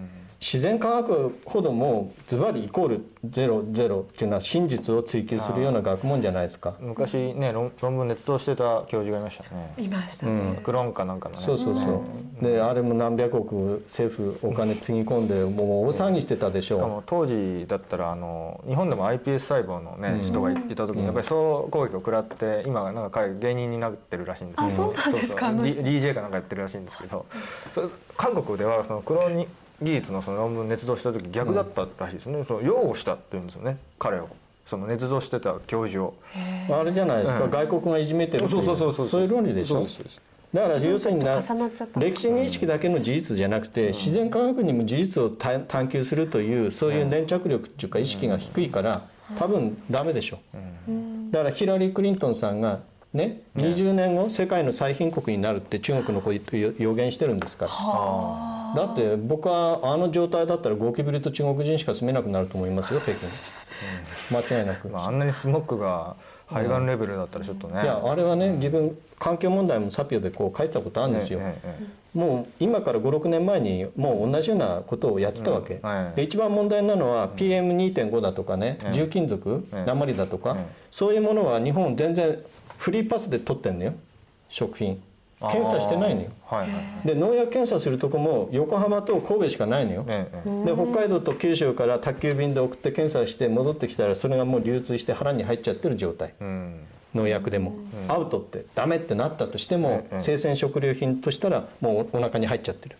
[0.42, 6.74] 自然科学ほどもズバリイコールゼロゼロっていうのは真実を追求するような学問じゃないですか。
[6.80, 9.72] 昔ね論論文捏造してた教授がいましたね。
[9.78, 10.58] いましたね。
[10.64, 11.42] クロンかなんかのね。
[11.42, 12.02] そうそうそ
[12.40, 12.44] う。
[12.44, 25.50] であれも何百億政府お金つぎ込んでもう大騒ぎしてたでしょしかも当時だったらあの日本でも iPS 細胞のね、人がいた時にやっぱり総攻撃を食らって今なんか彼芸人になってるらしいんですよあそうなんですか。
[25.52, 27.26] そうそう DJ かなんかやってるらしいんですけど。
[27.72, 29.36] それ韓国ではそのクローン
[29.82, 33.78] 技術のその論文捏造した時逆だったらしいですね、その擁護したって言うんですよね。
[33.98, 34.28] 彼を。
[34.64, 36.14] その捏造してた教授を。
[36.70, 37.50] あれじゃないですか、うん。
[37.50, 39.22] 外国がいじめてるそうそうそうそうそう。
[39.22, 39.86] いう論理でしょ。
[40.52, 49.02] だから要するに歴史認識だけの事実じゃなくて、自然科学にも事実を探探求するというそういう粘着力っていうか意識が低いから
[49.38, 50.38] 多分ダメでしょ、
[51.30, 52.80] だからヒラリー・クリントンさんが
[53.14, 57.70] ね20年後世界の最貧国になるって中国のこと予言してるんですから
[58.74, 63.18] だって僕はあの状態だったらゴキブリと中国人しか住めなくなると思いますよ 北京
[64.30, 64.88] 間違いなく。
[64.88, 66.16] まあ、あんなにスモッグが
[66.46, 75.80] 肺がんレベルだったらちょっとね、いやあれはね自分環境問題もサピオでこう書いたことあるんですよ、えええもう今から56年前にもう同じようなことをやってたわけ、
[76.14, 82.38] で一番問題なのは PM2.5 だとかね、ええ重金属、ええ鉛だとか、ええそういうものは日本全然
[82.76, 83.94] フリーパスで取ってんのよ
[84.50, 85.02] 食品
[85.50, 86.30] 検査してないのよ。
[86.46, 86.66] はいは
[87.04, 87.06] い。
[87.06, 96.34] で農薬検査するとこも横浜と神戸しかないのよ、えええで北海道と九州から宅急便で送って検査して戻ってきたらそれがもう流通して腹に入っちゃってる状態。
[96.40, 96.80] えうん。
[97.14, 97.74] 農薬でも、
[98.08, 102.96] アウトってダメってなったとしても、ええ生鮮食料品としたらもうお腹に入っちゃってる。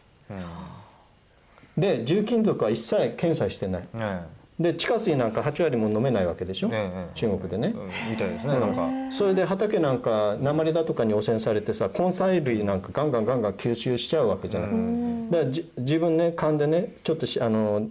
[1.77, 3.82] で重金属は一切検査してない。
[3.94, 4.23] え
[4.61, 7.69] で地下水なんか8割も飲めないわけでしょ、えええ中国でね。
[7.74, 8.89] う、んみたいですね、なんか。
[9.11, 14.70] それで畑なんか鉛だとかに汚染されてさ根菜類なんかガンガンガンガン吸収しちゃうわけじゃない、
[15.31, 17.89] だからじ自分ね勘でねちょっとしあの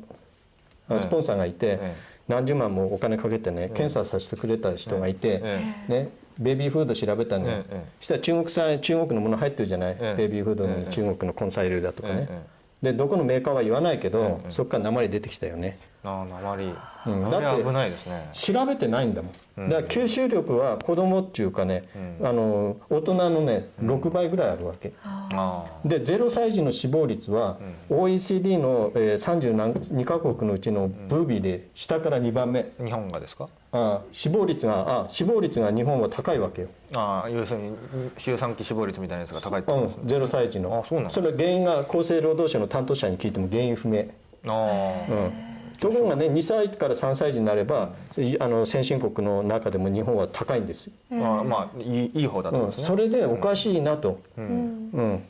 [0.87, 2.11] あスポンサーがいて、ええ。
[2.27, 6.09] 何十万もお金かけてね検査させてくれた人がいて、えね、
[6.39, 10.15] ベビーフード調べたのよ、えしたら中国産中国のもの入ってるじゃない、ええ。
[10.15, 10.91] ベビーフードにええ。
[10.91, 12.41] 中国の根菜類だとかね、え
[12.81, 15.77] でどこのメーカーは言わないけど、ええそこから鉛出てきたよね。
[16.03, 17.27] ああ鉛、うん。
[17.27, 18.29] それはだって危ないですね。
[18.33, 21.83] 調べてないんだもん、だから吸収力は子供っていうかね、
[22.23, 27.57] あの大人のね6倍ぐらいあるわけ、あで0歳児の死亡率は
[27.89, 33.47] OECD の、えー、32カ国のうちのブービーで下から2番目、あ日本がですか？
[33.73, 37.71] あ死亡率があ死亡率が日本は高いわけよ、ああ要するに
[38.17, 40.77] 周産期死亡率みたいなやつが高いってうんことですね、、0歳児の。
[40.77, 41.09] あそうなんだ。
[41.09, 44.05] それ原因が厚生労働省の担当者に聞いても原因不明、
[44.45, 45.11] ああ。
[45.11, 47.93] うん、ところがね2歳から3歳児になれば
[48.39, 55.23] あの先進国の中でも日本は高いんですよ、まあまあいいいい方だったうんそれでおかしいなと、うん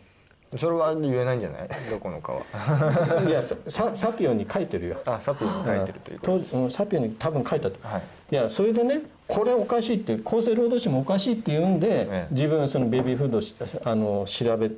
[0.58, 1.68] それは言えないんじゃない？
[1.90, 2.42] どこのかは。
[3.28, 4.98] いやサササピオに書いてるよ。
[5.06, 8.02] あサプリに書いてるということとうんサピオに多分書いたと、はい。
[8.32, 12.28] いやそれでねこれおかしいって厚生労働省もおかしいって言うんで、ええ。
[12.32, 13.56] 自分はそのベビーフードし
[13.86, 14.72] あの調べ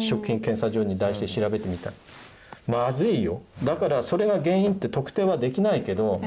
[0.00, 1.92] 食品検査場に出して調べてみた、
[2.66, 3.42] まずいよ。
[3.62, 6.20] だからそれが原因って特定はできないけど、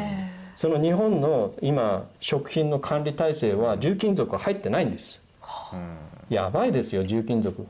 [0.56, 5.20] その日本の今食品の管理体制は重金属は入ってないんです、
[6.30, 7.70] やばいですよ重金属、だか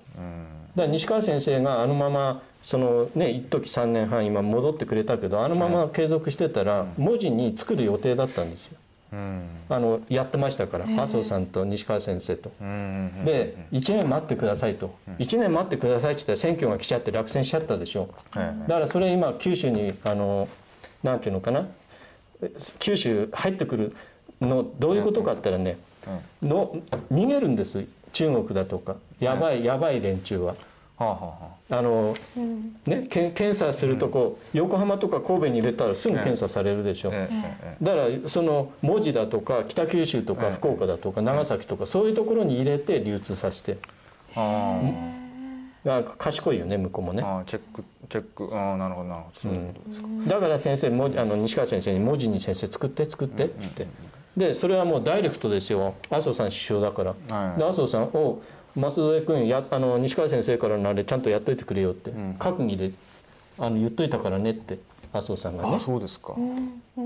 [0.83, 8.77] ら西川先生があのままそのね一時3年半今戻ってくれたけどあのまま継続してたら文字に作る予定だったんですよ。
[9.13, 9.41] うん。
[9.69, 12.51] あのやってましたから麻生さんと西川先生と。
[13.23, 20.49] で1年待ってくださいと、1年待ってくださいって言ったら選挙が来ちゃって落選しちゃったでしょ、はいだからそれ今九州にあの
[21.03, 21.67] なんていうのかな
[22.79, 23.95] 九州入ってくる
[24.41, 25.77] のどういうことかって言ったらね、
[26.43, 26.77] の
[27.11, 30.55] 逃げるんです中国だとかやばいやばい連中は。
[30.97, 31.17] はあは
[31.69, 31.81] あはあ。
[31.81, 32.15] の
[32.85, 43.77] ね、け検査するとこ、横浜とか神戸に入れたらすぐ検査されるでしょ、あえええだからその門司だとか北九州とか福岡だとか長崎とかそういうところに入れて流通させて。
[44.35, 44.81] えあ。
[45.89, 47.23] あ賢いよね向こうもね。
[47.23, 48.49] ーあーチェックチェック。
[48.53, 49.39] ああなるほどなるほど。
[49.41, 53.87] そういうことですか、だから先生もあの西川先生に文字に先生作って作ってって言って
[54.37, 55.95] でそれはもうダイレクトですよ。
[56.11, 57.59] 麻生さん首相だから、はい。
[57.59, 58.39] で麻生さんを
[58.75, 62.91] 舛添君やあの西川先生からのあれちゃんとやっといてくれよって、閣議で
[63.57, 64.77] あの言っといたからねって
[65.11, 65.75] 麻生さんがね。
[65.75, 66.35] あそうですか、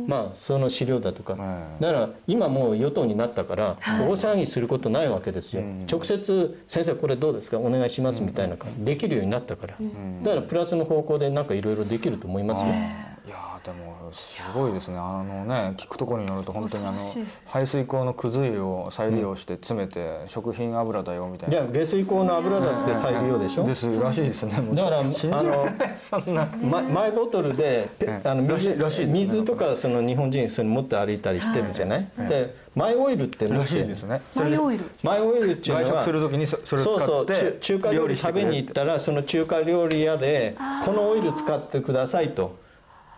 [0.07, 1.81] まあその資料だとか、はい。
[1.81, 7.57] だから今もう与党になったから大騒ぎすることないわけですよ、直接「先生これどうですか？
[7.59, 8.83] お願いします」みたいな感じ。
[8.83, 9.75] できるようになったから、
[10.23, 12.73] だからプラスの方向でなんかいろいろできると思いますよ、
[13.23, 14.97] いやーでもすごいですね。
[14.97, 16.97] あのね聞くところによると本当にあの
[17.45, 23.63] 排水口のくず湯を再利用して詰めて食品油だよみたいな、いや下水口の油だって再利用でしょ？
[23.63, 24.59] ですらしいですね。
[24.59, 28.75] もうだからあのそんなママイボトルでペあの水
[29.05, 34.19] 水とかその日本人それ持って歩いたりしてるじゃない、でマイオイルってらしいですね。
[34.35, 34.85] マイオイル。
[35.03, 42.59] マイオイルっていうのは外食するときにそそれをそうそう中華料理食べに行ったらその中華料理屋でこのオイル使ってくださいと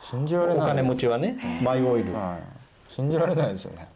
[0.04, 0.58] 信じられない。
[0.58, 2.14] お金持ちはねマイオイル。
[2.14, 2.40] だはい、
[2.88, 3.88] 信じられないですよね。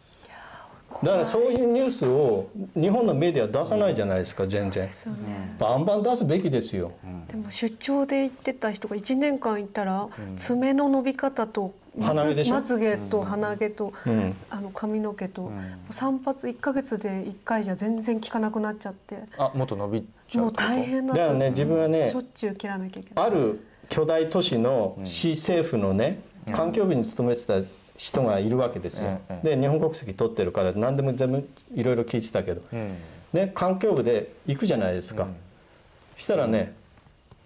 [0.90, 4.88] からそういうニュースを日本のメディア出さないじゃないですか全然。
[4.92, 5.54] そうね。
[5.58, 6.92] バンバン出すべきですよ。
[7.28, 10.08] でも出張で行ってた人が1年間いたら
[10.38, 12.54] 爪の伸び方とまつ鼻毛でしょ？
[12.54, 14.34] まつげと鼻毛とうん。
[14.48, 15.52] あの髪の毛と
[15.90, 19.18] 散髪1ヶ月で1回じゃ全然効かなくなっちゃって。
[19.36, 23.26] あもっと伸びちゃうもう大変だだからね自分はねしょっちゅう切らなきゃいけない。
[23.26, 26.20] ある巨大都市の市政府のね
[26.52, 27.60] 環境部に勤めてた
[27.96, 29.20] 人がいるわけですよ。
[29.28, 32.62] ええで日本国籍取ってるから何でも全部いろいろ聞いてたけど。
[32.72, 32.96] うん。
[33.32, 35.28] ね環境部で行くじゃないですか。
[36.16, 36.74] したらね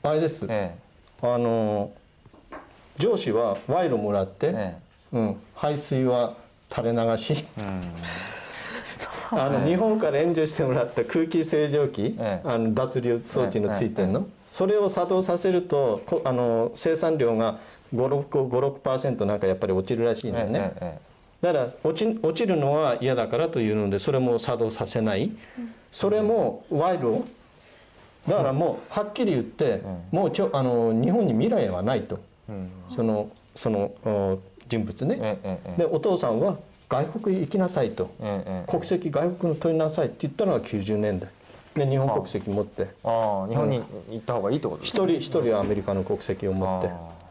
[0.03, 0.47] あれです。
[0.49, 0.77] え
[1.23, 1.93] あの
[2.99, 4.77] 上司は賄賂もらって、え
[5.13, 5.17] え。
[5.17, 6.35] うん、排水は
[6.75, 7.45] 垂れ流し
[9.33, 12.49] あの日本から援助してもらった空気清浄機、ええ。
[12.49, 17.59] あの脱流装置のついてるの、えそれを作動させるとこあの生産量が
[17.95, 25.33] 56%なんかやっぱり落ちるらしいのよね、ええだから落ち落ちるのは嫌だからというのでそれも作動させない、
[25.91, 27.25] それも賄賂
[28.29, 29.83] だからもうはっきり言って、
[30.13, 32.21] もうちょあの日本に未来はないと、
[32.95, 34.39] そのそのお
[34.69, 35.39] 人物ね、
[35.77, 36.59] でお父さんは
[36.93, 38.11] 外国へ行きなさいと、
[38.69, 41.31] 国籍外国の取りなさいって言ったのが90年代。
[41.75, 42.89] で日本国籍持って。
[43.03, 46.89] ああ日本に行った方がいいってことです一人一人はアメリカの国籍を持って。
[46.89, 47.22] あ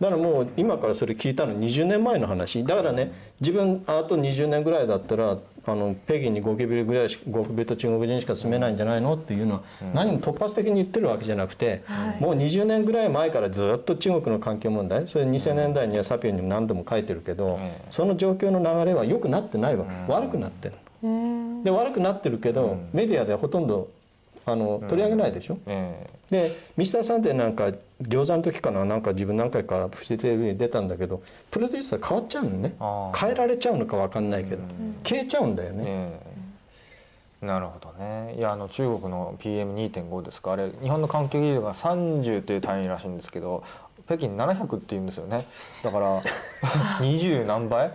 [0.00, 2.64] だからもう今からそれ聞いたの20年前の話。
[2.64, 9.62] だからね自分あと20年ぐらいだったらあの北京にゴキブリぐらいしゴキブリと中国人しか住めないんじゃないのっていうのは
[9.92, 11.82] 何も突発的に言ってるわけじゃなくて、
[12.20, 15.08] もう20年ぐらい前からずっと中国の環境問題。
[15.08, 20.74] それ2000年代にはサピエンにも何度も書いてるけど、ええその状況の流れは良くなってないわけ、悪くなってる
[21.64, 23.88] で悪くなってるけど、メディアではほとんど
[24.52, 27.70] あの取り上げないでしょ、えで「ミスターサンデー」なんか
[28.02, 32.74] 餃子の時かななんか自分何回かフジテレビに出たんだけどプロデューサー変わっちゃうのね。
[33.16, 34.62] 変えられちゃうのか分かんないけど
[35.04, 35.84] 消えちゃうんだよえね。
[35.86, 36.20] え。
[37.42, 38.34] えなるほどね。
[38.36, 40.52] いやあの中国の PM2.5 ですか？
[40.52, 43.62] あれ日本の環境技術が30っていう単位らしいんですけど
[44.08, 45.46] 北京700っていうんですよね。
[45.84, 46.22] だから
[47.00, 47.92] 20何倍？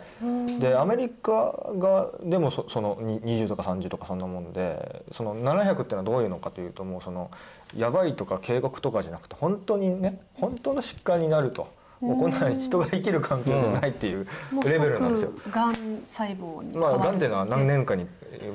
[0.59, 7.31] でアメリカがでもそそのに20とか30とかそんなもんでその700っていうのはどういうのかというともうその
[7.75, 11.67] やばいとか警告とかじゃなくて本当にね本当の疾患になると。
[12.03, 14.27] もうこんなに人が生きる環境じゃないっていう
[14.65, 15.31] レベルなんですよ。
[15.45, 18.05] 即がん細胞まあ、がんっていうのは何年かに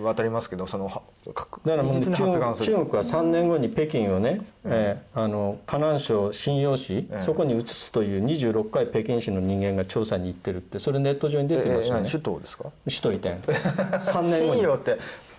[0.02, 0.90] わたりますけどその
[1.24, 2.76] だからもう実に中国発がんする。
[2.76, 7.20] 中国は3年後に北京をね、えーあの河南省信陽市、ええ。
[7.20, 12.10] そこに移すという26回北京市の人間が調査に行ってるってそれネット上に出てますよね、えー何？
[12.10, 12.64] 首都ですか？
[12.84, 13.36] 首都移転
[13.98, 14.60] 3年後に。
[14.60, 14.98] 信陽って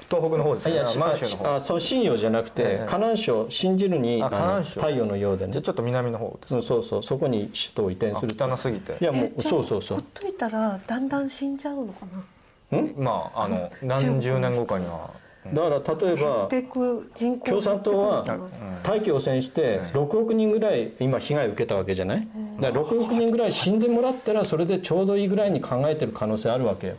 [0.09, 0.81] 東北の方ですよね。
[0.81, 1.55] いや満州の方。
[1.55, 5.51] あそう信陽じゃなくて、ええ河南省信じるに太陽のようでね。
[5.53, 8.35] じゃあちょっと南の方ですうんそうそうそこに首都を移転あする。
[8.37, 8.97] 汚すぎて。
[8.99, 9.97] いやもうそうそうそう。
[9.99, 12.05] ほっといたらだんだん死んじゃうのか
[12.71, 12.81] な？
[12.97, 15.11] まああの何十年後かには。
[15.53, 16.49] だから例えば
[17.45, 18.25] 共産党は
[18.83, 22.27] 大気汚染して6億人ぐらい今被害を受けたわけじゃない？
[22.59, 26.95] だから6億人ぐらい死んでもらったらそれでちょうどいいぐらいに考えてる可能性あるわけよ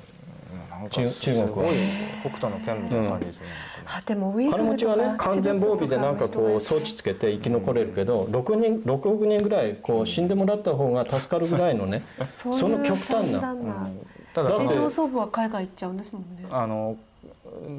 [0.89, 1.77] 中中国はすごい
[2.20, 3.47] 北斗の剣みたいな感じですね、
[3.86, 13.89] あでもウイグ金持ちはね完全防備でなんかこう装置つけて生き残れるけど6人6億人ぐらいこう死んでもらった方が助かるぐらいのね その極端算な段が
[14.32, 16.47] ただそので上層部は海外行っちゃうんですもんね。
[16.51, 16.97] あの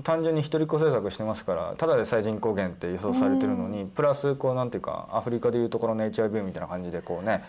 [0.03, 7.43] 単純に一人っ子政策してますからただでさえ人口減って予想されてるのにプラスこうなんていうかアフリカでいうところの HIV みたいな感じでこうね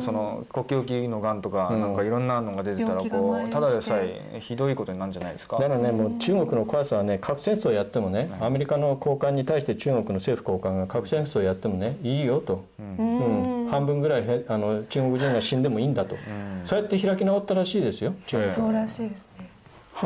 [0.00, 1.80] その呼吸器のがんとかうん。
[1.80, 5.58] なんかいろんなのが出てたらこうただでさえひどいことになるんじゃないですか。
[5.58, 13.68] だからねもう中国の怖さはね核戦争やってもねアメリカの高官に対して中国の政府高官が核戦争やってもねいいよと、うん。
[13.70, 16.16] 半分ぐらいへあの中国人が死んでもいいんだと、
[16.64, 18.14] そうやって開き直ったらしいですよ。
[18.26, 19.33] 中国そうらしいですね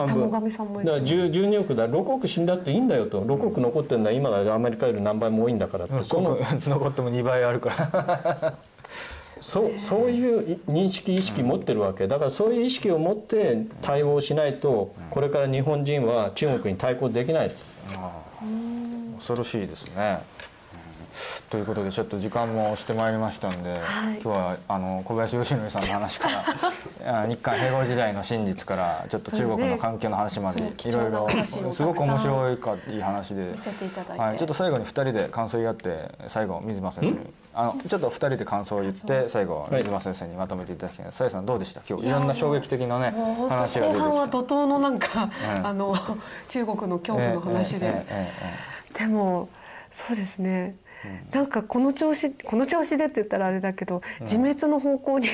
[0.06, 0.30] 半分。
[0.30, 1.88] 玉上さんもだから10 12億だ。
[1.88, 3.22] 6億死んだっていいんだよと。
[3.22, 6.04] 6億残ってるのは今がアメリカより何倍も多いんだからって。
[6.04, 8.54] その残っても2倍あるから。
[9.40, 12.08] そうそういう認識意識持ってるわけ。
[12.08, 17.76] だからそういう意識を持って対応しないとこれから日本人は中国に対抗できないです。
[19.18, 20.20] 恐ろしいですね。
[21.50, 23.80] ということでちょっと時間もしてまいりましたんで、はい。
[24.22, 26.44] 今日はあの小林義則さんの話から
[27.22, 31.26] あ日韓併合時代の真実からちょっと中国の環境の話までいろいろ
[31.72, 33.54] すごく面白いかいい話で。
[34.18, 37.18] はい、ちょっと最後に2人で感想言い合って最後水間先生に
[37.54, 41.80] あのちょっと2人で感想を言って最後水間先生にまとめていただきたいさやさんどうでした？
[41.88, 43.14] 今日いろんな衝撃的なね
[43.48, 44.30] 話が出て後半はきた。
[44.32, 45.66] 怒涛のなんか、うん。
[45.66, 45.96] あの
[46.48, 48.04] 中国の恐怖の話で、
[48.92, 49.48] でも
[49.90, 50.76] そうですね、
[51.32, 55.28] なんかこの調子この調子でって言ったらあれだけど、自滅の方向に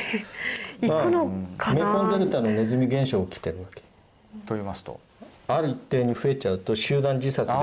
[0.80, 3.82] 行くのかメコンデな、ルタのネズミ現象起きてるわけ。
[3.82, 5.01] えと言いますと
[5.46, 7.54] ある一定に増えちゃうと集団自殺で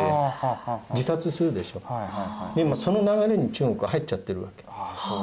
[0.91, 1.81] 自殺するでしょ。
[1.83, 2.55] はいはいはい。
[2.55, 4.63] で今その流れに中国は入っちゃってるわけ。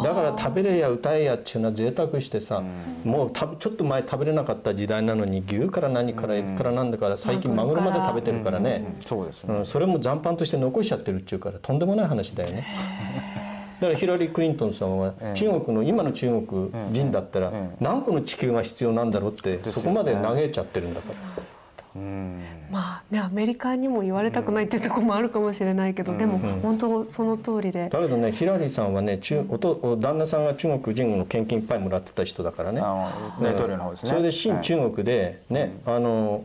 [0.02, 2.62] だから食べれや歌えやっていうのは贅沢してさ、
[3.05, 12.66] もうたちょっと前食べれなかった時代なのに牛から何からエビからなんだから最近マグロまで食べてるからね、そうですね、うん、それも残飯として残しちゃってるっていうからとんでもない話だよね。
[13.80, 15.39] だからヒラリー・クリントンさんはええ。
[15.39, 21.57] 中国の今の中国人だったらええ何個の地球が必要なんだろうってそこまで嘆いちゃってるんだから。
[21.99, 22.45] うん。
[22.70, 32.81] まあねアメリカにも言われたくないっていうところもあるかもしれないけど、でも本当その通りで、だけどねヒラリーさんはね中おとお旦那さんが中国人の献金いっぱいもらってた人だからね。
[32.81, 34.62] あの大統領の方ですね、それで新はい。
[34.62, 36.45] 中国でね、あの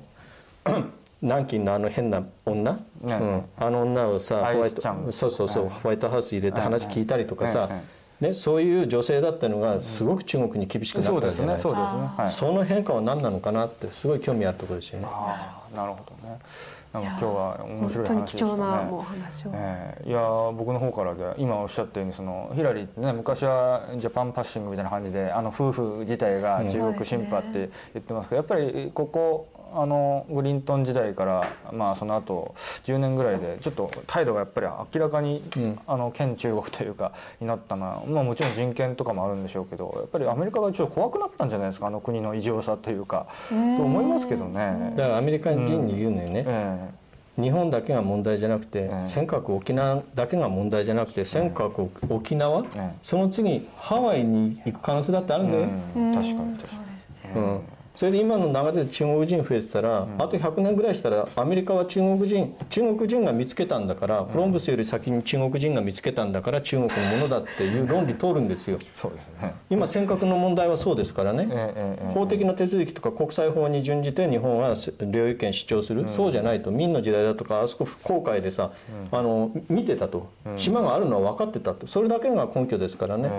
[1.22, 2.80] 南京のあの変な女、ね。
[3.04, 4.82] うん、あの女をさホワイト
[5.12, 7.70] そうそうそう、ホワイトハウス入れて話聞いたりとかさ、はい。
[7.72, 7.82] はい
[8.19, 12.31] ね、そういう女性だったのがすごく中国に厳しくなそうったじゃないですねそうですねはい。
[12.31, 15.07] その変化は何なのかなってすごい興味あるところですよね。
[15.10, 16.40] ああなるほどね。
[16.94, 18.52] なんか今日は面本白い話でしたね。
[18.52, 19.52] 重なもうお話を。
[19.56, 20.10] ええ。
[20.10, 35.80] いやー僕の方からで今おっしゃったようにそのヒラリーってね昔はジャパンパッシングみたいな感じであの夫婦自体が中国シンパって言ってますけど、やっぱりここあのグリントン時代からまあその後10年ぐらいでちょっと態度がやっぱり明らかに、うん。
[35.88, 43.28] あの県中国というかになったのは、まあ、もちろん人権とかもあるんでしょうけどやっぱりアメリカがちょっと怖くなったんじゃないですかあの国の異常さというか。
[43.50, 44.94] と思いますけどね。
[44.95, 46.90] だからアメリカ人に言うのよね、え
[47.38, 52.91] 日本だけが問題じゃなくて、え尖閣沖縄だけが問題じゃなくて尖閣沖縄、ええ。
[53.02, 55.68] その次ハワイに行く可能性だってあるんだよ、
[56.14, 56.78] 確かに確か
[57.36, 57.40] に。
[57.40, 57.62] うん
[57.95, 68.80] それで今の流れで中国人増えてたら、あと100年ぐらいしたらアメリカは中国人中国人が見つけたんだから、コロンブスより先に中国人が見つけたんだから中国のものだっていう論理通るんですよ。
[68.94, 69.53] そうですね。
[69.70, 78.72] 今尖閣の問題はそうですからね、ええええ法的な手続きとか国際法に準じて日本は領有権主張する、そうじゃないと明の時代だとかあそこ航海でさ、
[79.11, 81.86] あの見てたと、島があるのは分かってたと。
[81.86, 83.30] それだけが根拠ですからね、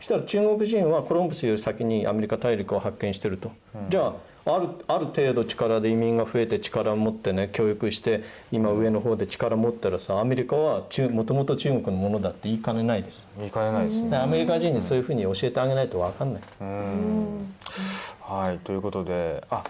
[0.00, 3.50] したら中国人はコロンブスより先にアメリカ大陸を発見してると、
[3.88, 4.14] じゃあ
[4.48, 13.26] あるある程度力で移民が増えて力を持ってね教育して今上の方で力を持ったらさアメリカは中もともと中国のものだって言いかねないです。
[13.40, 14.10] 見かねないですね。
[14.10, 16.42] でアメリカ人にそういうふうに教えてあげないと分かんない。
[16.60, 17.54] うん
[18.20, 19.64] はいということであ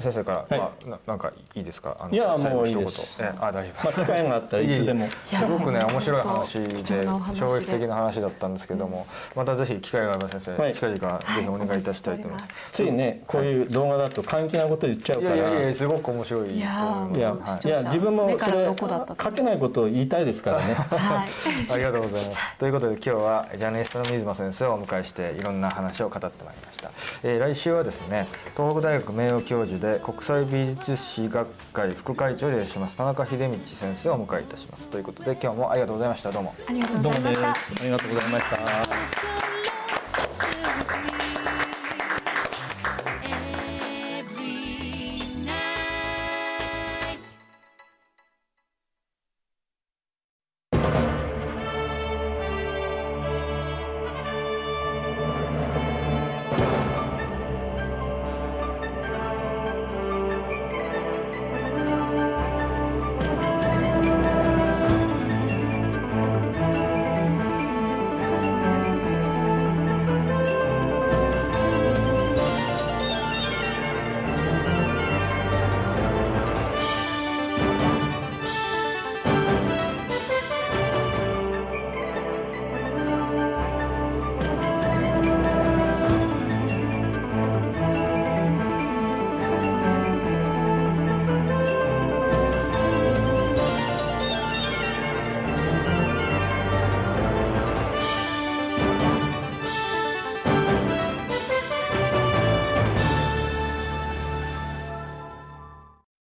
[0.00, 1.96] 先生から、はいまあ、ななんかいいですか？
[2.00, 5.08] あのいや最後もういい一言ですえあ大丈夫まあ、機会があったらいつでも。
[5.10, 12.48] すごくね面白い話で衝撃的な話だったんですけどもまたぜひ機会があれば先生、はい近々ぜひお願いいたしたいと思います。
[12.72, 15.34] ついねこういう動画だと過激なこと言っちゃうから。
[15.34, 17.18] いやいやいやすごく面白いと思います。
[17.18, 20.74] いやはいいや自分もそれ書けないことを言いたいですからね。
[20.74, 21.28] はい。
[21.72, 22.56] ありがとうございます。
[22.58, 26.90] ということで今日はジャーナリストの水野先生をお迎えしていろんな話を語ってまいりました。
[27.22, 34.86] えー来週はですね東北大学名誉教授で国際美術史学会副会長を例します田中秀道先生をお迎えいたします。
[34.86, 36.30] ということで今日もありがとうございました。
[36.30, 36.54] どうも。
[36.68, 37.82] ありがとうございました。
[37.82, 38.44] ありがとうございまし
[41.06, 41.11] た。